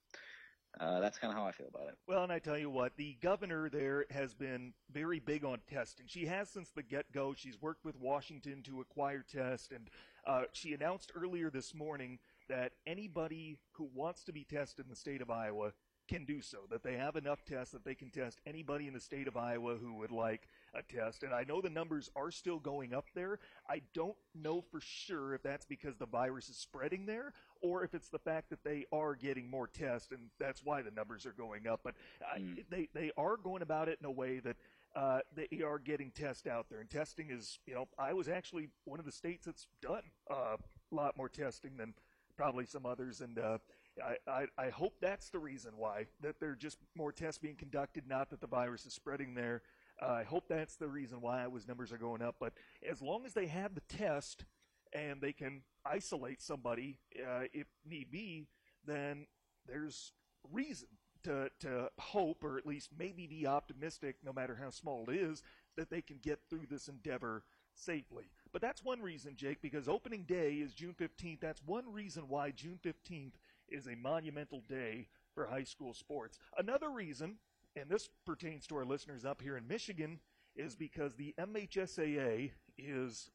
uh, 0.79 0.99
that's 0.99 1.17
kind 1.17 1.31
of 1.31 1.37
how 1.37 1.45
I 1.45 1.51
feel 1.51 1.67
about 1.67 1.87
it. 1.89 1.97
Well, 2.07 2.23
and 2.23 2.31
I 2.31 2.39
tell 2.39 2.57
you 2.57 2.69
what, 2.69 2.95
the 2.95 3.17
governor 3.21 3.69
there 3.69 4.05
has 4.09 4.33
been 4.33 4.73
very 4.91 5.19
big 5.19 5.43
on 5.43 5.59
testing. 5.69 6.05
She 6.07 6.25
has 6.25 6.49
since 6.49 6.69
the 6.71 6.83
get 6.83 7.11
go. 7.11 7.33
She's 7.35 7.61
worked 7.61 7.83
with 7.83 7.99
Washington 7.99 8.63
to 8.63 8.81
acquire 8.81 9.23
tests, 9.29 9.69
and 9.73 9.89
uh, 10.25 10.43
she 10.53 10.73
announced 10.73 11.11
earlier 11.15 11.49
this 11.49 11.75
morning 11.75 12.19
that 12.47 12.71
anybody 12.87 13.57
who 13.73 13.89
wants 13.93 14.23
to 14.25 14.31
be 14.31 14.43
tested 14.43 14.85
in 14.85 14.89
the 14.89 14.95
state 14.95 15.21
of 15.21 15.29
Iowa 15.29 15.73
can 16.07 16.25
do 16.25 16.41
so, 16.41 16.57
that 16.69 16.83
they 16.83 16.95
have 16.95 17.15
enough 17.15 17.43
tests 17.45 17.71
that 17.71 17.85
they 17.85 17.95
can 17.95 18.09
test 18.09 18.39
anybody 18.45 18.87
in 18.87 18.93
the 18.93 18.99
state 18.99 19.27
of 19.27 19.37
Iowa 19.37 19.75
who 19.75 19.93
would 19.95 20.11
like 20.11 20.47
a 20.73 20.81
test. 20.81 21.23
And 21.23 21.33
I 21.33 21.43
know 21.43 21.61
the 21.61 21.69
numbers 21.69 22.09
are 22.15 22.31
still 22.31 22.59
going 22.59 22.93
up 22.93 23.07
there. 23.15 23.39
I 23.69 23.81
don't 23.93 24.15
know 24.35 24.61
for 24.61 24.79
sure 24.81 25.33
if 25.33 25.43
that's 25.43 25.65
because 25.65 25.97
the 25.97 26.05
virus 26.05 26.49
is 26.49 26.57
spreading 26.57 27.05
there 27.05 27.33
or 27.61 27.83
if 27.83 27.93
it's 27.93 28.09
the 28.09 28.19
fact 28.19 28.49
that 28.49 28.63
they 28.63 28.85
are 28.91 29.15
getting 29.15 29.49
more 29.49 29.67
tests 29.67 30.11
and 30.11 30.29
that's 30.39 30.63
why 30.63 30.81
the 30.81 30.91
numbers 30.91 31.25
are 31.25 31.33
going 31.33 31.67
up. 31.67 31.81
But 31.83 31.95
uh, 32.21 32.39
mm. 32.39 32.63
they, 32.69 32.87
they 32.93 33.11
are 33.17 33.37
going 33.37 33.61
about 33.61 33.89
it 33.89 33.99
in 33.99 34.05
a 34.05 34.11
way 34.11 34.39
that 34.39 34.55
uh, 34.95 35.19
they 35.35 35.63
are 35.63 35.79
getting 35.79 36.11
tests 36.11 36.47
out 36.47 36.67
there. 36.69 36.79
And 36.79 36.89
testing 36.89 37.29
is, 37.29 37.59
you 37.65 37.73
know, 37.73 37.87
I 37.97 38.13
was 38.13 38.27
actually 38.27 38.69
one 38.85 38.99
of 38.99 39.05
the 39.05 39.11
states 39.11 39.45
that's 39.45 39.67
done 39.81 40.03
uh, 40.29 40.57
a 40.91 40.95
lot 40.95 41.17
more 41.17 41.29
testing 41.29 41.77
than 41.77 41.93
probably 42.35 42.65
some 42.65 42.85
others. 42.85 43.21
And 43.21 43.39
uh, 43.39 43.57
I, 44.03 44.31
I, 44.31 44.45
I 44.57 44.69
hope 44.69 44.95
that's 45.01 45.29
the 45.29 45.39
reason 45.39 45.71
why, 45.77 46.07
that 46.21 46.39
there 46.39 46.49
are 46.49 46.55
just 46.55 46.77
more 46.95 47.11
tests 47.11 47.37
being 47.37 47.55
conducted, 47.55 48.07
not 48.07 48.29
that 48.31 48.41
the 48.41 48.47
virus 48.47 48.85
is 48.85 48.93
spreading 48.93 49.33
there. 49.33 49.61
I 50.01 50.23
hope 50.23 50.45
that's 50.47 50.75
the 50.75 50.87
reason 50.87 51.21
why 51.21 51.43
Iowa's 51.43 51.67
numbers 51.67 51.91
are 51.91 51.97
going 51.97 52.21
up. 52.21 52.35
But 52.39 52.53
as 52.89 53.01
long 53.01 53.25
as 53.25 53.33
they 53.33 53.47
have 53.47 53.75
the 53.75 53.81
test 53.81 54.45
and 54.93 55.21
they 55.21 55.33
can 55.33 55.61
isolate 55.85 56.41
somebody 56.41 56.99
uh, 57.19 57.43
if 57.53 57.67
need 57.85 58.11
be, 58.11 58.47
then 58.85 59.27
there's 59.67 60.11
reason 60.51 60.87
to, 61.23 61.49
to 61.59 61.89
hope 61.99 62.43
or 62.43 62.57
at 62.57 62.65
least 62.65 62.89
maybe 62.97 63.27
be 63.27 63.45
optimistic, 63.45 64.17
no 64.23 64.33
matter 64.33 64.57
how 64.59 64.69
small 64.69 65.05
it 65.09 65.15
is, 65.15 65.43
that 65.77 65.89
they 65.89 66.01
can 66.01 66.17
get 66.21 66.39
through 66.49 66.65
this 66.69 66.87
endeavor 66.87 67.43
safely. 67.75 68.25
But 68.51 68.61
that's 68.61 68.83
one 68.83 69.01
reason, 69.01 69.35
Jake, 69.35 69.61
because 69.61 69.87
opening 69.87 70.23
day 70.23 70.55
is 70.55 70.73
June 70.73 70.95
15th. 70.99 71.39
That's 71.39 71.61
one 71.65 71.91
reason 71.91 72.27
why 72.27 72.51
June 72.51 72.79
15th 72.83 73.33
is 73.69 73.87
a 73.87 73.95
monumental 73.95 74.63
day 74.67 75.07
for 75.33 75.45
high 75.45 75.63
school 75.63 75.93
sports. 75.93 76.37
Another 76.57 76.89
reason, 76.89 77.37
and 77.75 77.89
this 77.89 78.09
pertains 78.25 78.67
to 78.67 78.75
our 78.75 78.85
listeners 78.85 79.25
up 79.25 79.41
here 79.41 79.57
in 79.57 79.67
Michigan, 79.67 80.19
is 80.55 80.75
because 80.75 81.15
the 81.15 81.33
MHSAA 81.39 82.51
is 82.77 83.31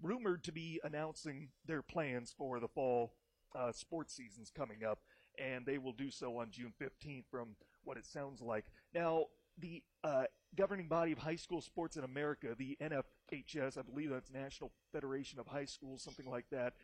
rumored 0.00 0.44
to 0.44 0.52
be 0.52 0.80
announcing 0.84 1.48
their 1.66 1.82
plans 1.82 2.34
for 2.36 2.60
the 2.60 2.68
fall 2.68 3.14
uh, 3.54 3.72
sports 3.72 4.14
seasons 4.14 4.50
coming 4.54 4.84
up, 4.84 5.00
and 5.38 5.66
they 5.66 5.78
will 5.78 5.92
do 5.92 6.10
so 6.10 6.38
on 6.38 6.50
June 6.50 6.72
15th, 6.80 7.24
from 7.30 7.56
what 7.84 7.96
it 7.96 8.06
sounds 8.06 8.40
like. 8.40 8.66
Now, 8.94 9.26
the 9.58 9.82
uh, 10.04 10.24
governing 10.56 10.88
body 10.88 11.12
of 11.12 11.18
high 11.18 11.36
school 11.36 11.60
sports 11.60 11.96
in 11.96 12.04
America, 12.04 12.54
the 12.56 12.76
NFHS, 12.80 13.78
I 13.78 13.82
believe 13.82 14.10
that's 14.10 14.30
National 14.30 14.70
Federation 14.92 15.38
of 15.38 15.46
High 15.46 15.64
Schools, 15.64 16.02
something 16.02 16.26
like 16.26 16.46
that. 16.50 16.74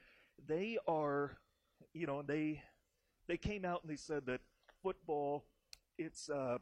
They 0.47 0.79
are, 0.87 1.39
you 1.95 2.07
know, 2.07 2.23
they 2.23 2.63
they 3.27 3.37
came 3.37 3.65
out 3.65 3.83
and 3.83 3.91
they 3.91 3.97
said 3.97 4.27
that 4.27 4.41
football, 4.83 5.45
it's 5.99 6.31
uh, 6.31 6.59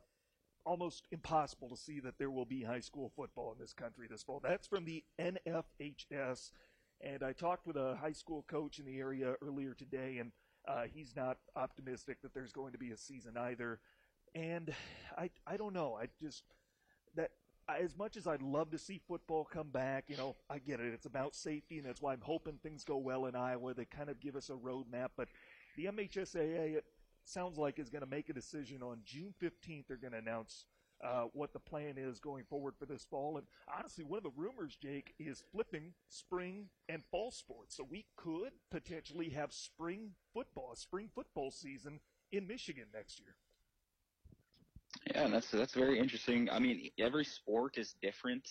almost 0.66 1.06
impossible 1.12 1.68
to 1.70 1.76
see 1.76 2.00
that 2.00 2.18
there 2.18 2.30
will 2.30 2.44
be 2.44 2.62
high 2.62 2.80
school 2.80 3.10
football 3.14 3.52
in 3.52 3.58
this 3.58 3.72
country 3.72 4.06
this 4.10 4.22
fall. 4.22 4.40
That's 4.42 4.66
from 4.66 4.84
the 4.84 5.04
NFHS. 5.18 6.50
And 7.00 7.22
I 7.22 7.32
talked 7.32 7.66
with 7.66 7.76
a 7.76 7.96
high 7.96 8.12
school 8.12 8.44
coach 8.48 8.78
in 8.78 8.84
the 8.84 8.98
area 8.98 9.34
earlier 9.42 9.74
today, 9.74 10.18
and 10.18 10.32
uh, 10.66 10.84
he's 10.92 11.14
not 11.14 11.38
optimistic 11.54 12.20
that 12.22 12.34
there's 12.34 12.52
going 12.52 12.72
to 12.72 12.78
be 12.78 12.90
a 12.90 12.96
season 12.96 13.36
either. 13.36 13.80
And 14.34 14.74
I, 15.16 15.30
I 15.46 15.56
don't 15.56 15.72
know. 15.72 15.96
I 16.00 16.06
just 16.20 16.42
that 17.14 17.30
as 17.68 17.96
much 17.96 18.16
as 18.16 18.26
I'd 18.26 18.42
love 18.42 18.70
to 18.70 18.78
see 18.78 19.00
football 19.08 19.44
come 19.44 19.70
back, 19.70 20.04
you 20.08 20.16
know, 20.16 20.36
I 20.48 20.58
get 20.58 20.80
it. 20.80 20.92
It's 20.92 21.06
about 21.06 21.34
safety, 21.34 21.78
and 21.78 21.86
that's 21.86 22.00
why 22.00 22.12
I'm 22.12 22.20
hoping 22.20 22.58
things 22.62 22.84
go 22.84 22.96
well 22.96 23.26
in 23.26 23.34
Iowa. 23.34 23.74
They 23.74 23.84
kind 23.84 24.08
of 24.08 24.20
give 24.20 24.36
us 24.36 24.50
a 24.50 24.52
roadmap, 24.52 25.08
but 25.16 25.28
the 25.76 25.86
MHSAA, 25.86 26.80
sounds 27.28 27.58
like, 27.58 27.78
is 27.78 27.90
going 27.90 28.04
to 28.04 28.10
make 28.10 28.28
a 28.28 28.32
decision 28.32 28.82
on 28.82 28.98
June 29.04 29.34
15th. 29.42 29.86
They're 29.88 29.96
going 29.96 30.12
to 30.12 30.18
announce 30.18 30.64
uh, 31.04 31.24
what 31.32 31.52
the 31.52 31.58
plan 31.58 31.94
is 31.96 32.18
going 32.18 32.44
forward 32.44 32.74
for 32.78 32.86
this 32.86 33.04
fall. 33.04 33.36
And 33.36 33.46
honestly, 33.76 34.04
one 34.04 34.18
of 34.18 34.22
the 34.22 34.30
rumors, 34.36 34.76
Jake, 34.80 35.14
is 35.18 35.42
flipping 35.52 35.92
spring 36.08 36.68
and 36.88 37.02
fall 37.10 37.30
sports. 37.30 37.76
So 37.76 37.86
we 37.88 38.06
could 38.16 38.52
potentially 38.70 39.28
have 39.30 39.52
spring 39.52 40.12
football, 40.32 40.74
spring 40.74 41.10
football 41.14 41.50
season 41.50 42.00
in 42.32 42.46
Michigan 42.46 42.86
next 42.94 43.20
year. 43.20 43.36
Yeah, 45.14 45.28
that's 45.28 45.50
that's 45.50 45.74
very 45.74 45.98
interesting. 45.98 46.48
I 46.50 46.58
mean, 46.58 46.90
every 46.98 47.24
sport 47.24 47.76
is 47.76 47.94
different. 48.00 48.48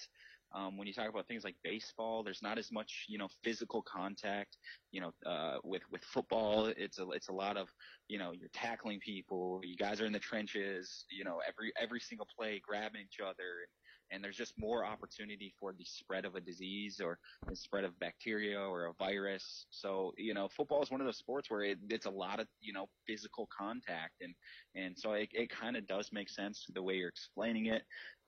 Um, 0.55 0.77
when 0.77 0.87
you 0.87 0.93
talk 0.93 1.09
about 1.09 1.27
things 1.27 1.43
like 1.43 1.55
baseball, 1.63 2.23
there's 2.23 2.41
not 2.41 2.57
as 2.57 2.71
much, 2.71 3.05
you 3.09 3.17
know, 3.17 3.27
physical 3.43 3.81
contact. 3.81 4.57
You 4.91 5.01
know, 5.01 5.11
uh, 5.29 5.57
with 5.63 5.83
with 5.91 6.03
football, 6.03 6.67
it's 6.67 6.99
a 6.99 7.09
it's 7.11 7.27
a 7.27 7.33
lot 7.33 7.57
of, 7.57 7.69
you 8.07 8.17
know, 8.17 8.31
you're 8.31 8.49
tackling 8.53 8.99
people. 9.01 9.61
You 9.63 9.75
guys 9.75 9.99
are 10.01 10.05
in 10.05 10.13
the 10.13 10.19
trenches. 10.19 11.05
You 11.09 11.25
know, 11.25 11.41
every 11.45 11.73
every 11.79 11.99
single 11.99 12.27
play, 12.37 12.61
grabbing 12.65 13.01
each 13.01 13.19
other, 13.19 13.33
and 13.33 13.71
and 14.11 14.23
there's 14.23 14.37
just 14.37 14.53
more 14.57 14.85
opportunity 14.85 15.53
for 15.59 15.73
the 15.73 15.85
spread 15.85 16.25
of 16.25 16.35
a 16.35 16.41
disease 16.41 17.01
or 17.03 17.17
the 17.47 17.55
spread 17.55 17.83
of 17.83 17.97
bacteria 17.99 18.59
or 18.59 18.85
a 18.85 18.93
virus. 18.93 19.65
So, 19.69 20.13
you 20.17 20.33
know, 20.33 20.47
football 20.47 20.81
is 20.81 20.91
one 20.91 21.01
of 21.01 21.07
those 21.07 21.17
sports 21.17 21.49
where 21.49 21.63
it, 21.63 21.79
it's 21.89 22.05
a 22.05 22.11
lot 22.11 22.39
of, 22.39 22.47
you 22.61 22.73
know, 22.73 22.87
physical 23.07 23.47
contact. 23.55 24.13
And, 24.21 24.33
and 24.75 24.97
so 24.97 25.13
it, 25.13 25.29
it 25.33 25.49
kind 25.49 25.75
of 25.75 25.87
does 25.87 26.09
make 26.11 26.29
sense 26.29 26.65
the 26.73 26.83
way 26.83 26.95
you're 26.95 27.09
explaining 27.09 27.67
it. 27.67 27.83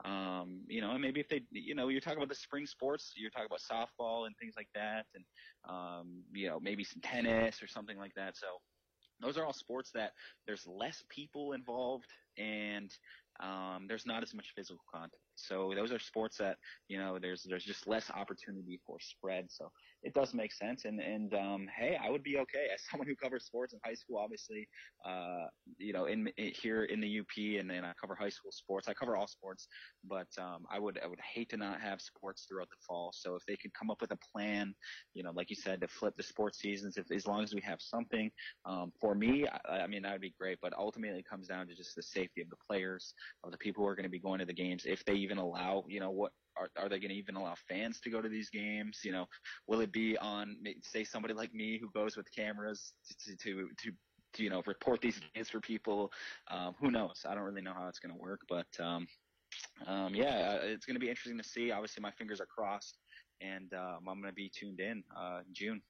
Um, 0.06 0.62
you 0.68 0.82
know, 0.82 0.92
and 0.92 1.02
maybe 1.02 1.20
if 1.20 1.28
they, 1.28 1.42
you 1.52 1.76
know, 1.76 1.88
you're 1.88 2.02
talking 2.02 2.20
about 2.20 2.30
the 2.30 2.36
spring 2.36 2.66
sports, 2.68 3.14
you're 3.16 3.32
talking 3.32 3.48
about 3.48 3.62
softball 3.62 4.28
and 4.28 4.36
things 4.38 4.54
like 4.56 4.70
that, 4.76 5.06
and 5.16 5.24
um, 5.68 6.22
you 6.32 6.48
know, 6.48 6.60
maybe 6.60 6.84
some 6.84 7.02
tennis 7.02 7.64
or 7.64 7.68
something 7.68 7.98
like 7.98 8.14
that. 8.16 8.38
So 8.38 8.48
those 9.20 9.38
are 9.38 9.46
all 9.46 9.54
sports 9.54 9.92
that 9.96 10.12
there's 10.46 10.68
less 10.68 11.04
people 11.10 11.54
involved 11.54 12.12
and 12.38 12.92
um, 13.40 13.86
there's 13.88 14.06
not 14.06 14.24
as 14.24 14.34
much 14.34 14.48
physical 14.56 14.84
contact. 14.92 15.22
So 15.36 15.72
those 15.76 15.92
are 15.92 16.00
sports 16.00 16.38
that 16.38 16.58
you 16.88 16.98
know 16.98 17.20
there's 17.22 17.44
there's 17.44 17.64
just 17.64 17.88
less 17.88 18.10
opportunity 18.10 18.80
for 18.86 18.98
spread. 19.00 19.46
So 19.50 19.72
it 20.04 20.14
does 20.14 20.34
make 20.34 20.54
sense. 20.54 20.86
And 20.86 21.00
and 21.00 21.34
um, 21.34 21.68
hey, 21.76 21.98
I 22.04 22.10
would 22.10 22.24
be 22.24 22.38
okay 22.38 22.68
as 22.74 22.82
someone 22.92 23.08
who 23.08 23.16
covers 23.16 23.46
sports 23.46 23.74
in 23.74 23.80
high 23.84 23.94
school. 23.94 24.18
Obviously, 24.18 24.68
uh, 25.06 25.46
you 25.78 25.94
know, 25.94 26.06
in, 26.06 26.28
in, 26.38 26.52
here 26.60 26.86
in 26.86 27.00
the 27.00 27.20
UP, 27.20 27.60
and 27.60 27.70
then 27.70 27.86
I 27.86 27.94
cover 28.00 28.16
high 28.16 28.30
school 28.30 28.52
sports. 28.52 28.88
I 28.88 28.94
cover 28.94 29.16
all 29.16 29.28
sports, 29.28 29.68
but 30.04 30.28
um, 30.40 30.66
I 30.72 30.80
would 30.80 31.00
I 31.04 31.08
would 31.08 31.20
hate 31.22 31.50
to 31.50 31.58
not 31.58 31.82
have 31.82 32.02
sports 32.02 32.46
throughout 32.48 32.70
the 32.70 32.78
fall. 32.88 33.12
So 33.14 33.36
if 33.36 33.46
they 33.48 33.56
could 33.56 33.74
come 33.74 33.90
up 33.90 34.02
with 34.02 34.12
a 34.12 34.20
plan, 34.34 34.74
you 35.14 35.24
know, 35.24 35.32
like 35.32 35.50
you 35.50 35.56
said, 35.56 35.82
to 35.82 35.88
flip 35.88 36.16
the 36.18 36.24
sports 36.24 36.60
seasons, 36.60 36.98
if 36.98 37.12
as 37.12 37.28
long 37.28 37.44
as 37.44 37.54
we 37.54 37.62
have 37.62 37.80
something, 37.82 38.32
um, 38.66 38.92
for 39.00 39.16
me, 39.16 39.46
I, 39.70 39.80
I 39.80 39.88
mean 39.88 40.02
that 40.04 40.14
would 40.14 40.22
be 40.22 40.34
great. 40.40 40.58
But 40.62 40.74
ultimately, 40.78 41.20
it 41.20 41.30
comes 41.30 41.48
down 41.48 41.68
to 41.68 41.76
just 41.76 41.96
the 41.96 42.04
safety 42.04 42.42
of 42.42 42.50
the 42.50 42.58
players, 42.68 43.14
of 43.44 43.52
the 43.52 43.58
people 43.58 43.84
who 43.84 43.90
are 43.90 43.96
going 43.96 44.04
to 44.04 44.10
be 44.10 44.20
going 44.20 44.40
to 44.40 44.46
the 44.46 44.54
games, 44.54 44.84
if 44.86 45.04
they 45.06 45.14
even 45.14 45.38
allow, 45.38 45.84
you 45.88 46.00
know, 46.00 46.12
what 46.12 46.32
are, 46.58 46.70
are 46.78 46.90
they 46.90 47.00
going 47.00 47.10
to 47.10 47.16
even 47.16 47.36
allow 47.36 47.56
fans 47.68 48.00
to 48.02 48.10
go 48.10 48.22
to 48.22 48.30
these 48.30 48.50
games? 48.50 49.02
You 49.04 49.12
know, 49.12 49.26
will 49.68 49.82
it 49.82 49.92
be 49.92 50.18
on, 50.18 50.58
say, 50.82 51.04
somebody 51.04 51.34
like 51.34 51.54
me 51.54 51.80
who 51.80 51.90
goes 51.92 52.18
with 52.18 52.28
cameras 52.34 52.94
to, 53.26 53.36
to, 53.38 53.70
to, 53.84 54.44
you 54.44 54.50
know, 54.50 54.62
report 54.66 55.02
these 55.02 55.20
games 55.34 55.50
for 55.50 55.60
people? 55.60 56.12
Um, 56.50 56.76
who 56.80 56.92
knows? 56.92 57.26
I 57.28 57.36
don't 57.36 57.44
really 57.44 57.62
know 57.62 57.74
how 57.74 57.88
it's 57.88 58.00
going 58.00 58.14
to 58.14 58.20
work, 58.20 58.42
but, 58.50 58.68
um, 58.80 59.08
um, 59.86 60.14
yeah, 60.14 60.60
uh, 60.62 60.66
it's 60.66 60.86
going 60.86 60.96
to 60.96 61.00
be 61.00 61.10
interesting 61.10 61.38
to 61.38 61.44
see. 61.44 61.72
Obviously, 61.72 62.02
my 62.02 62.12
fingers 62.12 62.42
are 62.42 62.46
crossed, 62.46 62.98
and 63.42 63.74
um, 63.74 64.00
I'm 64.08 64.20
going 64.22 64.32
to 64.32 64.34
be 64.34 64.52
tuned 64.54 64.80
in 64.80 65.04
uh, 65.18 65.42
June. 65.54 65.82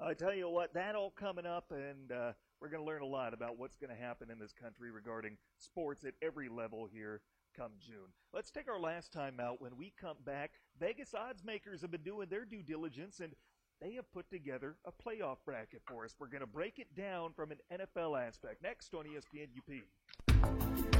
I 0.00 0.14
tell 0.14 0.34
you 0.34 0.48
what, 0.48 0.74
that 0.74 0.94
all 0.94 1.12
coming 1.18 1.46
up, 1.46 1.66
and 1.70 2.12
uh, 2.12 2.32
we're 2.60 2.68
going 2.68 2.82
to 2.82 2.86
learn 2.86 3.02
a 3.02 3.06
lot 3.06 3.34
about 3.34 3.58
what's 3.58 3.76
going 3.76 3.94
to 3.94 4.00
happen 4.00 4.30
in 4.30 4.38
this 4.38 4.52
country 4.52 4.90
regarding 4.90 5.36
sports 5.56 6.04
at 6.04 6.14
every 6.22 6.48
level 6.48 6.88
here 6.90 7.20
come 7.56 7.72
June. 7.80 8.12
Let's 8.32 8.50
take 8.50 8.68
our 8.68 8.80
last 8.80 9.12
time 9.12 9.40
out. 9.40 9.60
When 9.60 9.76
we 9.76 9.92
come 10.00 10.16
back, 10.24 10.52
Vegas 10.78 11.14
odds 11.14 11.44
makers 11.44 11.82
have 11.82 11.90
been 11.90 12.02
doing 12.02 12.28
their 12.28 12.44
due 12.44 12.62
diligence 12.62 13.20
and 13.20 13.32
they 13.80 13.92
have 13.92 14.10
put 14.12 14.28
together 14.30 14.76
a 14.84 14.90
playoff 14.90 15.38
bracket 15.44 15.82
for 15.86 16.04
us. 16.04 16.14
We're 16.18 16.26
going 16.26 16.40
to 16.40 16.46
break 16.46 16.78
it 16.78 16.94
down 16.96 17.32
from 17.32 17.52
an 17.52 17.58
NFL 17.72 18.20
aspect 18.20 18.62
next 18.62 18.92
on 18.94 19.04
ESPN 19.04 19.48
UP. 19.56 19.82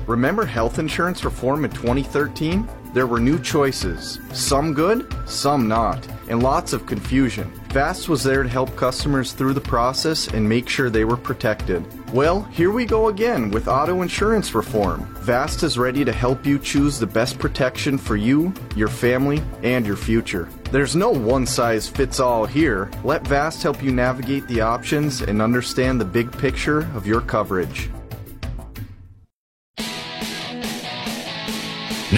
Remember 0.09 0.47
health 0.47 0.79
insurance 0.79 1.23
reform 1.23 1.67
in 1.67 1.71
2013? 1.71 2.67
There 2.95 3.07
were 3.07 3.21
new 3.21 3.39
choices, 3.39 4.19
some 4.33 4.73
good, 4.73 5.15
some 5.29 5.69
not, 5.69 6.09
and 6.31 6.43
lots 6.43 6.73
of 6.73 6.87
confusion. 6.87 7.53
VAST 7.69 8.09
was 8.09 8.25
there 8.25 8.43
to 8.43 8.49
help 8.49 8.75
customers 8.75 9.33
through 9.33 9.53
the 9.53 9.61
process 9.61 10.29
and 10.29 10.49
make 10.49 10.67
sure 10.67 10.89
they 10.89 11.05
were 11.05 11.19
protected. 11.19 11.85
Well, 12.15 12.45
here 12.45 12.71
we 12.71 12.87
go 12.87 13.09
again 13.09 13.51
with 13.51 13.69
auto 13.69 14.01
insurance 14.01 14.55
reform. 14.55 15.05
VAST 15.17 15.63
is 15.63 15.77
ready 15.77 16.07
to 16.07 16.13
help 16.13 16.47
you 16.47 16.59
choose 16.59 16.99
the 16.99 17.07
best 17.07 17.39
protection 17.39 17.99
for 17.99 18.17
you, 18.17 18.55
your 18.75 18.89
family, 18.89 19.43
and 19.63 19.87
your 19.87 19.97
future. 19.97 20.49
There's 20.73 20.97
no 20.97 21.11
one 21.11 21.45
size 21.45 21.87
fits 21.87 22.19
all 22.19 22.47
here. 22.47 22.91
Let 23.05 23.27
VAST 23.27 23.63
help 23.63 23.83
you 23.83 23.93
navigate 23.93 24.49
the 24.49 24.63
options 24.63 25.21
and 25.21 25.43
understand 25.43 26.01
the 26.01 26.07
big 26.07 26.33
picture 26.33 26.89
of 26.95 27.07
your 27.07 27.21
coverage. 27.21 27.91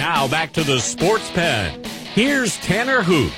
Now 0.01 0.27
back 0.27 0.51
to 0.53 0.63
the 0.63 0.79
sports 0.79 1.29
pen. 1.29 1.83
Here's 2.15 2.57
Tanner 2.57 3.03
Hoot. 3.03 3.31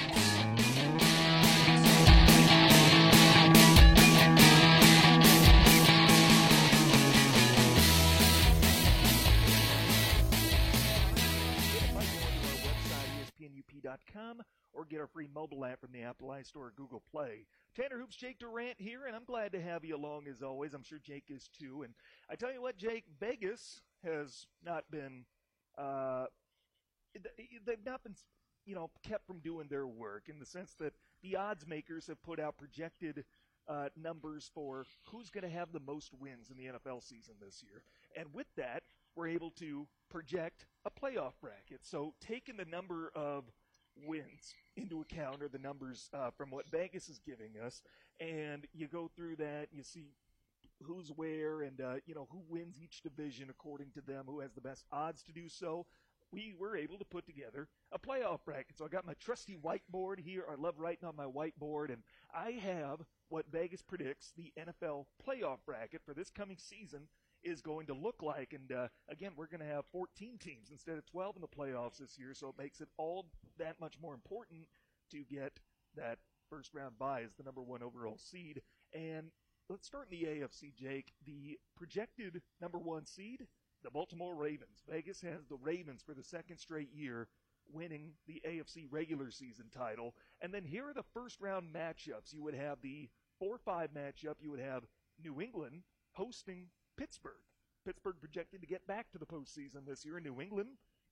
or 14.72 14.86
get 14.86 15.02
our 15.02 15.08
free 15.08 15.28
mobile 15.36 15.66
app 15.66 15.82
from 15.82 15.92
the 15.92 16.02
Apple 16.02 16.30
iStore 16.30 16.56
or 16.56 16.74
Google 16.78 17.04
Play. 17.12 17.46
Tanner 17.76 18.00
Hoops, 18.00 18.16
Jake 18.16 18.40
Durant 18.40 18.80
here, 18.80 19.06
and 19.06 19.16
I'm 19.18 19.26
glad 19.26 19.52
to 19.52 19.62
have 19.62 19.84
you 19.84 19.98
along 19.98 20.28
as 20.30 20.42
always. 20.42 20.74
I'm 20.74 20.84
sure 20.84 21.00
Jake 21.00 21.26
is 21.28 21.50
too. 21.60 21.84
And 21.84 21.94
I 22.30 22.36
tell 22.36 22.54
you 22.54 22.62
what, 22.62 22.78
Jake, 22.78 23.04
Vegas 23.20 23.82
has 24.06 24.48
not 24.66 24.86
been 24.90 25.26
uh, 25.78 26.26
they've 27.66 27.86
not 27.86 28.04
been, 28.04 28.16
you 28.66 28.76
know, 28.76 28.90
kept 29.04 29.26
from 29.28 29.40
doing 29.40 29.68
their 29.70 29.88
work 29.88 30.24
in 30.28 30.40
the 30.40 30.46
sense 30.46 30.76
that 30.80 30.94
the 31.22 31.36
odds 31.36 31.68
makers 31.68 32.08
have 32.08 32.22
put 32.24 32.40
out 32.40 32.58
projected 32.58 33.26
uh, 33.68 33.90
numbers 33.96 34.52
for 34.54 34.86
who's 35.10 35.30
going 35.30 35.44
to 35.44 35.50
have 35.50 35.72
the 35.72 35.80
most 35.80 36.14
wins 36.20 36.50
in 36.50 36.58
the 36.58 36.66
NFL 36.66 37.02
season 37.02 37.36
this 37.42 37.64
year. 37.64 37.84
And 38.18 38.28
with 38.34 38.48
that, 38.58 38.84
we're 39.16 39.28
able 39.28 39.52
to 39.52 39.88
project 40.10 40.66
a 40.86 40.92
playoff 40.92 41.34
bracket. 41.42 41.82
So 41.82 42.14
taking 42.20 42.58
the 42.58 42.66
number 42.66 43.12
of 43.16 43.46
wins 43.96 44.54
into 44.76 45.02
account 45.02 45.42
or 45.42 45.48
the 45.48 45.60
numbers 45.60 46.10
uh, 46.14 46.32
from 46.32 46.50
what 46.50 46.70
Vegas 46.70 47.10
is 47.10 47.20
giving 47.26 47.52
us, 47.64 47.82
and 48.20 48.66
you 48.74 48.88
go 48.88 49.10
through 49.16 49.38
that, 49.38 49.68
you 49.72 49.84
see 49.84 50.14
who's 50.82 51.10
where 51.10 51.62
and 51.62 51.80
uh, 51.80 51.96
you 52.06 52.14
know 52.14 52.28
who 52.32 52.42
wins 52.50 52.78
each 52.82 53.02
division 53.02 53.50
according 53.50 53.92
to 53.92 54.02
them, 54.02 54.26
who 54.28 54.40
has 54.40 54.54
the 54.54 54.62
best 54.62 54.86
odds 54.92 55.24
to 55.24 55.32
do 55.32 55.48
so 55.48 55.86
we 56.34 56.54
were 56.60 56.76
able 56.76 56.98
to 56.98 57.06
put 57.06 57.26
together 57.26 57.68
a 57.92 58.00
playoff 58.00 58.40
bracket. 58.44 58.78
So 58.78 58.86
I 58.86 58.88
got 58.88 59.06
my 59.06 59.14
trusty 59.14 59.56
whiteboard 59.56 60.20
here. 60.20 60.44
I 60.52 60.60
love 60.60 60.80
writing 60.80 61.08
on 61.08 61.16
my 61.16 61.26
whiteboard, 61.26 61.90
and 61.90 62.02
I 62.34 62.52
have 62.52 63.02
what 63.30 63.52
Vegas 63.52 63.82
predicts 63.82 64.34
the 64.36 64.52
NFL 64.60 65.06
playoff 65.26 65.60
bracket 65.66 66.02
for 66.04 66.14
this 66.14 66.32
coming 66.32 66.58
season 66.58 67.02
is 67.44 67.62
going 67.62 67.86
to 67.88 67.94
look 67.94 68.24
like. 68.24 68.54
And 68.54 68.72
uh, 68.72 68.88
again, 69.10 69.34
we're 69.36 69.48
going 69.48 69.60
to 69.60 69.74
have 69.74 69.86
14 69.92 70.38
teams 70.40 70.70
instead 70.72 70.98
of 70.98 71.06
12 71.06 71.36
in 71.36 71.42
the 71.42 71.48
playoffs 71.48 71.98
this 71.98 72.18
year, 72.18 72.34
so 72.34 72.50
it 72.50 72.56
makes 72.58 72.82
it 72.82 72.88
all 72.98 73.28
that 73.60 73.80
much 73.80 73.96
more 74.02 74.14
important 74.14 74.62
to 75.12 75.24
get 75.30 75.60
that 75.96 76.18
first 76.50 76.74
round 76.74 76.98
bye 76.98 77.22
as 77.22 77.36
the 77.36 77.44
number 77.44 77.62
one 77.62 77.84
overall 77.84 78.18
seed. 78.18 78.62
And 78.94 79.28
let's 79.70 79.86
start 79.86 80.08
in 80.12 80.18
the 80.18 80.26
AFC, 80.26 80.74
Jake. 80.74 81.14
The 81.26 81.60
projected 81.76 82.42
number 82.62 82.80
one 82.80 83.06
seed 83.06 83.48
the 83.84 83.92
Baltimore 83.92 84.36
Ravens. 84.36 84.82
Vegas 84.90 85.22
has 85.22 85.46
the 85.48 85.58
Ravens 85.62 86.02
for 86.06 86.14
the 86.14 86.24
second 86.24 86.58
straight 86.58 86.94
year 86.94 87.28
winning 87.72 88.12
the 88.28 88.42
AFC 88.48 88.88
regular 88.90 89.32
season 89.32 89.66
title. 89.76 90.16
And 90.42 90.54
then 90.54 90.64
here 90.64 90.88
are 90.88 90.94
the 90.94 91.04
first 91.14 91.40
round 91.42 91.74
matchups. 91.74 92.34
You 92.34 92.44
would 92.44 92.56
have 92.56 92.80
the 92.82 93.10
4 93.40 93.58
5 93.58 93.90
matchup. 93.94 94.36
You 94.42 94.52
would 94.52 94.60
have 94.60 94.84
New 95.24 95.42
England 95.42 95.84
hosting 96.14 96.68
Pittsburgh. 96.98 97.34
Pittsburgh 97.86 98.16
projected 98.20 98.62
to 98.62 98.68
get 98.68 98.88
back 98.88 99.12
to 99.12 99.18
the 99.18 99.26
postseason 99.26 99.86
this 99.86 100.06
year. 100.06 100.18
In 100.18 100.24
New 100.24 100.40
England, 100.42 100.70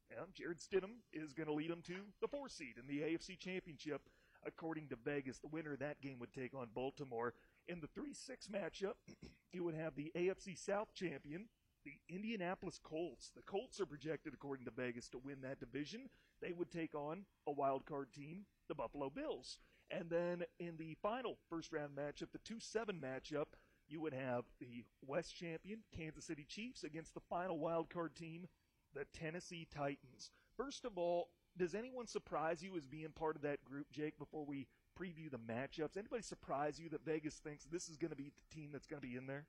yeah, 0.09 0.23
Jarrett 0.33 0.59
Stidham 0.59 1.01
is 1.11 1.33
going 1.33 1.47
to 1.47 1.53
lead 1.53 1.71
them 1.71 1.81
to 1.87 1.95
the 2.21 2.27
four 2.27 2.49
seed 2.49 2.75
in 2.77 2.87
the 2.87 3.01
AFC 3.01 3.37
Championship. 3.37 4.01
According 4.45 4.87
to 4.87 4.95
Vegas, 4.95 5.37
the 5.37 5.47
winner 5.47 5.73
of 5.73 5.79
that 5.79 6.01
game 6.01 6.17
would 6.19 6.33
take 6.33 6.55
on 6.55 6.69
Baltimore. 6.73 7.33
In 7.67 7.79
the 7.79 7.87
3 7.87 8.13
6 8.13 8.47
matchup, 8.47 8.93
you 9.53 9.63
would 9.63 9.75
have 9.75 9.95
the 9.95 10.11
AFC 10.15 10.57
South 10.57 10.93
champion, 10.93 11.45
the 11.83 11.93
Indianapolis 12.09 12.79
Colts. 12.83 13.31
The 13.35 13.41
Colts 13.41 13.79
are 13.79 13.85
projected, 13.85 14.33
according 14.33 14.65
to 14.65 14.71
Vegas, 14.71 15.09
to 15.09 15.17
win 15.17 15.41
that 15.41 15.59
division. 15.59 16.09
They 16.41 16.51
would 16.51 16.71
take 16.71 16.95
on 16.95 17.25
a 17.47 17.51
wild 17.51 17.85
card 17.85 18.13
team, 18.13 18.45
the 18.67 18.75
Buffalo 18.75 19.09
Bills. 19.09 19.59
And 19.89 20.09
then 20.09 20.43
in 20.59 20.77
the 20.77 20.95
final 21.01 21.37
first 21.49 21.71
round 21.71 21.95
matchup, 21.95 22.31
the 22.31 22.39
2 22.39 22.59
7 22.59 22.99
matchup, 22.99 23.47
you 23.87 23.99
would 23.99 24.13
have 24.13 24.45
the 24.59 24.85
West 25.05 25.35
champion, 25.35 25.79
Kansas 25.95 26.25
City 26.25 26.45
Chiefs, 26.47 26.83
against 26.83 27.13
the 27.13 27.19
final 27.29 27.59
wild 27.59 27.89
card 27.89 28.15
team, 28.15 28.47
the 28.93 29.05
Tennessee 29.13 29.67
Titans. 29.73 30.31
First 30.55 30.85
of 30.85 30.97
all, 30.97 31.29
does 31.57 31.75
anyone 31.75 32.07
surprise 32.07 32.63
you 32.63 32.77
as 32.77 32.87
being 32.87 33.09
part 33.09 33.35
of 33.35 33.41
that 33.41 33.63
group, 33.65 33.87
Jake, 33.91 34.17
before 34.17 34.45
we 34.45 34.67
preview 34.97 35.29
the 35.29 35.37
matchups? 35.37 35.97
Anybody 35.97 36.21
surprise 36.21 36.79
you 36.79 36.89
that 36.89 37.05
Vegas 37.05 37.35
thinks 37.35 37.65
this 37.65 37.89
is 37.89 37.97
going 37.97 38.11
to 38.11 38.15
be 38.15 38.31
the 38.31 38.55
team 38.55 38.69
that's 38.71 38.87
going 38.87 39.01
to 39.01 39.07
be 39.07 39.17
in 39.17 39.27
there? 39.27 39.45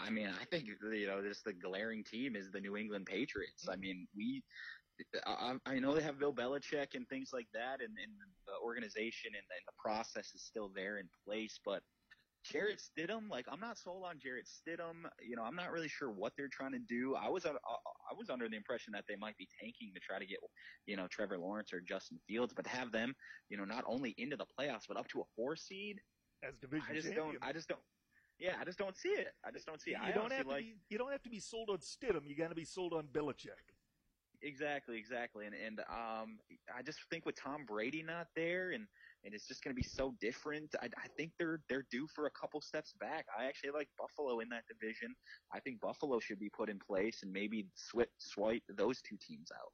I 0.00 0.10
mean, 0.10 0.28
I 0.28 0.44
think 0.44 0.66
you 0.66 1.06
know, 1.06 1.22
just 1.22 1.44
the 1.44 1.52
glaring 1.52 2.04
team 2.04 2.36
is 2.36 2.50
the 2.50 2.60
New 2.60 2.76
England 2.76 3.06
Patriots. 3.06 3.68
I 3.70 3.76
mean, 3.76 4.06
we. 4.16 4.42
I, 5.26 5.56
I 5.66 5.78
know 5.78 5.94
they 5.94 6.02
have 6.02 6.18
Bill 6.18 6.32
Belichick 6.32 6.94
and 6.94 7.06
things 7.08 7.28
like 7.32 7.48
that, 7.52 7.80
and, 7.80 7.92
and 8.02 8.12
the 8.46 8.54
organization 8.64 9.32
and, 9.34 9.36
and 9.36 9.66
the 9.66 9.72
process 9.78 10.32
is 10.34 10.42
still 10.42 10.70
there 10.74 10.96
in 10.96 11.06
place. 11.26 11.60
But 11.62 11.82
Jarrett 12.50 12.80
Stidham, 12.80 13.28
like 13.28 13.46
I'm 13.50 13.60
not 13.60 13.78
sold 13.78 14.04
on 14.04 14.18
Jarrett 14.22 14.46
Stidham. 14.46 15.04
You 15.20 15.36
know, 15.36 15.42
I'm 15.42 15.56
not 15.56 15.70
really 15.70 15.88
sure 15.88 16.10
what 16.10 16.32
they're 16.36 16.48
trying 16.48 16.72
to 16.72 16.78
do. 16.78 17.14
I 17.14 17.28
was 17.28 17.44
uh, 17.44 17.50
I 17.50 18.14
was 18.16 18.30
under 18.30 18.48
the 18.48 18.56
impression 18.56 18.92
that 18.94 19.04
they 19.08 19.16
might 19.16 19.36
be 19.36 19.48
tanking 19.60 19.92
to 19.94 20.00
try 20.00 20.18
to 20.18 20.26
get 20.26 20.38
you 20.86 20.96
know 20.96 21.06
Trevor 21.10 21.38
Lawrence 21.38 21.72
or 21.72 21.80
Justin 21.80 22.18
Fields, 22.26 22.52
but 22.54 22.64
to 22.64 22.70
have 22.70 22.92
them 22.92 23.14
you 23.48 23.56
know 23.56 23.64
not 23.64 23.84
only 23.86 24.14
into 24.18 24.36
the 24.36 24.46
playoffs 24.58 24.84
but 24.88 24.96
up 24.96 25.08
to 25.08 25.20
a 25.20 25.24
four 25.34 25.56
seed. 25.56 25.96
As 26.42 26.54
division 26.60 26.86
I 26.90 26.94
just 26.94 27.08
champion. 27.08 27.34
don't. 27.40 27.48
I 27.48 27.52
just 27.52 27.68
don't. 27.68 27.80
Yeah, 28.38 28.54
I 28.60 28.64
just 28.64 28.78
don't 28.78 28.96
see 28.96 29.10
it. 29.10 29.32
I 29.44 29.50
just 29.50 29.66
don't 29.66 29.80
see 29.80 29.92
it. 29.92 29.98
You 30.02 30.12
I 30.12 30.12
don't 30.12 30.32
have 30.32 30.44
to 30.44 30.48
like, 30.48 30.64
be. 30.64 30.74
You 30.90 30.98
don't 30.98 31.12
have 31.12 31.22
to 31.22 31.30
be 31.30 31.40
sold 31.40 31.70
on 31.70 31.78
Stidham. 31.78 32.26
You 32.26 32.36
got 32.36 32.50
to 32.50 32.54
be 32.54 32.64
sold 32.64 32.92
on 32.92 33.04
Belichick. 33.04 33.72
Exactly, 34.42 34.98
exactly, 34.98 35.46
and 35.46 35.54
and 35.54 35.80
um, 35.80 36.38
I 36.74 36.82
just 36.84 36.98
think 37.10 37.24
with 37.24 37.40
Tom 37.40 37.64
Brady 37.66 38.02
not 38.02 38.26
there, 38.36 38.72
and 38.72 38.86
and 39.24 39.34
it's 39.34 39.48
just 39.48 39.64
going 39.64 39.74
to 39.74 39.80
be 39.80 39.86
so 39.86 40.14
different. 40.20 40.74
I, 40.80 40.86
I 40.86 41.08
think 41.16 41.32
they're 41.38 41.60
they're 41.70 41.86
due 41.90 42.06
for 42.14 42.26
a 42.26 42.30
couple 42.30 42.60
steps 42.60 42.92
back. 43.00 43.24
I 43.36 43.46
actually 43.46 43.70
like 43.70 43.88
Buffalo 43.98 44.40
in 44.40 44.48
that 44.50 44.64
division. 44.68 45.14
I 45.52 45.60
think 45.60 45.80
Buffalo 45.80 46.20
should 46.20 46.38
be 46.38 46.50
put 46.50 46.68
in 46.68 46.78
place, 46.78 47.20
and 47.22 47.32
maybe 47.32 47.66
swipe 47.74 48.10
swipe 48.18 48.62
those 48.76 49.00
two 49.00 49.16
teams 49.26 49.48
out. 49.52 49.72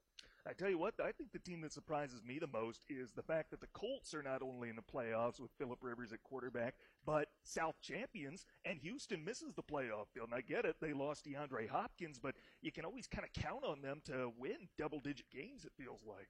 I 0.49 0.53
tell 0.53 0.68
you 0.68 0.78
what, 0.78 0.95
I 1.01 1.12
think 1.12 1.30
the 1.32 1.38
team 1.38 1.61
that 1.61 1.72
surprises 1.72 2.20
me 2.24 2.40
the 2.40 2.49
most 2.49 2.84
is 2.88 3.12
the 3.12 3.22
fact 3.22 3.51
that 3.51 3.61
the 3.61 3.68
Colts 3.68 4.12
are 4.12 4.24
not 4.24 4.43
only 4.43 4.68
in 4.68 4.76
the 4.76 4.82
playoffs 4.82 5.38
with 5.38 5.53
Philip 5.57 5.78
Rivers 5.82 6.12
at 6.12 6.22
quarterback, 6.24 6.74
but 7.07 7.28
South 7.45 7.76
champions, 7.80 8.45
and 8.64 8.80
Houston 8.80 9.24
misses 9.24 9.55
the 9.55 9.62
playoff 9.62 10.09
field. 10.12 10.30
And 10.30 10.34
I 10.34 10.40
get 10.40 10.64
it, 10.64 10.76
they 10.80 10.93
lost 10.93 11.26
DeAndre 11.26 11.68
Hopkins, 11.68 12.18
but 12.18 12.34
you 12.61 12.72
can 12.72 12.84
always 12.84 13.07
kind 13.07 13.24
of 13.24 13.32
count 13.40 13.64
on 13.64 13.82
them 13.82 14.03
to 14.07 14.32
win 14.36 14.68
double 14.76 14.99
digit 14.99 15.30
games, 15.30 15.64
it 15.64 15.72
feels 15.80 16.01
like. 16.05 16.28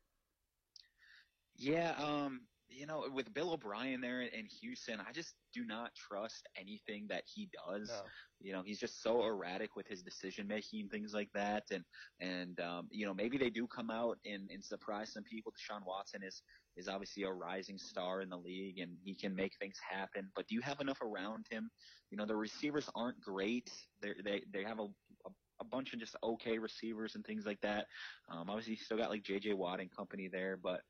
Yeah, 1.56 1.94
um, 1.98 2.42
you 2.72 2.86
know, 2.86 3.04
with 3.12 3.32
Bill 3.34 3.52
O'Brien 3.52 4.00
there 4.00 4.22
in 4.22 4.46
Houston, 4.60 5.00
I 5.00 5.12
just 5.12 5.34
do 5.52 5.64
not 5.64 5.94
trust 5.94 6.48
anything 6.56 7.06
that 7.08 7.24
he 7.26 7.48
does. 7.66 7.88
No. 7.88 8.02
You 8.40 8.52
know, 8.52 8.62
he's 8.62 8.78
just 8.78 9.02
so 9.02 9.24
erratic 9.24 9.76
with 9.76 9.86
his 9.86 10.02
decision 10.02 10.46
making, 10.48 10.88
things 10.88 11.12
like 11.14 11.30
that. 11.34 11.64
And 11.70 11.84
and 12.20 12.58
um, 12.60 12.88
you 12.90 13.06
know, 13.06 13.14
maybe 13.14 13.38
they 13.38 13.50
do 13.50 13.66
come 13.66 13.90
out 13.90 14.18
and, 14.24 14.50
and 14.50 14.64
surprise 14.64 15.12
some 15.12 15.24
people. 15.24 15.52
Deshaun 15.52 15.86
Watson 15.86 16.22
is 16.22 16.42
is 16.76 16.88
obviously 16.88 17.24
a 17.24 17.30
rising 17.30 17.78
star 17.78 18.22
in 18.22 18.28
the 18.28 18.38
league, 18.38 18.78
and 18.78 18.96
he 19.04 19.14
can 19.14 19.34
make 19.34 19.52
things 19.58 19.76
happen. 19.78 20.30
But 20.34 20.46
do 20.48 20.54
you 20.54 20.60
have 20.62 20.80
enough 20.80 21.00
around 21.02 21.46
him? 21.50 21.70
You 22.10 22.16
know, 22.16 22.26
the 22.26 22.36
receivers 22.36 22.88
aren't 22.94 23.20
great. 23.20 23.70
They 24.00 24.14
they 24.24 24.42
they 24.52 24.64
have 24.64 24.80
a, 24.80 24.86
a 25.26 25.30
a 25.60 25.64
bunch 25.64 25.92
of 25.94 26.00
just 26.00 26.16
okay 26.22 26.58
receivers 26.58 27.14
and 27.14 27.24
things 27.24 27.46
like 27.46 27.60
that. 27.60 27.86
Um, 28.28 28.50
obviously, 28.50 28.72
you 28.72 28.78
still 28.78 28.98
got 28.98 29.10
like 29.10 29.22
J.J. 29.22 29.54
Watt 29.54 29.80
and 29.80 29.94
company 29.94 30.28
there, 30.30 30.58
but 30.60 30.82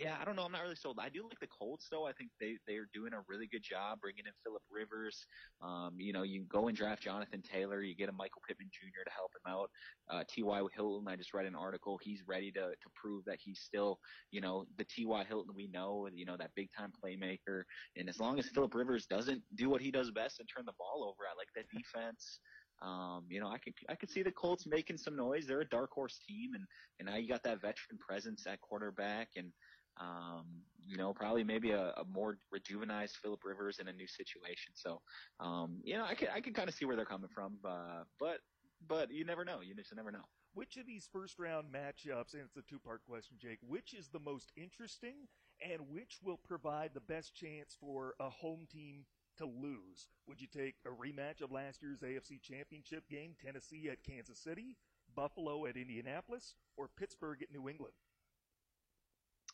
yeah, 0.00 0.16
I 0.18 0.24
don't 0.24 0.34
know. 0.34 0.44
I'm 0.44 0.52
not 0.52 0.62
really 0.62 0.76
sold. 0.76 0.98
I 0.98 1.10
do 1.10 1.22
like 1.24 1.38
the 1.40 1.46
Colts 1.46 1.88
though. 1.90 2.06
I 2.06 2.12
think 2.12 2.30
they 2.40 2.56
they're 2.66 2.88
doing 2.94 3.12
a 3.12 3.20
really 3.28 3.46
good 3.46 3.62
job 3.62 4.00
bringing 4.00 4.24
in 4.24 4.32
Philip 4.42 4.62
Rivers. 4.70 5.26
Um, 5.60 5.96
you 5.98 6.14
know, 6.14 6.22
you 6.22 6.44
go 6.48 6.68
and 6.68 6.76
draft 6.76 7.02
Jonathan 7.02 7.42
Taylor. 7.42 7.82
You 7.82 7.94
get 7.94 8.08
a 8.08 8.12
Michael 8.12 8.40
Pittman 8.48 8.70
Jr. 8.72 9.04
to 9.04 9.10
help 9.14 9.30
him 9.36 9.52
out. 9.52 9.70
Uh, 10.08 10.24
T.Y. 10.26 10.62
Hilton. 10.74 11.06
I 11.06 11.16
just 11.16 11.34
read 11.34 11.44
an 11.44 11.54
article. 11.54 11.98
He's 12.02 12.22
ready 12.26 12.50
to 12.52 12.70
to 12.70 12.88
prove 12.94 13.26
that 13.26 13.38
he's 13.40 13.60
still 13.60 13.98
you 14.30 14.40
know 14.40 14.64
the 14.78 14.84
T.Y. 14.84 15.24
Hilton 15.28 15.54
we 15.54 15.68
know. 15.68 16.08
You 16.10 16.24
know 16.24 16.38
that 16.38 16.52
big 16.56 16.70
time 16.76 16.92
playmaker. 17.04 17.64
And 17.96 18.08
as 18.08 18.18
long 18.18 18.38
as 18.38 18.46
Philip 18.48 18.74
Rivers 18.74 19.04
doesn't 19.04 19.42
do 19.54 19.68
what 19.68 19.82
he 19.82 19.90
does 19.90 20.10
best 20.10 20.40
and 20.40 20.48
turn 20.48 20.64
the 20.64 20.72
ball 20.78 21.04
over, 21.04 21.28
I 21.30 21.36
like 21.36 21.48
that 21.56 21.66
defense. 21.68 22.40
Um, 22.82 23.26
you 23.28 23.40
know, 23.40 23.48
I 23.48 23.58
could 23.58 23.74
I 23.90 23.94
could 23.94 24.10
see 24.10 24.22
the 24.22 24.32
Colts 24.32 24.66
making 24.66 24.96
some 24.96 25.14
noise. 25.14 25.46
They're 25.46 25.60
a 25.60 25.68
dark 25.68 25.90
horse 25.92 26.18
team, 26.26 26.52
and 26.54 26.64
and 26.98 27.08
now 27.08 27.16
you 27.16 27.28
got 27.28 27.42
that 27.42 27.60
veteran 27.60 27.98
presence 27.98 28.46
at 28.46 28.60
quarterback, 28.62 29.28
and 29.36 29.52
um, 30.00 30.46
you 30.86 30.96
know, 30.96 31.12
probably 31.12 31.44
maybe 31.44 31.70
a, 31.70 31.92
a 31.96 32.04
more 32.10 32.38
rejuvenized 32.54 33.16
Philip 33.22 33.40
Rivers 33.44 33.78
in 33.78 33.88
a 33.88 33.92
new 33.92 34.06
situation. 34.08 34.72
So, 34.74 35.00
um, 35.38 35.80
you 35.84 35.94
know, 35.94 36.04
I 36.04 36.14
can 36.14 36.28
I 36.34 36.40
could 36.40 36.54
kind 36.54 36.68
of 36.68 36.74
see 36.74 36.84
where 36.84 36.96
they're 36.96 37.04
coming 37.04 37.30
from, 37.32 37.58
but 37.62 38.40
but 38.88 39.10
you 39.12 39.24
never 39.24 39.44
know. 39.44 39.60
You 39.60 39.74
just 39.74 39.94
never 39.94 40.10
know. 40.10 40.24
Which 40.52 40.76
of 40.78 40.86
these 40.86 41.08
first 41.12 41.38
round 41.38 41.66
matchups, 41.72 42.34
and 42.34 42.42
it's 42.42 42.56
a 42.56 42.62
two 42.62 42.78
part 42.78 43.02
question, 43.08 43.36
Jake, 43.38 43.58
which 43.66 43.94
is 43.94 44.08
the 44.08 44.18
most 44.18 44.50
interesting 44.56 45.28
and 45.62 45.88
which 45.90 46.18
will 46.24 46.38
provide 46.38 46.90
the 46.94 47.00
best 47.00 47.34
chance 47.34 47.76
for 47.78 48.14
a 48.18 48.30
home 48.30 48.66
team 48.72 49.04
to 49.36 49.44
lose? 49.44 50.08
Would 50.26 50.40
you 50.40 50.48
take 50.48 50.76
a 50.86 50.88
rematch 50.88 51.42
of 51.42 51.52
last 51.52 51.82
year's 51.82 52.00
AFC 52.00 52.40
Championship 52.42 53.08
game, 53.08 53.34
Tennessee 53.44 53.90
at 53.90 54.02
Kansas 54.02 54.38
City, 54.38 54.76
Buffalo 55.14 55.66
at 55.66 55.76
Indianapolis, 55.76 56.54
or 56.76 56.88
Pittsburgh 56.88 57.42
at 57.42 57.52
New 57.52 57.68
England? 57.68 57.94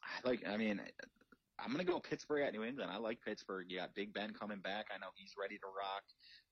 I 0.06 0.28
like. 0.28 0.46
I 0.46 0.56
mean, 0.56 0.80
I'm 1.58 1.72
gonna 1.72 1.84
go 1.84 1.98
Pittsburgh 1.98 2.42
at 2.42 2.52
New 2.52 2.64
England. 2.64 2.90
I 2.90 2.98
like 2.98 3.20
Pittsburgh. 3.22 3.66
You 3.68 3.78
got 3.78 3.94
Big 3.94 4.12
Ben 4.12 4.32
coming 4.32 4.60
back. 4.60 4.86
I 4.94 4.98
know 4.98 5.08
he's 5.14 5.34
ready 5.40 5.56
to 5.58 5.66
rock. 5.66 6.02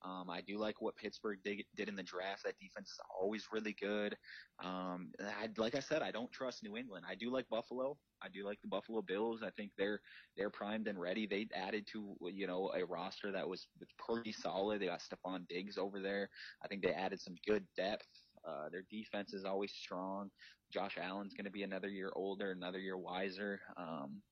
Um, 0.02 0.30
I 0.30 0.40
do 0.40 0.58
like 0.58 0.80
what 0.80 0.96
Pittsburgh 0.96 1.38
did, 1.44 1.62
did 1.76 1.88
in 1.88 1.96
the 1.96 2.02
draft. 2.02 2.44
That 2.44 2.58
defense 2.58 2.90
is 2.90 3.00
always 3.20 3.46
really 3.52 3.76
good. 3.80 4.16
Um, 4.62 5.12
I, 5.20 5.48
like 5.56 5.74
I 5.74 5.80
said, 5.80 6.02
I 6.02 6.10
don't 6.10 6.30
trust 6.32 6.62
New 6.62 6.76
England. 6.76 7.04
I 7.08 7.14
do 7.14 7.30
like 7.30 7.48
Buffalo. 7.48 7.98
I 8.22 8.28
do 8.28 8.44
like 8.44 8.60
the 8.62 8.68
Buffalo 8.68 9.02
Bills. 9.02 9.42
I 9.42 9.50
think 9.50 9.72
they're 9.76 10.00
they're 10.36 10.50
primed 10.50 10.88
and 10.88 10.98
ready. 10.98 11.26
They 11.26 11.48
added 11.54 11.86
to 11.92 12.16
you 12.22 12.46
know 12.46 12.72
a 12.74 12.84
roster 12.84 13.30
that 13.32 13.48
was 13.48 13.66
pretty 13.98 14.32
solid. 14.32 14.80
They 14.80 14.86
got 14.86 15.00
Stefon 15.00 15.46
Diggs 15.48 15.76
over 15.76 16.00
there. 16.00 16.30
I 16.62 16.68
think 16.68 16.82
they 16.82 16.92
added 16.92 17.20
some 17.20 17.34
good 17.46 17.64
depth. 17.76 18.06
Uh, 18.46 18.68
their 18.70 18.84
defense 18.90 19.32
is 19.32 19.44
always 19.44 19.72
strong. 19.72 20.30
Josh 20.74 20.98
Allen's 21.00 21.34
going 21.34 21.44
to 21.44 21.52
be 21.52 21.62
another 21.62 21.88
year 21.88 22.10
older, 22.16 22.50
another 22.50 22.80
year 22.80 22.98
wiser. 22.98 23.60
Um, 23.76 24.22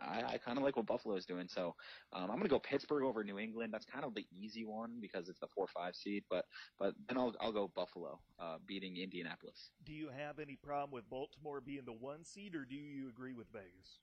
I, 0.00 0.22
I 0.34 0.38
kind 0.38 0.58
of 0.58 0.64
like 0.64 0.76
what 0.76 0.86
Buffalo 0.86 1.14
is 1.14 1.26
doing. 1.26 1.46
So 1.48 1.76
um, 2.12 2.24
I'm 2.24 2.38
going 2.38 2.42
to 2.42 2.48
go 2.48 2.58
Pittsburgh 2.58 3.04
over 3.04 3.22
New 3.22 3.38
England. 3.38 3.72
That's 3.72 3.86
kind 3.86 4.04
of 4.04 4.12
the 4.14 4.26
easy 4.32 4.64
one 4.64 4.98
because 5.00 5.28
it's 5.28 5.38
the 5.38 5.46
four 5.54 5.68
five 5.68 5.94
seed. 5.94 6.24
But 6.28 6.44
but 6.78 6.94
then 7.08 7.16
I'll 7.16 7.34
I'll 7.40 7.52
go 7.52 7.68
Buffalo 7.68 8.20
uh, 8.40 8.58
beating 8.66 8.96
Indianapolis. 8.96 9.70
Do 9.84 9.92
you 9.92 10.08
have 10.08 10.40
any 10.40 10.56
problem 10.56 10.90
with 10.90 11.08
Baltimore 11.08 11.60
being 11.60 11.84
the 11.84 11.92
one 11.92 12.24
seed, 12.24 12.56
or 12.56 12.64
do 12.64 12.74
you 12.74 13.08
agree 13.08 13.32
with 13.32 13.46
Vegas? 13.52 14.00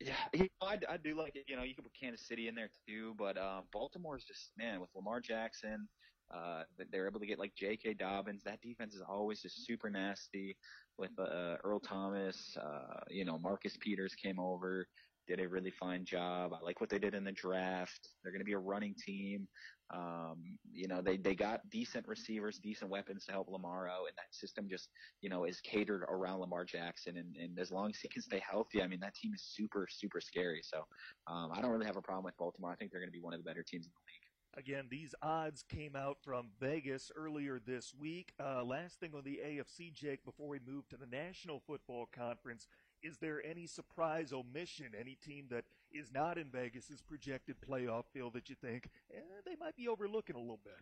Yeah, 0.00 0.14
you 0.32 0.48
know, 0.62 0.68
I, 0.68 0.78
I 0.88 0.96
do 0.96 1.14
like 1.14 1.36
it. 1.36 1.44
You 1.46 1.56
know, 1.56 1.62
you 1.62 1.74
can 1.74 1.84
put 1.84 1.92
Kansas 1.98 2.26
City 2.26 2.48
in 2.48 2.54
there 2.54 2.70
too, 2.88 3.14
but 3.18 3.36
uh, 3.36 3.62
Baltimore 3.72 4.16
is 4.16 4.24
just 4.24 4.52
man 4.56 4.80
with 4.80 4.88
Lamar 4.94 5.20
Jackson. 5.20 5.88
Uh, 6.34 6.62
they're 6.90 7.08
able 7.08 7.20
to 7.20 7.26
get 7.26 7.38
like 7.38 7.54
J.K. 7.56 7.94
Dobbins. 7.94 8.42
That 8.44 8.60
defense 8.60 8.94
is 8.94 9.02
always 9.08 9.40
just 9.40 9.66
super 9.66 9.90
nasty. 9.90 10.56
With 10.98 11.10
uh, 11.18 11.56
Earl 11.64 11.80
Thomas, 11.80 12.56
uh, 12.60 13.00
you 13.08 13.24
know, 13.24 13.38
Marcus 13.38 13.76
Peters 13.80 14.14
came 14.14 14.38
over, 14.38 14.86
did 15.26 15.40
a 15.40 15.48
really 15.48 15.70
fine 15.70 16.04
job. 16.04 16.52
I 16.52 16.62
like 16.64 16.80
what 16.80 16.90
they 16.90 16.98
did 16.98 17.14
in 17.14 17.24
the 17.24 17.32
draft. 17.32 18.08
They're 18.22 18.32
going 18.32 18.40
to 18.40 18.44
be 18.44 18.52
a 18.52 18.58
running 18.58 18.94
team. 18.94 19.48
Um, 19.92 20.58
you 20.72 20.86
know, 20.86 21.00
they 21.02 21.16
they 21.16 21.34
got 21.34 21.68
decent 21.70 22.06
receivers, 22.06 22.58
decent 22.58 22.90
weapons 22.90 23.24
to 23.26 23.32
help 23.32 23.48
Lamar 23.48 23.88
out, 23.88 24.06
and 24.08 24.16
that 24.16 24.32
system 24.32 24.68
just 24.68 24.88
you 25.20 25.30
know 25.30 25.44
is 25.44 25.60
catered 25.60 26.02
around 26.08 26.40
Lamar 26.40 26.64
Jackson. 26.64 27.16
And, 27.16 27.34
and 27.36 27.58
as 27.58 27.70
long 27.70 27.90
as 27.90 27.98
he 28.00 28.08
can 28.08 28.22
stay 28.22 28.42
healthy, 28.48 28.82
I 28.82 28.86
mean, 28.86 29.00
that 29.00 29.14
team 29.14 29.32
is 29.34 29.42
super 29.42 29.86
super 29.90 30.20
scary. 30.20 30.62
So 30.62 30.84
um, 31.26 31.50
I 31.52 31.60
don't 31.60 31.70
really 31.70 31.86
have 31.86 31.96
a 31.96 32.02
problem 32.02 32.24
with 32.24 32.36
Baltimore. 32.36 32.70
I 32.72 32.76
think 32.76 32.90
they're 32.92 33.00
going 33.00 33.12
to 33.12 33.16
be 33.16 33.22
one 33.22 33.34
of 33.34 33.40
the 33.40 33.48
better 33.48 33.64
teams 33.64 33.86
in 33.86 33.92
the 33.92 34.06
league. 34.06 34.09
Again, 34.56 34.86
these 34.90 35.14
odds 35.22 35.62
came 35.62 35.94
out 35.94 36.18
from 36.24 36.48
Vegas 36.58 37.12
earlier 37.14 37.60
this 37.64 37.94
week. 37.94 38.32
Uh, 38.42 38.64
last 38.64 38.98
thing 38.98 39.12
on 39.14 39.22
the 39.22 39.40
AFC, 39.46 39.92
Jake, 39.92 40.24
before 40.24 40.48
we 40.48 40.58
move 40.66 40.88
to 40.88 40.96
the 40.96 41.06
National 41.06 41.60
Football 41.60 42.08
Conference, 42.12 42.66
is 43.00 43.18
there 43.18 43.40
any 43.46 43.66
surprise 43.66 44.32
omission? 44.32 44.86
Any 44.98 45.14
team 45.14 45.46
that 45.50 45.64
is 45.92 46.10
not 46.12 46.36
in 46.36 46.50
Vegas's 46.50 47.00
projected 47.00 47.56
playoff 47.60 48.06
field 48.12 48.32
that 48.34 48.48
you 48.48 48.56
think 48.56 48.90
eh, 49.14 49.20
they 49.46 49.54
might 49.60 49.76
be 49.76 49.86
overlooking 49.86 50.36
a 50.36 50.40
little 50.40 50.60
bit? 50.64 50.74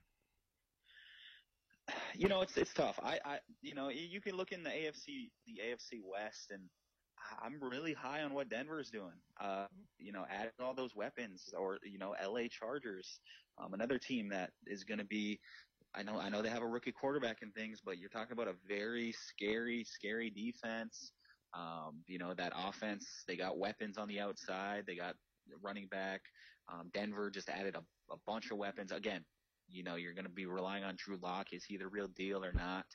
You 2.15 2.29
know, 2.29 2.41
it's 2.43 2.57
it's 2.57 2.73
tough. 2.75 2.99
I, 3.03 3.19
I 3.25 3.39
you 3.63 3.75
know 3.75 3.89
you 3.89 4.21
can 4.21 4.35
look 4.35 4.53
in 4.53 4.63
the 4.63 4.71
AFC 4.71 5.31
the 5.47 5.61
AFC 5.65 6.01
West 6.05 6.51
and 6.51 6.63
I'm 7.43 7.59
really 7.61 7.93
high 7.93 8.23
on 8.23 8.35
what 8.35 8.49
Denver's 8.49 8.91
doing. 8.91 9.21
Uh, 9.41 9.67
you 9.99 10.13
know, 10.13 10.25
adding 10.31 10.53
all 10.61 10.75
those 10.75 10.95
weapons, 10.95 11.53
or 11.57 11.79
you 11.83 11.99
know, 11.99 12.15
LA 12.25 12.49
Chargers, 12.49 13.21
um, 13.59 13.75
another 13.75 13.99
team 13.99 14.29
that 14.31 14.51
is 14.67 14.85
going 14.85 14.99
to 14.99 15.05
be. 15.05 15.39
I 15.95 16.03
know, 16.03 16.21
I 16.21 16.29
know 16.29 16.43
they 16.43 16.51
have 16.51 16.63
a 16.63 16.67
rookie 16.67 16.93
quarterback 16.93 17.39
and 17.41 17.55
things, 17.55 17.81
but 17.83 17.99
you're 17.99 18.11
talking 18.11 18.33
about 18.33 18.47
a 18.47 18.55
very 18.69 19.13
scary, 19.13 19.85
scary 19.85 20.29
defense. 20.29 21.13
Um, 21.55 22.03
you 22.07 22.19
know, 22.19 22.35
that 22.35 22.53
offense, 22.55 23.25
they 23.27 23.37
got 23.37 23.59
weapons 23.59 23.97
on 23.97 24.07
the 24.07 24.21
outside. 24.21 24.85
They 24.87 24.97
got 24.97 25.15
running 25.63 25.87
back. 25.87 26.21
Um, 26.69 26.91
Denver 26.93 27.31
just 27.31 27.49
added 27.49 27.75
a, 27.75 28.13
a 28.13 28.17
bunch 28.27 28.51
of 28.51 28.59
weapons. 28.59 28.93
Again, 28.93 29.25
you 29.71 29.83
know, 29.83 29.97
you're 29.97 30.15
going 30.15 30.25
to 30.25 30.31
be 30.31 30.47
relying 30.47 30.85
on 30.85 30.97
Drew 30.97 31.19
Lock. 31.23 31.53
Is 31.53 31.65
he 31.65 31.77
the 31.77 31.89
real 31.89 32.09
deal 32.09 32.45
or 32.45 32.53
not? 32.53 32.87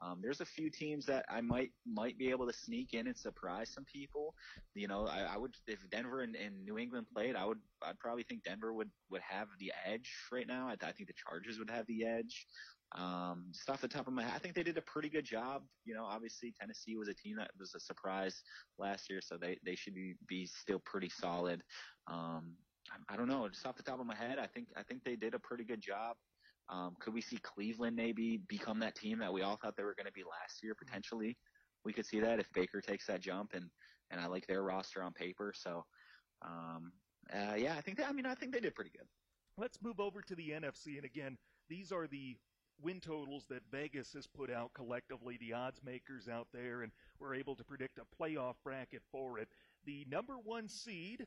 Um, 0.00 0.18
there's 0.20 0.40
a 0.40 0.44
few 0.44 0.68
teams 0.68 1.06
that 1.06 1.24
I 1.28 1.40
might 1.40 1.70
might 1.86 2.18
be 2.18 2.30
able 2.30 2.46
to 2.46 2.52
sneak 2.52 2.92
in 2.92 3.06
and 3.06 3.16
surprise 3.16 3.70
some 3.72 3.84
people. 3.84 4.34
You 4.74 4.88
know, 4.88 5.06
I, 5.06 5.34
I 5.34 5.36
would 5.36 5.54
if 5.68 5.78
Denver 5.90 6.22
and, 6.22 6.34
and 6.34 6.64
New 6.64 6.76
England 6.78 7.06
played, 7.14 7.36
I 7.36 7.44
would 7.44 7.58
I'd 7.82 7.98
probably 8.00 8.24
think 8.24 8.42
Denver 8.42 8.72
would 8.72 8.90
would 9.10 9.22
have 9.22 9.48
the 9.60 9.72
edge 9.86 10.10
right 10.32 10.46
now. 10.46 10.66
I, 10.68 10.72
I 10.72 10.92
think 10.92 11.08
the 11.08 11.14
Chargers 11.28 11.58
would 11.58 11.70
have 11.70 11.86
the 11.86 12.04
edge. 12.04 12.46
Um, 12.94 13.46
just 13.52 13.70
off 13.70 13.80
the 13.80 13.88
top 13.88 14.06
of 14.06 14.12
my 14.12 14.22
head, 14.22 14.32
I 14.34 14.38
think 14.38 14.54
they 14.54 14.62
did 14.62 14.76
a 14.76 14.82
pretty 14.82 15.08
good 15.08 15.24
job. 15.24 15.62
You 15.84 15.94
know, 15.94 16.04
obviously 16.04 16.52
Tennessee 16.60 16.96
was 16.96 17.08
a 17.08 17.14
team 17.14 17.36
that 17.36 17.50
was 17.58 17.74
a 17.74 17.80
surprise 17.80 18.42
last 18.78 19.08
year, 19.08 19.20
so 19.22 19.36
they 19.36 19.58
they 19.64 19.76
should 19.76 19.94
be 19.94 20.14
be 20.26 20.46
still 20.46 20.80
pretty 20.84 21.08
solid. 21.08 21.62
Um, 22.08 22.56
I, 22.90 23.14
I 23.14 23.16
don't 23.16 23.28
know, 23.28 23.48
just 23.48 23.66
off 23.66 23.76
the 23.76 23.82
top 23.82 24.00
of 24.00 24.06
my 24.06 24.14
head, 24.14 24.38
I 24.38 24.46
think 24.46 24.68
I 24.76 24.82
think 24.82 25.04
they 25.04 25.16
did 25.16 25.34
a 25.34 25.38
pretty 25.38 25.64
good 25.64 25.80
job. 25.80 26.16
Um, 26.68 26.94
could 27.00 27.12
we 27.12 27.20
see 27.20 27.38
Cleveland 27.38 27.96
maybe 27.96 28.38
become 28.48 28.78
that 28.80 28.94
team 28.94 29.18
that 29.18 29.32
we 29.32 29.42
all 29.42 29.56
thought 29.56 29.76
they 29.76 29.82
were 29.82 29.94
going 29.94 30.06
to 30.06 30.12
be 30.12 30.22
last 30.24 30.62
year 30.62 30.74
potentially? 30.74 31.36
We 31.84 31.92
could 31.92 32.06
see 32.06 32.20
that 32.20 32.38
if 32.38 32.46
Baker 32.52 32.80
takes 32.80 33.06
that 33.06 33.20
jump, 33.20 33.52
and 33.54 33.70
and 34.10 34.20
I 34.20 34.26
like 34.26 34.46
their 34.46 34.62
roster 34.62 35.02
on 35.02 35.12
paper. 35.12 35.52
So, 35.54 35.84
um, 36.42 36.92
uh, 37.32 37.54
yeah, 37.56 37.74
I 37.76 37.80
think 37.80 37.98
that, 37.98 38.08
I 38.08 38.12
mean 38.12 38.26
I 38.26 38.34
think 38.34 38.52
they 38.52 38.60
did 38.60 38.74
pretty 38.74 38.92
good. 38.96 39.06
Let's 39.58 39.82
move 39.82 40.00
over 40.00 40.22
to 40.22 40.34
the 40.34 40.50
NFC, 40.50 40.96
and 40.96 41.04
again, 41.04 41.36
these 41.68 41.92
are 41.92 42.06
the 42.06 42.36
win 42.80 43.00
totals 43.00 43.46
that 43.48 43.62
Vegas 43.70 44.12
has 44.12 44.26
put 44.26 44.50
out 44.50 44.72
collectively, 44.74 45.36
the 45.38 45.52
odds 45.52 45.80
makers 45.84 46.28
out 46.28 46.48
there, 46.52 46.82
and 46.82 46.92
we're 47.20 47.34
able 47.34 47.54
to 47.56 47.64
predict 47.64 47.98
a 47.98 48.22
playoff 48.22 48.54
bracket 48.64 49.02
for 49.10 49.38
it. 49.38 49.48
The 49.84 50.06
number 50.10 50.34
one 50.34 50.68
seed 50.68 51.26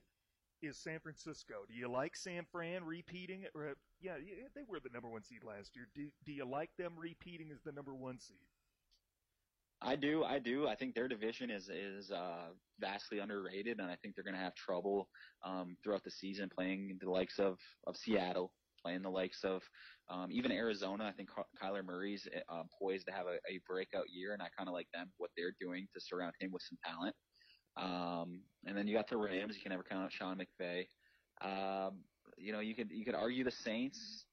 is 0.61 0.77
San 0.77 0.99
Francisco. 0.99 1.53
Do 1.67 1.73
you 1.73 1.89
like 1.89 2.15
San 2.15 2.45
Fran 2.51 2.83
repeating? 2.83 3.45
Or, 3.53 3.73
yeah, 4.01 4.13
they 4.55 4.61
were 4.67 4.79
the 4.79 4.89
number 4.93 5.09
one 5.09 5.23
seed 5.23 5.43
last 5.43 5.75
year. 5.75 5.87
Do, 5.95 6.07
do 6.25 6.31
you 6.31 6.45
like 6.45 6.69
them 6.77 6.93
repeating 6.97 7.51
as 7.51 7.61
the 7.63 7.71
number 7.71 7.93
one 7.93 8.19
seed? 8.19 8.37
I 9.81 9.95
do, 9.95 10.23
I 10.23 10.39
do. 10.39 10.67
I 10.67 10.75
think 10.75 10.95
their 10.95 11.07
division 11.07 11.51
is 11.51 11.69
is 11.69 12.09
uh, 12.09 12.49
vastly 12.79 13.19
underrated, 13.19 13.79
and 13.79 13.91
I 13.91 13.97
think 13.97 14.15
they're 14.15 14.23
going 14.23 14.35
to 14.35 14.39
have 14.39 14.55
trouble 14.55 15.09
um, 15.45 15.75
throughout 15.83 16.03
the 16.03 16.11
season 16.11 16.49
playing 16.49 16.97
the 17.01 17.09
likes 17.09 17.39
of 17.39 17.57
of 17.85 17.97
Seattle, 17.97 18.51
playing 18.81 19.01
the 19.01 19.09
likes 19.09 19.43
of 19.43 19.61
um, 20.09 20.29
even 20.31 20.51
Arizona. 20.51 21.03
I 21.05 21.11
think 21.11 21.29
Kyler 21.61 21.83
Murray's 21.85 22.27
uh, 22.49 22.63
poised 22.81 23.05
to 23.07 23.13
have 23.13 23.27
a, 23.27 23.35
a 23.51 23.59
breakout 23.67 24.05
year, 24.09 24.33
and 24.33 24.41
I 24.41 24.47
kind 24.57 24.69
of 24.69 24.73
like 24.73 24.87
them 24.93 25.11
what 25.17 25.29
they're 25.35 25.53
doing 25.59 25.87
to 25.93 25.99
surround 25.99 26.33
him 26.39 26.51
with 26.51 26.63
some 26.63 26.77
talent. 26.83 27.15
Um, 27.77 28.41
and 28.65 28.77
then 28.77 28.87
you 28.87 28.95
got 28.95 29.09
the 29.09 29.17
Rams. 29.17 29.55
You 29.55 29.61
can 29.61 29.71
never 29.71 29.83
count 29.83 30.03
out 30.03 30.11
Sean 30.11 30.39
McVay. 30.39 30.85
Um, 31.41 31.99
you 32.37 32.51
know, 32.51 32.59
you 32.59 32.75
could 32.75 32.91
you 32.91 33.05
could 33.05 33.15
argue 33.15 33.43
the 33.43 33.51
Saints. 33.51 34.25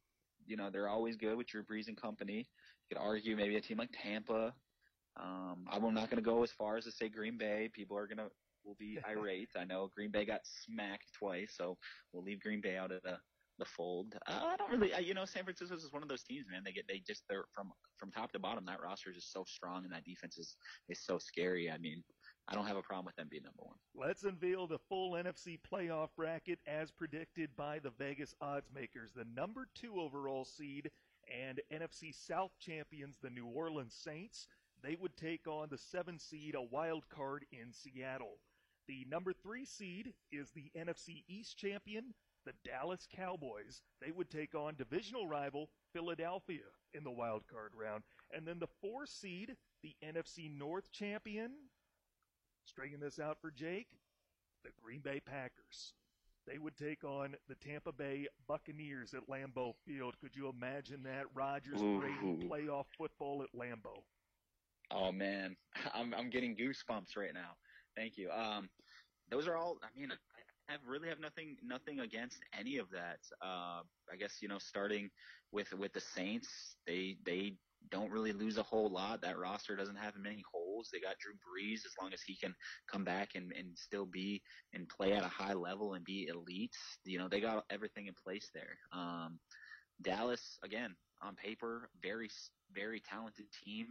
You 0.46 0.56
know, 0.56 0.70
they're 0.70 0.88
always 0.88 1.16
good 1.16 1.36
with 1.36 1.48
Drew 1.48 1.62
Brees 1.62 1.88
and 1.88 2.00
company. 2.00 2.38
You 2.88 2.96
could 2.96 3.02
argue 3.02 3.36
maybe 3.36 3.56
a 3.56 3.60
team 3.60 3.78
like 3.78 3.90
Tampa. 4.02 4.52
Um, 5.20 5.66
I'm 5.70 5.82
not 5.94 6.10
going 6.10 6.22
to 6.22 6.28
go 6.28 6.42
as 6.42 6.50
far 6.52 6.76
as 6.78 6.84
to 6.84 6.92
say 6.92 7.08
Green 7.08 7.36
Bay. 7.36 7.70
People 7.72 7.96
are 7.96 8.06
going 8.06 8.18
to 8.18 8.28
will 8.64 8.76
be 8.78 8.98
irate. 9.08 9.50
I 9.56 9.64
know 9.64 9.90
Green 9.94 10.10
Bay 10.10 10.24
got 10.24 10.40
smacked 10.44 11.12
twice, 11.18 11.54
so 11.56 11.76
we'll 12.12 12.22
leave 12.22 12.40
Green 12.40 12.60
Bay 12.60 12.76
out 12.76 12.92
of 12.92 13.02
the 13.02 13.18
the 13.58 13.64
fold. 13.66 14.14
Uh, 14.26 14.40
I 14.44 14.56
don't 14.56 14.70
really, 14.70 14.92
you 15.04 15.12
know, 15.12 15.26
San 15.26 15.44
Francisco 15.44 15.76
is 15.76 15.92
one 15.92 16.02
of 16.02 16.08
those 16.08 16.22
teams, 16.22 16.46
man. 16.50 16.62
They 16.64 16.72
get 16.72 16.86
they 16.88 17.02
just 17.06 17.22
they're 17.28 17.44
from 17.54 17.70
from 17.98 18.10
top 18.10 18.32
to 18.32 18.38
bottom. 18.38 18.64
That 18.64 18.82
roster 18.82 19.10
is 19.10 19.16
just 19.16 19.32
so 19.32 19.44
strong, 19.46 19.84
and 19.84 19.92
that 19.92 20.04
defense 20.04 20.38
is 20.38 20.56
is 20.88 21.04
so 21.04 21.18
scary. 21.18 21.70
I 21.70 21.78
mean, 21.78 22.02
I 22.48 22.54
don't 22.54 22.66
have 22.66 22.76
a 22.76 22.82
problem 22.82 23.06
with 23.06 23.16
them 23.16 23.28
being 23.30 23.44
number 23.44 23.62
one. 23.62 23.76
Let's 23.94 24.24
unveil 24.24 24.66
the 24.66 24.78
full 24.88 25.12
NFC 25.12 25.58
playoff 25.60 26.08
bracket 26.16 26.58
as 26.66 26.90
predicted 26.90 27.50
by 27.56 27.78
the 27.78 27.90
Vegas 27.90 28.34
odds 28.40 28.70
makers. 28.74 29.12
The 29.14 29.26
number 29.36 29.68
two 29.74 30.00
overall 30.00 30.44
seed 30.44 30.90
and 31.32 31.60
NFC 31.72 32.14
South 32.14 32.50
champions, 32.58 33.18
the 33.22 33.30
New 33.30 33.46
Orleans 33.46 33.94
Saints. 33.94 34.48
They 34.82 34.96
would 34.96 35.16
take 35.16 35.46
on 35.46 35.68
the 35.70 35.78
seven 35.78 36.18
seed, 36.18 36.56
a 36.56 36.62
wild 36.62 37.08
card 37.08 37.46
in 37.52 37.72
Seattle. 37.72 38.38
The 38.88 39.06
number 39.08 39.32
three 39.32 39.64
seed 39.64 40.12
is 40.32 40.50
the 40.50 40.70
NFC 40.76 41.22
East 41.28 41.56
champion, 41.56 42.12
the 42.44 42.54
Dallas 42.64 43.06
Cowboys. 43.14 43.80
They 44.00 44.10
would 44.10 44.28
take 44.28 44.56
on 44.56 44.74
divisional 44.74 45.28
rival 45.28 45.70
Philadelphia 45.92 46.66
in 46.92 47.04
the 47.04 47.10
wild 47.12 47.46
card 47.46 47.72
round. 47.76 48.02
And 48.34 48.46
then 48.46 48.58
the 48.58 48.66
four 48.80 49.06
seed, 49.06 49.56
the 49.84 49.94
NFC 50.04 50.50
North 50.50 50.90
champion, 50.90 51.52
Stringing 52.64 53.00
this 53.00 53.18
out 53.18 53.38
for 53.40 53.50
Jake, 53.50 53.88
the 54.64 54.70
Green 54.82 55.00
Bay 55.00 55.20
Packers. 55.20 55.92
They 56.46 56.58
would 56.58 56.76
take 56.76 57.04
on 57.04 57.36
the 57.48 57.54
Tampa 57.54 57.92
Bay 57.92 58.26
Buccaneers 58.48 59.14
at 59.14 59.28
Lambeau 59.28 59.74
Field. 59.86 60.14
Could 60.20 60.34
you 60.34 60.48
imagine 60.48 61.02
that? 61.04 61.24
Rodgers 61.34 61.80
Brady 61.80 62.48
playoff 62.48 62.86
football 62.98 63.42
at 63.42 63.58
Lambeau. 63.58 64.02
Oh 64.90 65.12
man, 65.12 65.56
I'm 65.94 66.14
I'm 66.14 66.30
getting 66.30 66.56
goosebumps 66.56 67.16
right 67.16 67.34
now. 67.34 67.56
Thank 67.96 68.16
you. 68.16 68.30
Um, 68.30 68.68
those 69.30 69.46
are 69.46 69.56
all. 69.56 69.78
I 69.82 69.98
mean, 69.98 70.10
I 70.68 70.72
have 70.72 70.80
really 70.86 71.08
have 71.08 71.20
nothing 71.20 71.56
nothing 71.62 72.00
against 72.00 72.38
any 72.58 72.78
of 72.78 72.90
that. 72.90 73.18
Uh, 73.40 73.82
I 74.12 74.16
guess 74.18 74.38
you 74.40 74.48
know, 74.48 74.58
starting 74.58 75.10
with 75.52 75.72
with 75.74 75.92
the 75.92 76.00
Saints, 76.00 76.48
they 76.86 77.16
they 77.24 77.54
don't 77.90 78.10
really 78.10 78.32
lose 78.32 78.58
a 78.58 78.62
whole 78.62 78.90
lot. 78.90 79.22
That 79.22 79.38
roster 79.38 79.76
doesn't 79.76 79.96
have 79.96 80.14
many 80.16 80.42
holes. 80.52 80.61
They 80.92 81.00
got 81.00 81.18
Drew 81.18 81.34
Brees 81.34 81.84
as 81.86 81.92
long 82.00 82.12
as 82.12 82.22
he 82.22 82.36
can 82.36 82.54
come 82.90 83.04
back 83.04 83.30
and, 83.34 83.52
and 83.52 83.76
still 83.76 84.06
be 84.06 84.42
and 84.74 84.88
play 84.88 85.12
at 85.12 85.24
a 85.24 85.28
high 85.28 85.54
level 85.54 85.94
and 85.94 86.04
be 86.04 86.28
elite. 86.30 86.76
You 87.04 87.18
know, 87.18 87.28
they 87.28 87.40
got 87.40 87.64
everything 87.70 88.06
in 88.06 88.14
place 88.24 88.50
there. 88.54 88.76
Um, 88.92 89.38
Dallas, 90.02 90.58
again, 90.64 90.94
on 91.22 91.36
paper, 91.36 91.88
very, 92.02 92.28
very 92.74 93.00
talented 93.00 93.46
team. 93.64 93.86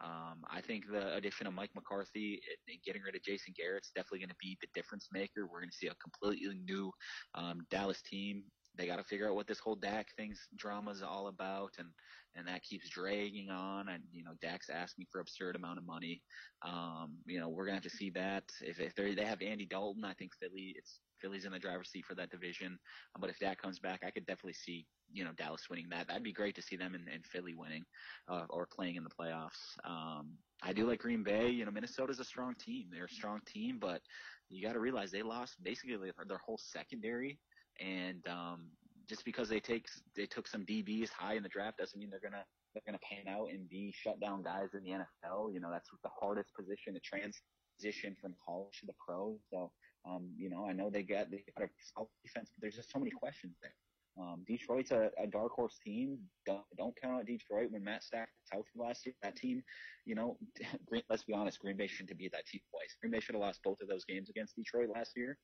Um, 0.00 0.44
I 0.50 0.60
think 0.60 0.84
the 0.90 1.14
addition 1.14 1.46
of 1.46 1.54
Mike 1.54 1.70
McCarthy 1.74 2.40
and 2.68 2.78
getting 2.84 3.02
rid 3.02 3.16
of 3.16 3.22
Jason 3.22 3.54
Garrett 3.56 3.84
is 3.84 3.92
definitely 3.94 4.20
going 4.20 4.30
to 4.30 4.36
be 4.40 4.56
the 4.60 4.68
difference 4.74 5.08
maker. 5.12 5.46
We're 5.46 5.60
going 5.60 5.70
to 5.70 5.76
see 5.76 5.88
a 5.88 5.94
completely 5.96 6.54
new 6.64 6.92
um, 7.34 7.60
Dallas 7.70 8.02
team. 8.02 8.44
They 8.76 8.86
got 8.86 8.96
to 8.96 9.04
figure 9.04 9.28
out 9.28 9.34
what 9.34 9.46
this 9.46 9.58
whole 9.58 9.76
Dak 9.76 10.08
thing's 10.16 10.40
drama 10.56 10.90
is 10.90 11.02
all 11.02 11.28
about, 11.28 11.72
and 11.78 11.88
and 12.34 12.46
that 12.46 12.62
keeps 12.62 12.88
dragging 12.90 13.50
on. 13.50 13.88
And 13.88 14.02
you 14.12 14.24
know, 14.24 14.32
Dak's 14.42 14.68
asking 14.68 15.06
for 15.10 15.20
absurd 15.20 15.56
amount 15.56 15.78
of 15.78 15.86
money. 15.86 16.22
Um, 16.62 17.16
you 17.26 17.40
know, 17.40 17.48
we're 17.48 17.64
gonna 17.64 17.76
have 17.76 17.82
to 17.84 17.90
see 17.90 18.10
that. 18.10 18.44
If 18.60 18.80
if 18.80 18.94
they 18.94 19.14
they 19.14 19.24
have 19.24 19.42
Andy 19.42 19.66
Dalton, 19.66 20.04
I 20.04 20.14
think 20.14 20.32
Philly 20.34 20.74
it's 20.76 21.00
Philly's 21.20 21.44
in 21.44 21.52
the 21.52 21.58
driver's 21.58 21.90
seat 21.90 22.04
for 22.04 22.14
that 22.14 22.30
division. 22.30 22.78
Um, 23.14 23.20
but 23.20 23.30
if 23.30 23.38
Dak 23.38 23.60
comes 23.60 23.78
back, 23.78 24.02
I 24.06 24.10
could 24.10 24.26
definitely 24.26 24.54
see 24.54 24.86
you 25.12 25.24
know 25.24 25.32
Dallas 25.36 25.68
winning 25.70 25.88
that. 25.90 26.08
That'd 26.08 26.22
be 26.22 26.32
great 26.32 26.54
to 26.56 26.62
see 26.62 26.76
them 26.76 26.94
in, 26.94 27.08
in 27.12 27.22
Philly 27.22 27.54
winning 27.54 27.84
uh, 28.28 28.44
or 28.50 28.66
playing 28.66 28.96
in 28.96 29.04
the 29.04 29.10
playoffs. 29.10 29.76
Um, 29.84 30.32
I 30.62 30.72
do 30.72 30.86
like 30.86 31.00
Green 31.00 31.22
Bay. 31.22 31.48
You 31.50 31.64
know, 31.64 31.70
Minnesota's 31.70 32.20
a 32.20 32.24
strong 32.24 32.54
team. 32.54 32.88
They're 32.92 33.04
a 33.04 33.08
strong 33.08 33.40
team, 33.46 33.78
but 33.80 34.00
you 34.48 34.64
got 34.64 34.74
to 34.74 34.80
realize 34.80 35.10
they 35.10 35.22
lost 35.22 35.62
basically 35.62 35.96
their 36.28 36.38
whole 36.38 36.58
secondary, 36.58 37.38
and 37.80 38.26
um, 38.28 38.70
just 39.08 39.24
because 39.24 39.48
they 39.48 39.60
take 39.60 39.86
they 40.16 40.26
took 40.26 40.46
some 40.46 40.64
DBs 40.64 41.10
high 41.10 41.34
in 41.34 41.42
the 41.42 41.48
draft 41.48 41.78
doesn't 41.78 41.98
mean 41.98 42.10
they're 42.10 42.20
gonna 42.20 42.44
they're 42.74 42.82
gonna 42.86 42.98
pan 42.98 43.32
out 43.32 43.50
and 43.50 43.68
be 43.68 43.92
shut 43.96 44.20
down 44.20 44.42
guys 44.42 44.74
in 44.74 44.82
the 44.82 44.90
NFL. 44.90 45.52
You 45.52 45.60
know, 45.60 45.70
that's 45.70 45.88
the 46.02 46.10
hardest 46.20 46.50
position 46.54 46.94
to 46.94 47.00
transition 47.00 48.16
from 48.20 48.34
college 48.44 48.80
to 48.80 48.86
the 48.86 48.94
pros. 49.06 49.38
So, 49.52 49.70
um, 50.08 50.30
you 50.36 50.50
know, 50.50 50.66
I 50.66 50.72
know 50.72 50.90
they 50.90 51.02
got 51.02 51.30
they 51.30 51.44
got 51.56 51.66
a 51.66 51.70
solid 51.94 52.08
defense, 52.24 52.50
but 52.54 52.62
there's 52.62 52.76
just 52.76 52.92
so 52.92 52.98
many 52.98 53.10
questions 53.10 53.56
there. 53.62 53.72
Um, 54.18 54.44
Detroit's 54.46 54.92
a, 54.92 55.10
a 55.22 55.26
dark 55.26 55.52
horse 55.52 55.78
team. 55.84 56.18
Don't, 56.46 56.62
don't 56.78 56.94
count 57.00 57.20
out 57.20 57.26
Detroit 57.26 57.70
when 57.70 57.84
Matt 57.84 58.02
Stafford 58.02 58.28
was 58.40 58.48
healthy 58.50 58.88
last 58.88 59.04
year. 59.04 59.14
That 59.22 59.36
team, 59.36 59.62
you 60.06 60.14
know, 60.14 60.38
Green, 60.86 61.02
let's 61.10 61.24
be 61.24 61.34
honest, 61.34 61.60
Green 61.60 61.76
Bay 61.76 61.86
shouldn't 61.86 62.10
have 62.10 62.18
beat 62.18 62.32
that 62.32 62.46
team 62.46 62.62
twice. 62.70 62.96
Green 63.00 63.12
Bay 63.12 63.20
should 63.20 63.34
have 63.34 63.42
lost 63.42 63.60
both 63.62 63.78
of 63.82 63.88
those 63.88 64.04
games 64.04 64.30
against 64.30 64.56
Detroit 64.56 64.88
last 64.94 65.12
year. 65.16 65.36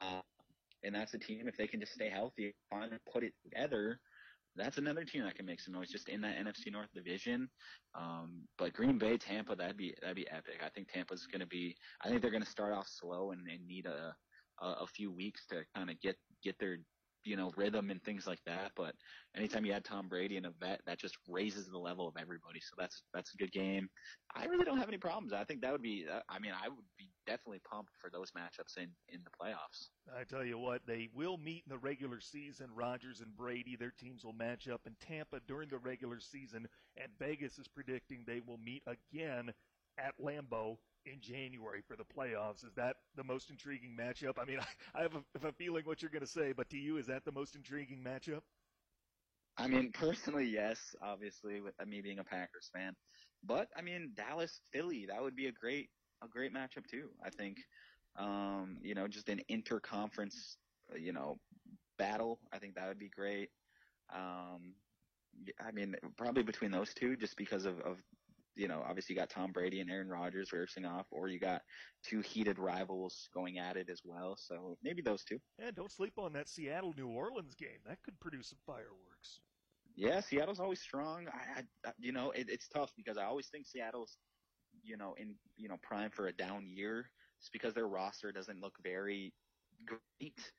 Uh, 0.00 0.20
and 0.84 0.94
that's 0.94 1.14
a 1.14 1.18
team 1.18 1.48
if 1.48 1.56
they 1.56 1.66
can 1.66 1.80
just 1.80 1.94
stay 1.94 2.10
healthy, 2.10 2.54
finally 2.70 2.98
put 3.12 3.24
it 3.24 3.32
together. 3.42 4.00
That's 4.56 4.78
another 4.78 5.04
team 5.04 5.22
that 5.24 5.36
can 5.36 5.46
make 5.46 5.60
some 5.60 5.74
noise 5.74 5.88
just 5.88 6.08
in 6.08 6.20
that 6.22 6.36
NFC 6.36 6.72
North 6.72 6.88
division. 6.94 7.48
Um, 7.94 8.42
but 8.58 8.72
Green 8.72 8.98
Bay, 8.98 9.16
Tampa, 9.16 9.54
that'd 9.54 9.76
be 9.76 9.94
that'd 10.00 10.16
be 10.16 10.28
epic. 10.30 10.60
I 10.64 10.68
think 10.70 10.88
Tampa's 10.88 11.26
going 11.26 11.40
to 11.40 11.46
be. 11.46 11.76
I 12.02 12.08
think 12.08 12.22
they're 12.22 12.30
going 12.32 12.42
to 12.42 12.50
start 12.50 12.72
off 12.72 12.88
slow 12.88 13.30
and, 13.30 13.42
and 13.48 13.66
need 13.66 13.86
a, 13.86 14.14
a 14.60 14.66
a 14.82 14.86
few 14.86 15.12
weeks 15.12 15.46
to 15.50 15.62
kind 15.76 15.90
of 15.90 16.00
get 16.00 16.16
get 16.42 16.58
their 16.58 16.78
you 17.24 17.36
know, 17.36 17.52
rhythm 17.56 17.90
and 17.90 18.02
things 18.02 18.26
like 18.26 18.40
that. 18.46 18.72
But 18.76 18.94
anytime 19.36 19.64
you 19.64 19.72
add 19.72 19.84
Tom 19.84 20.08
Brady 20.08 20.36
and 20.36 20.46
a 20.46 20.52
vet, 20.60 20.80
that 20.86 20.98
just 20.98 21.16
raises 21.28 21.68
the 21.68 21.78
level 21.78 22.08
of 22.08 22.14
everybody. 22.18 22.60
So 22.60 22.74
that's 22.78 23.02
that's 23.12 23.32
a 23.34 23.36
good 23.36 23.52
game. 23.52 23.88
I 24.34 24.44
really 24.46 24.64
don't 24.64 24.78
have 24.78 24.88
any 24.88 24.98
problems. 24.98 25.32
I 25.32 25.44
think 25.44 25.60
that 25.62 25.72
would 25.72 25.82
be. 25.82 26.06
I 26.28 26.38
mean, 26.38 26.52
I 26.52 26.68
would 26.68 26.84
be 26.96 27.10
definitely 27.26 27.60
pumped 27.70 27.92
for 28.00 28.10
those 28.10 28.30
matchups 28.32 28.76
in 28.76 28.88
in 29.08 29.20
the 29.24 29.30
playoffs. 29.30 29.88
I 30.18 30.24
tell 30.24 30.44
you 30.44 30.58
what, 30.58 30.82
they 30.86 31.08
will 31.14 31.36
meet 31.38 31.64
in 31.66 31.70
the 31.70 31.78
regular 31.78 32.20
season. 32.20 32.68
Rodgers 32.74 33.20
and 33.20 33.36
Brady, 33.36 33.76
their 33.76 33.92
teams 33.98 34.24
will 34.24 34.32
match 34.32 34.68
up 34.68 34.82
in 34.86 34.94
Tampa 35.00 35.40
during 35.46 35.68
the 35.68 35.78
regular 35.78 36.20
season, 36.20 36.66
and 36.96 37.08
Vegas 37.18 37.58
is 37.58 37.68
predicting 37.68 38.24
they 38.26 38.40
will 38.46 38.58
meet 38.58 38.82
again 38.86 39.52
at 39.98 40.14
Lambeau 40.22 40.76
in 41.04 41.20
January 41.20 41.82
for 41.86 41.96
the 41.96 42.04
playoffs. 42.04 42.64
Is 42.64 42.74
that 42.76 42.96
the 43.16 43.24
most 43.24 43.50
intriguing 43.50 43.96
matchup? 43.98 44.38
I 44.40 44.44
mean, 44.44 44.58
I, 44.60 44.66
I 44.98 45.02
have, 45.02 45.14
a, 45.14 45.22
have 45.34 45.44
a 45.44 45.52
feeling 45.52 45.84
what 45.84 46.02
you're 46.02 46.10
going 46.10 46.22
to 46.22 46.26
say, 46.26 46.52
but 46.52 46.70
to 46.70 46.76
you, 46.76 46.98
is 46.98 47.06
that 47.06 47.24
the 47.24 47.32
most 47.32 47.54
intriguing 47.54 48.02
matchup? 48.04 48.42
I 49.56 49.66
mean, 49.66 49.90
personally, 49.92 50.46
yes, 50.46 50.78
obviously, 51.02 51.60
with 51.60 51.74
me 51.84 52.00
being 52.00 52.20
a 52.20 52.24
Packers 52.24 52.70
fan. 52.72 52.94
But 53.44 53.68
I 53.76 53.82
mean, 53.82 54.12
Dallas, 54.16 54.60
Philly, 54.72 55.06
that 55.08 55.20
would 55.20 55.34
be 55.34 55.46
a 55.46 55.52
great, 55.52 55.90
a 56.22 56.28
great 56.28 56.54
matchup 56.54 56.86
too. 56.88 57.08
I 57.24 57.30
think, 57.30 57.58
um, 58.16 58.78
you 58.82 58.94
know, 58.94 59.08
just 59.08 59.28
an 59.28 59.42
interconference, 59.50 60.56
you 60.96 61.12
know, 61.12 61.38
battle. 61.98 62.38
I 62.52 62.58
think 62.58 62.76
that 62.76 62.86
would 62.86 63.00
be 63.00 63.08
great. 63.08 63.50
Um, 64.14 64.74
I 65.60 65.72
mean, 65.72 65.96
probably 66.16 66.44
between 66.44 66.70
those 66.70 66.94
two, 66.94 67.16
just 67.16 67.36
because 67.36 67.64
of, 67.64 67.80
of 67.80 67.96
you 68.58 68.66
know, 68.66 68.84
obviously 68.86 69.14
you 69.14 69.20
got 69.20 69.30
Tom 69.30 69.52
Brady 69.52 69.80
and 69.80 69.90
Aaron 69.90 70.08
Rodgers 70.08 70.52
racing 70.52 70.84
off, 70.84 71.06
or 71.10 71.28
you 71.28 71.38
got 71.38 71.62
two 72.04 72.20
heated 72.20 72.58
rivals 72.58 73.28
going 73.32 73.58
at 73.58 73.76
it 73.76 73.88
as 73.88 74.02
well. 74.04 74.36
So 74.36 74.76
maybe 74.82 75.00
those 75.00 75.24
two. 75.24 75.38
Yeah, 75.58 75.70
don't 75.74 75.92
sleep 75.92 76.14
on 76.18 76.32
that 76.32 76.48
Seattle 76.48 76.92
New 76.96 77.08
Orleans 77.08 77.54
game. 77.54 77.78
That 77.86 78.02
could 78.02 78.18
produce 78.20 78.48
some 78.48 78.58
fireworks. 78.66 79.40
Yeah, 79.94 80.20
Seattle's 80.20 80.60
always 80.60 80.80
strong. 80.80 81.26
I, 81.28 81.62
I 81.86 81.92
you 81.98 82.12
know, 82.12 82.32
it, 82.32 82.48
it's 82.50 82.68
tough 82.68 82.92
because 82.96 83.16
I 83.16 83.24
always 83.24 83.46
think 83.46 83.66
Seattle's, 83.66 84.18
you 84.82 84.96
know, 84.96 85.14
in 85.18 85.34
you 85.56 85.68
know 85.68 85.76
prime 85.82 86.10
for 86.10 86.26
a 86.26 86.32
down 86.32 86.66
year, 86.68 87.10
just 87.40 87.52
because 87.52 87.74
their 87.74 87.88
roster 87.88 88.32
doesn't 88.32 88.60
look 88.60 88.74
very 88.82 89.32
great. 89.86 90.52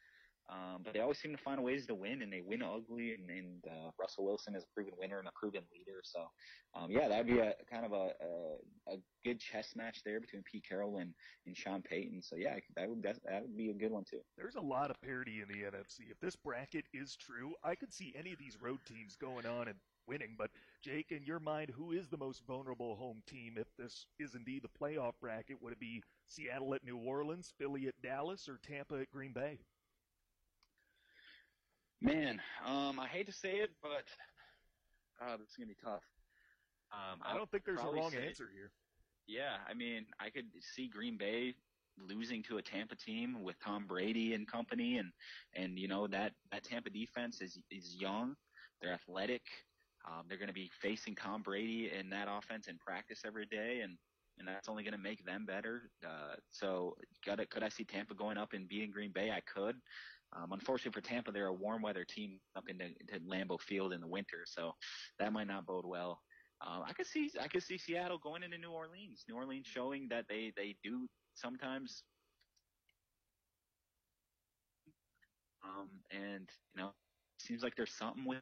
Um, 0.51 0.81
but 0.83 0.93
they 0.93 0.99
always 0.99 1.19
seem 1.19 1.31
to 1.31 1.41
find 1.41 1.61
ways 1.63 1.85
to 1.87 1.95
win, 1.95 2.23
and 2.23 2.33
they 2.33 2.41
win 2.41 2.63
ugly. 2.63 3.13
And, 3.13 3.29
and 3.29 3.63
uh, 3.67 3.91
Russell 3.99 4.25
Wilson 4.25 4.55
is 4.55 4.63
a 4.63 4.73
proven 4.73 4.93
winner 4.97 5.19
and 5.19 5.27
a 5.27 5.31
proven 5.39 5.61
leader. 5.71 6.01
So, 6.03 6.25
um, 6.73 6.89
yeah, 6.89 7.07
that'd 7.07 7.27
be 7.27 7.39
a 7.39 7.53
kind 7.69 7.85
of 7.85 7.91
a, 7.91 8.11
a, 8.21 8.93
a 8.93 8.97
good 9.23 9.39
chess 9.39 9.75
match 9.75 10.01
there 10.03 10.19
between 10.19 10.43
Pete 10.43 10.65
Carroll 10.67 10.97
and, 10.97 11.13
and 11.45 11.55
Sean 11.55 11.81
Payton. 11.83 12.21
So, 12.23 12.35
yeah, 12.35 12.55
that 12.75 12.89
would 12.89 13.03
that, 13.03 13.17
that 13.25 13.43
would 13.43 13.57
be 13.57 13.69
a 13.69 13.73
good 13.73 13.91
one 13.91 14.05
too. 14.09 14.21
There's 14.37 14.55
a 14.55 14.61
lot 14.61 14.89
of 14.89 14.99
parity 15.01 15.41
in 15.41 15.47
the 15.47 15.65
NFC. 15.65 16.09
If 16.09 16.19
this 16.19 16.35
bracket 16.35 16.85
is 16.93 17.15
true, 17.15 17.53
I 17.63 17.75
could 17.75 17.93
see 17.93 18.13
any 18.17 18.33
of 18.33 18.39
these 18.39 18.57
road 18.59 18.79
teams 18.87 19.15
going 19.15 19.45
on 19.45 19.67
and 19.67 19.77
winning. 20.07 20.35
But 20.37 20.49
Jake, 20.81 21.11
in 21.11 21.23
your 21.23 21.39
mind, 21.39 21.71
who 21.75 21.91
is 21.91 22.07
the 22.07 22.17
most 22.17 22.41
vulnerable 22.47 22.95
home 22.95 23.21
team 23.27 23.53
if 23.57 23.67
this 23.77 24.07
is 24.19 24.33
indeed 24.33 24.63
the 24.63 24.85
playoff 24.85 25.13
bracket? 25.21 25.61
Would 25.61 25.73
it 25.73 25.79
be 25.79 26.01
Seattle 26.27 26.73
at 26.73 26.83
New 26.83 26.97
Orleans, 26.97 27.53
Philly 27.57 27.87
at 27.87 28.01
Dallas, 28.01 28.49
or 28.49 28.59
Tampa 28.63 28.95
at 28.95 29.11
Green 29.11 29.31
Bay? 29.31 29.59
Man, 32.01 32.41
um, 32.65 32.99
I 32.99 33.07
hate 33.07 33.27
to 33.27 33.33
say 33.33 33.55
it, 33.55 33.71
but 33.81 34.05
uh, 35.21 35.37
it's 35.43 35.55
gonna 35.55 35.67
be 35.67 35.75
tough. 35.83 36.03
Um, 36.91 37.19
I 37.23 37.35
don't 37.35 37.49
think 37.51 37.65
there's 37.65 37.81
a 37.81 37.83
wrong 37.83 38.13
answer 38.15 38.49
here. 38.53 38.71
Yeah, 39.27 39.57
I 39.69 39.73
mean, 39.73 40.05
I 40.19 40.29
could 40.29 40.45
see 40.61 40.87
Green 40.87 41.17
Bay 41.17 41.53
losing 41.97 42.41
to 42.43 42.57
a 42.57 42.61
Tampa 42.61 42.95
team 42.95 43.43
with 43.43 43.59
Tom 43.63 43.85
Brady 43.85 44.33
and 44.33 44.47
company, 44.47 44.97
and 44.97 45.11
and 45.55 45.77
you 45.77 45.87
know 45.87 46.07
that 46.07 46.31
that 46.51 46.63
Tampa 46.63 46.89
defense 46.89 47.41
is 47.41 47.59
is 47.69 47.95
young, 47.99 48.35
they're 48.81 48.93
athletic, 48.93 49.43
um, 50.07 50.23
they're 50.27 50.37
going 50.37 50.47
to 50.47 50.53
be 50.53 50.71
facing 50.81 51.15
Tom 51.15 51.41
Brady 51.41 51.91
in 51.97 52.09
that 52.09 52.27
offense 52.29 52.67
in 52.67 52.77
practice 52.77 53.21
every 53.25 53.45
day, 53.45 53.81
and 53.83 53.97
and 54.39 54.47
that's 54.47 54.69
only 54.69 54.83
going 54.83 54.93
to 54.93 54.97
make 54.97 55.25
them 55.25 55.45
better. 55.45 55.89
Uh, 56.05 56.35
so, 56.49 56.95
got 57.25 57.37
could 57.49 57.63
I 57.63 57.69
see 57.69 57.83
Tampa 57.83 58.15
going 58.15 58.37
up 58.37 58.53
and 58.53 58.67
beating 58.67 58.91
Green 58.91 59.11
Bay? 59.11 59.31
I 59.31 59.41
could. 59.41 59.75
Um, 60.35 60.51
unfortunately 60.51 60.99
for 60.99 61.07
Tampa, 61.07 61.31
they're 61.31 61.47
a 61.47 61.53
warm 61.53 61.81
weather 61.81 62.05
team 62.05 62.39
up 62.55 62.65
into, 62.69 62.85
into 62.85 63.25
Lambeau 63.25 63.59
Field 63.59 63.93
in 63.93 64.01
the 64.01 64.07
winter, 64.07 64.43
so 64.45 64.73
that 65.17 65.33
might 65.33 65.47
not 65.47 65.65
bode 65.65 65.85
well. 65.85 66.19
Um, 66.65 66.83
I 66.85 66.93
could 66.93 67.07
see 67.07 67.31
I 67.41 67.47
could 67.47 67.63
see 67.63 67.77
Seattle 67.77 68.17
going 68.17 68.43
into 68.43 68.57
New 68.57 68.71
Orleans. 68.71 69.23
New 69.27 69.35
Orleans 69.35 69.65
showing 69.65 70.07
that 70.09 70.25
they 70.29 70.51
they 70.55 70.75
do 70.83 71.07
sometimes. 71.33 72.03
Um, 75.63 75.89
and 76.11 76.49
you 76.75 76.81
know, 76.81 76.91
seems 77.39 77.63
like 77.63 77.75
there's 77.75 77.93
something 77.93 78.25
with 78.25 78.41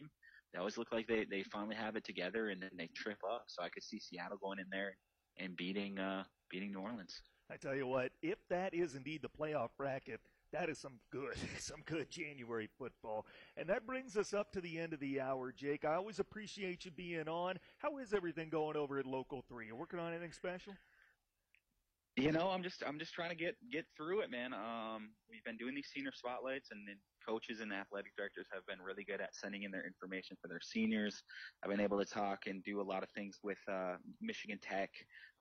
them. 0.00 0.10
They 0.52 0.58
always 0.58 0.78
look 0.78 0.92
like 0.92 1.06
they 1.06 1.26
they 1.30 1.42
finally 1.42 1.76
have 1.76 1.94
it 1.94 2.04
together, 2.04 2.48
and 2.48 2.62
then 2.62 2.70
they 2.76 2.88
trip 2.96 3.18
up. 3.30 3.44
So 3.48 3.62
I 3.62 3.68
could 3.68 3.82
see 3.84 4.00
Seattle 4.00 4.38
going 4.38 4.58
in 4.58 4.66
there 4.70 4.96
and 5.38 5.56
beating 5.56 5.98
uh 5.98 6.24
beating 6.50 6.72
New 6.72 6.80
Orleans. 6.80 7.20
I 7.50 7.56
tell 7.56 7.74
you 7.74 7.86
what, 7.86 8.12
if 8.22 8.38
that 8.50 8.74
is 8.74 8.94
indeed 8.94 9.22
the 9.22 9.28
playoff 9.28 9.70
bracket, 9.76 10.20
that 10.52 10.68
is 10.68 10.78
some 10.78 10.94
good, 11.10 11.34
some 11.58 11.82
good 11.84 12.10
January 12.10 12.68
football. 12.78 13.26
And 13.56 13.68
that 13.68 13.86
brings 13.86 14.16
us 14.16 14.34
up 14.34 14.52
to 14.52 14.60
the 14.60 14.78
end 14.78 14.92
of 14.92 15.00
the 15.00 15.20
hour, 15.20 15.52
Jake. 15.52 15.84
I 15.84 15.94
always 15.94 16.18
appreciate 16.18 16.84
you 16.84 16.90
being 16.90 17.28
on. 17.28 17.58
How 17.78 17.98
is 17.98 18.12
everything 18.12 18.48
going 18.48 18.76
over 18.76 18.98
at 18.98 19.06
Local 19.06 19.44
3? 19.48 19.66
You 19.66 19.76
working 19.76 19.98
on 19.98 20.12
anything 20.12 20.32
special? 20.32 20.74
You 22.16 22.32
know, 22.32 22.48
I'm 22.48 22.64
just 22.64 22.82
I'm 22.84 22.98
just 22.98 23.14
trying 23.14 23.30
to 23.30 23.36
get 23.36 23.54
get 23.70 23.86
through 23.96 24.22
it, 24.22 24.30
man. 24.30 24.52
Um, 24.52 25.10
we've 25.30 25.44
been 25.44 25.56
doing 25.56 25.74
these 25.74 25.86
senior 25.94 26.10
spotlights, 26.12 26.70
and 26.72 26.82
then 26.88 26.96
coaches 27.28 27.60
and 27.60 27.72
athletic 27.72 28.16
directors 28.16 28.46
have 28.52 28.64
been 28.66 28.84
really 28.84 29.04
good 29.04 29.20
at 29.20 29.34
sending 29.34 29.64
in 29.64 29.70
their 29.70 29.86
information 29.86 30.36
for 30.40 30.48
their 30.48 30.60
seniors. 30.62 31.22
I've 31.62 31.70
been 31.70 31.80
able 31.80 31.98
to 31.98 32.04
talk 32.04 32.46
and 32.46 32.62
do 32.64 32.80
a 32.80 32.82
lot 32.82 33.02
of 33.02 33.10
things 33.10 33.38
with 33.42 33.58
uh, 33.70 33.96
Michigan 34.20 34.58
Tech. 34.62 34.90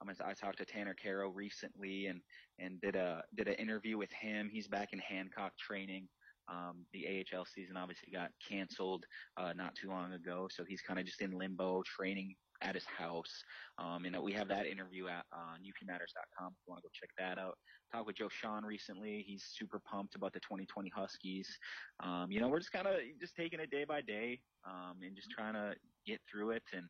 Um, 0.01 0.09
I 0.23 0.33
talked 0.33 0.57
to 0.59 0.65
Tanner 0.65 0.95
Kero 0.95 1.31
recently, 1.33 2.07
and 2.07 2.21
and 2.59 2.79
did 2.81 2.95
a 2.95 3.23
did 3.35 3.47
an 3.47 3.55
interview 3.55 3.97
with 3.97 4.11
him. 4.11 4.49
He's 4.51 4.67
back 4.67 4.89
in 4.93 4.99
Hancock 4.99 5.53
training. 5.57 6.07
Um, 6.49 6.85
the 6.93 7.25
AHL 7.33 7.45
season 7.45 7.75
obviously 7.75 8.11
got 8.13 8.31
canceled 8.47 9.05
uh, 9.35 9.51
not 9.53 9.75
too 9.75 9.89
long 9.89 10.13
ago, 10.13 10.47
so 10.49 10.63
he's 10.65 10.81
kind 10.81 10.99
of 10.99 11.05
just 11.05 11.21
in 11.21 11.31
limbo, 11.31 11.83
training 11.83 12.35
at 12.61 12.75
his 12.75 12.85
house. 12.85 13.43
Um, 13.77 14.05
and 14.05 14.17
we 14.21 14.33
have 14.33 14.47
that 14.47 14.65
interview 14.65 15.07
at 15.07 15.25
on 15.31 15.59
upmatters.com 15.59 16.53
if 16.53 16.57
you 16.65 16.71
want 16.71 16.81
to 16.81 16.87
go 16.87 16.89
check 16.93 17.09
that 17.17 17.39
out. 17.39 17.57
Talked 17.91 18.07
with 18.07 18.17
Joe 18.17 18.29
Shawhan 18.29 18.63
recently. 18.63 19.23
He's 19.25 19.45
super 19.53 19.79
pumped 19.79 20.15
about 20.15 20.33
the 20.33 20.39
2020 20.39 20.91
Huskies. 20.95 21.47
Um, 22.03 22.27
you 22.29 22.41
know, 22.41 22.47
we're 22.47 22.59
just 22.59 22.71
kind 22.71 22.87
of 22.87 22.95
just 23.19 23.35
taking 23.35 23.59
it 23.59 23.71
day 23.71 23.85
by 23.85 24.01
day 24.01 24.39
um, 24.67 24.97
and 25.05 25.15
just 25.15 25.29
trying 25.31 25.53
to 25.53 25.73
get 26.05 26.19
through 26.29 26.51
it 26.51 26.63
and 26.73 26.85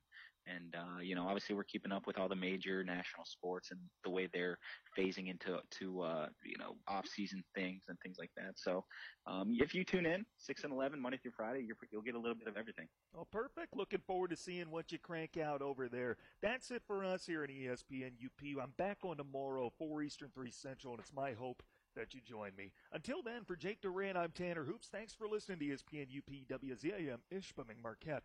and 0.48 0.76
uh, 0.76 1.00
you 1.02 1.16
know, 1.16 1.26
obviously, 1.26 1.56
we're 1.56 1.64
keeping 1.64 1.92
up 1.92 2.08
with 2.08 2.18
all 2.18 2.28
the 2.28 2.36
major 2.36 2.84
national 2.84 3.26
sports 3.26 3.72
and 3.72 3.80
the 4.04 4.10
way 4.10 4.28
they're 4.32 4.58
phasing 4.98 5.30
into 5.30 5.60
to 5.80 6.02
uh, 6.02 6.28
you 6.46 6.58
know 6.58 6.76
off-season 6.88 7.44
things 7.56 7.84
and 7.88 7.98
things 8.00 8.18
like 8.20 8.32
that. 8.36 8.54
So, 8.56 8.84
um, 9.26 9.56
if 9.60 9.74
you 9.74 9.84
tune 9.84 10.06
in 10.06 10.26
six 10.38 10.64
and 10.64 10.74
eleven 10.74 11.02
Monday 11.02 11.18
through 11.22 11.34
Friday, 11.36 11.66
you 11.66 11.76
will 11.94 12.02
get 12.02 12.16
a 12.16 12.20
little 12.20 12.36
bit 12.36 12.48
of 12.48 12.58
everything. 12.58 12.88
Oh, 13.18 13.28
perfect! 13.32 13.76
Looking 13.76 14.02
forward 14.06 14.32
to 14.32 14.38
seeing 14.38 14.72
what 14.72 14.92
you 14.92 15.00
crank 15.00 15.38
out 15.38 15.62
over 15.62 15.88
there. 15.90 16.18
That's 16.42 16.72
it 16.72 16.84
for 16.88 17.04
us 17.04 17.26
here 17.26 17.44
at 17.44 17.50
ESPN 17.50 18.14
UP. 18.24 18.62
I'm 18.62 18.74
back 18.78 19.00
on 19.04 19.18
tomorrow, 19.18 19.72
four 19.78 20.02
Eastern, 20.02 20.30
three 20.34 20.52
Central, 20.52 20.94
and 20.94 21.02
it's 21.02 21.14
my 21.14 21.34
hope 21.34 21.64
that 21.98 22.14
you 22.14 22.22
join 22.22 22.52
me. 22.56 22.72
Until 22.94 23.22
then, 23.24 23.44
for 23.44 23.56
Jake 23.56 23.82
Duran, 23.82 24.16
I'm 24.16 24.32
Tanner 24.32 24.64
Hoops. 24.64 24.88
Thanks 24.88 25.14
for 25.14 25.28
listening 25.28 25.60
to 25.60 25.66
ESPN 25.66 26.08
UP 26.16 26.62
WZAM 26.62 27.18
Ishpeming 27.34 27.82
Marquette. 27.82 28.24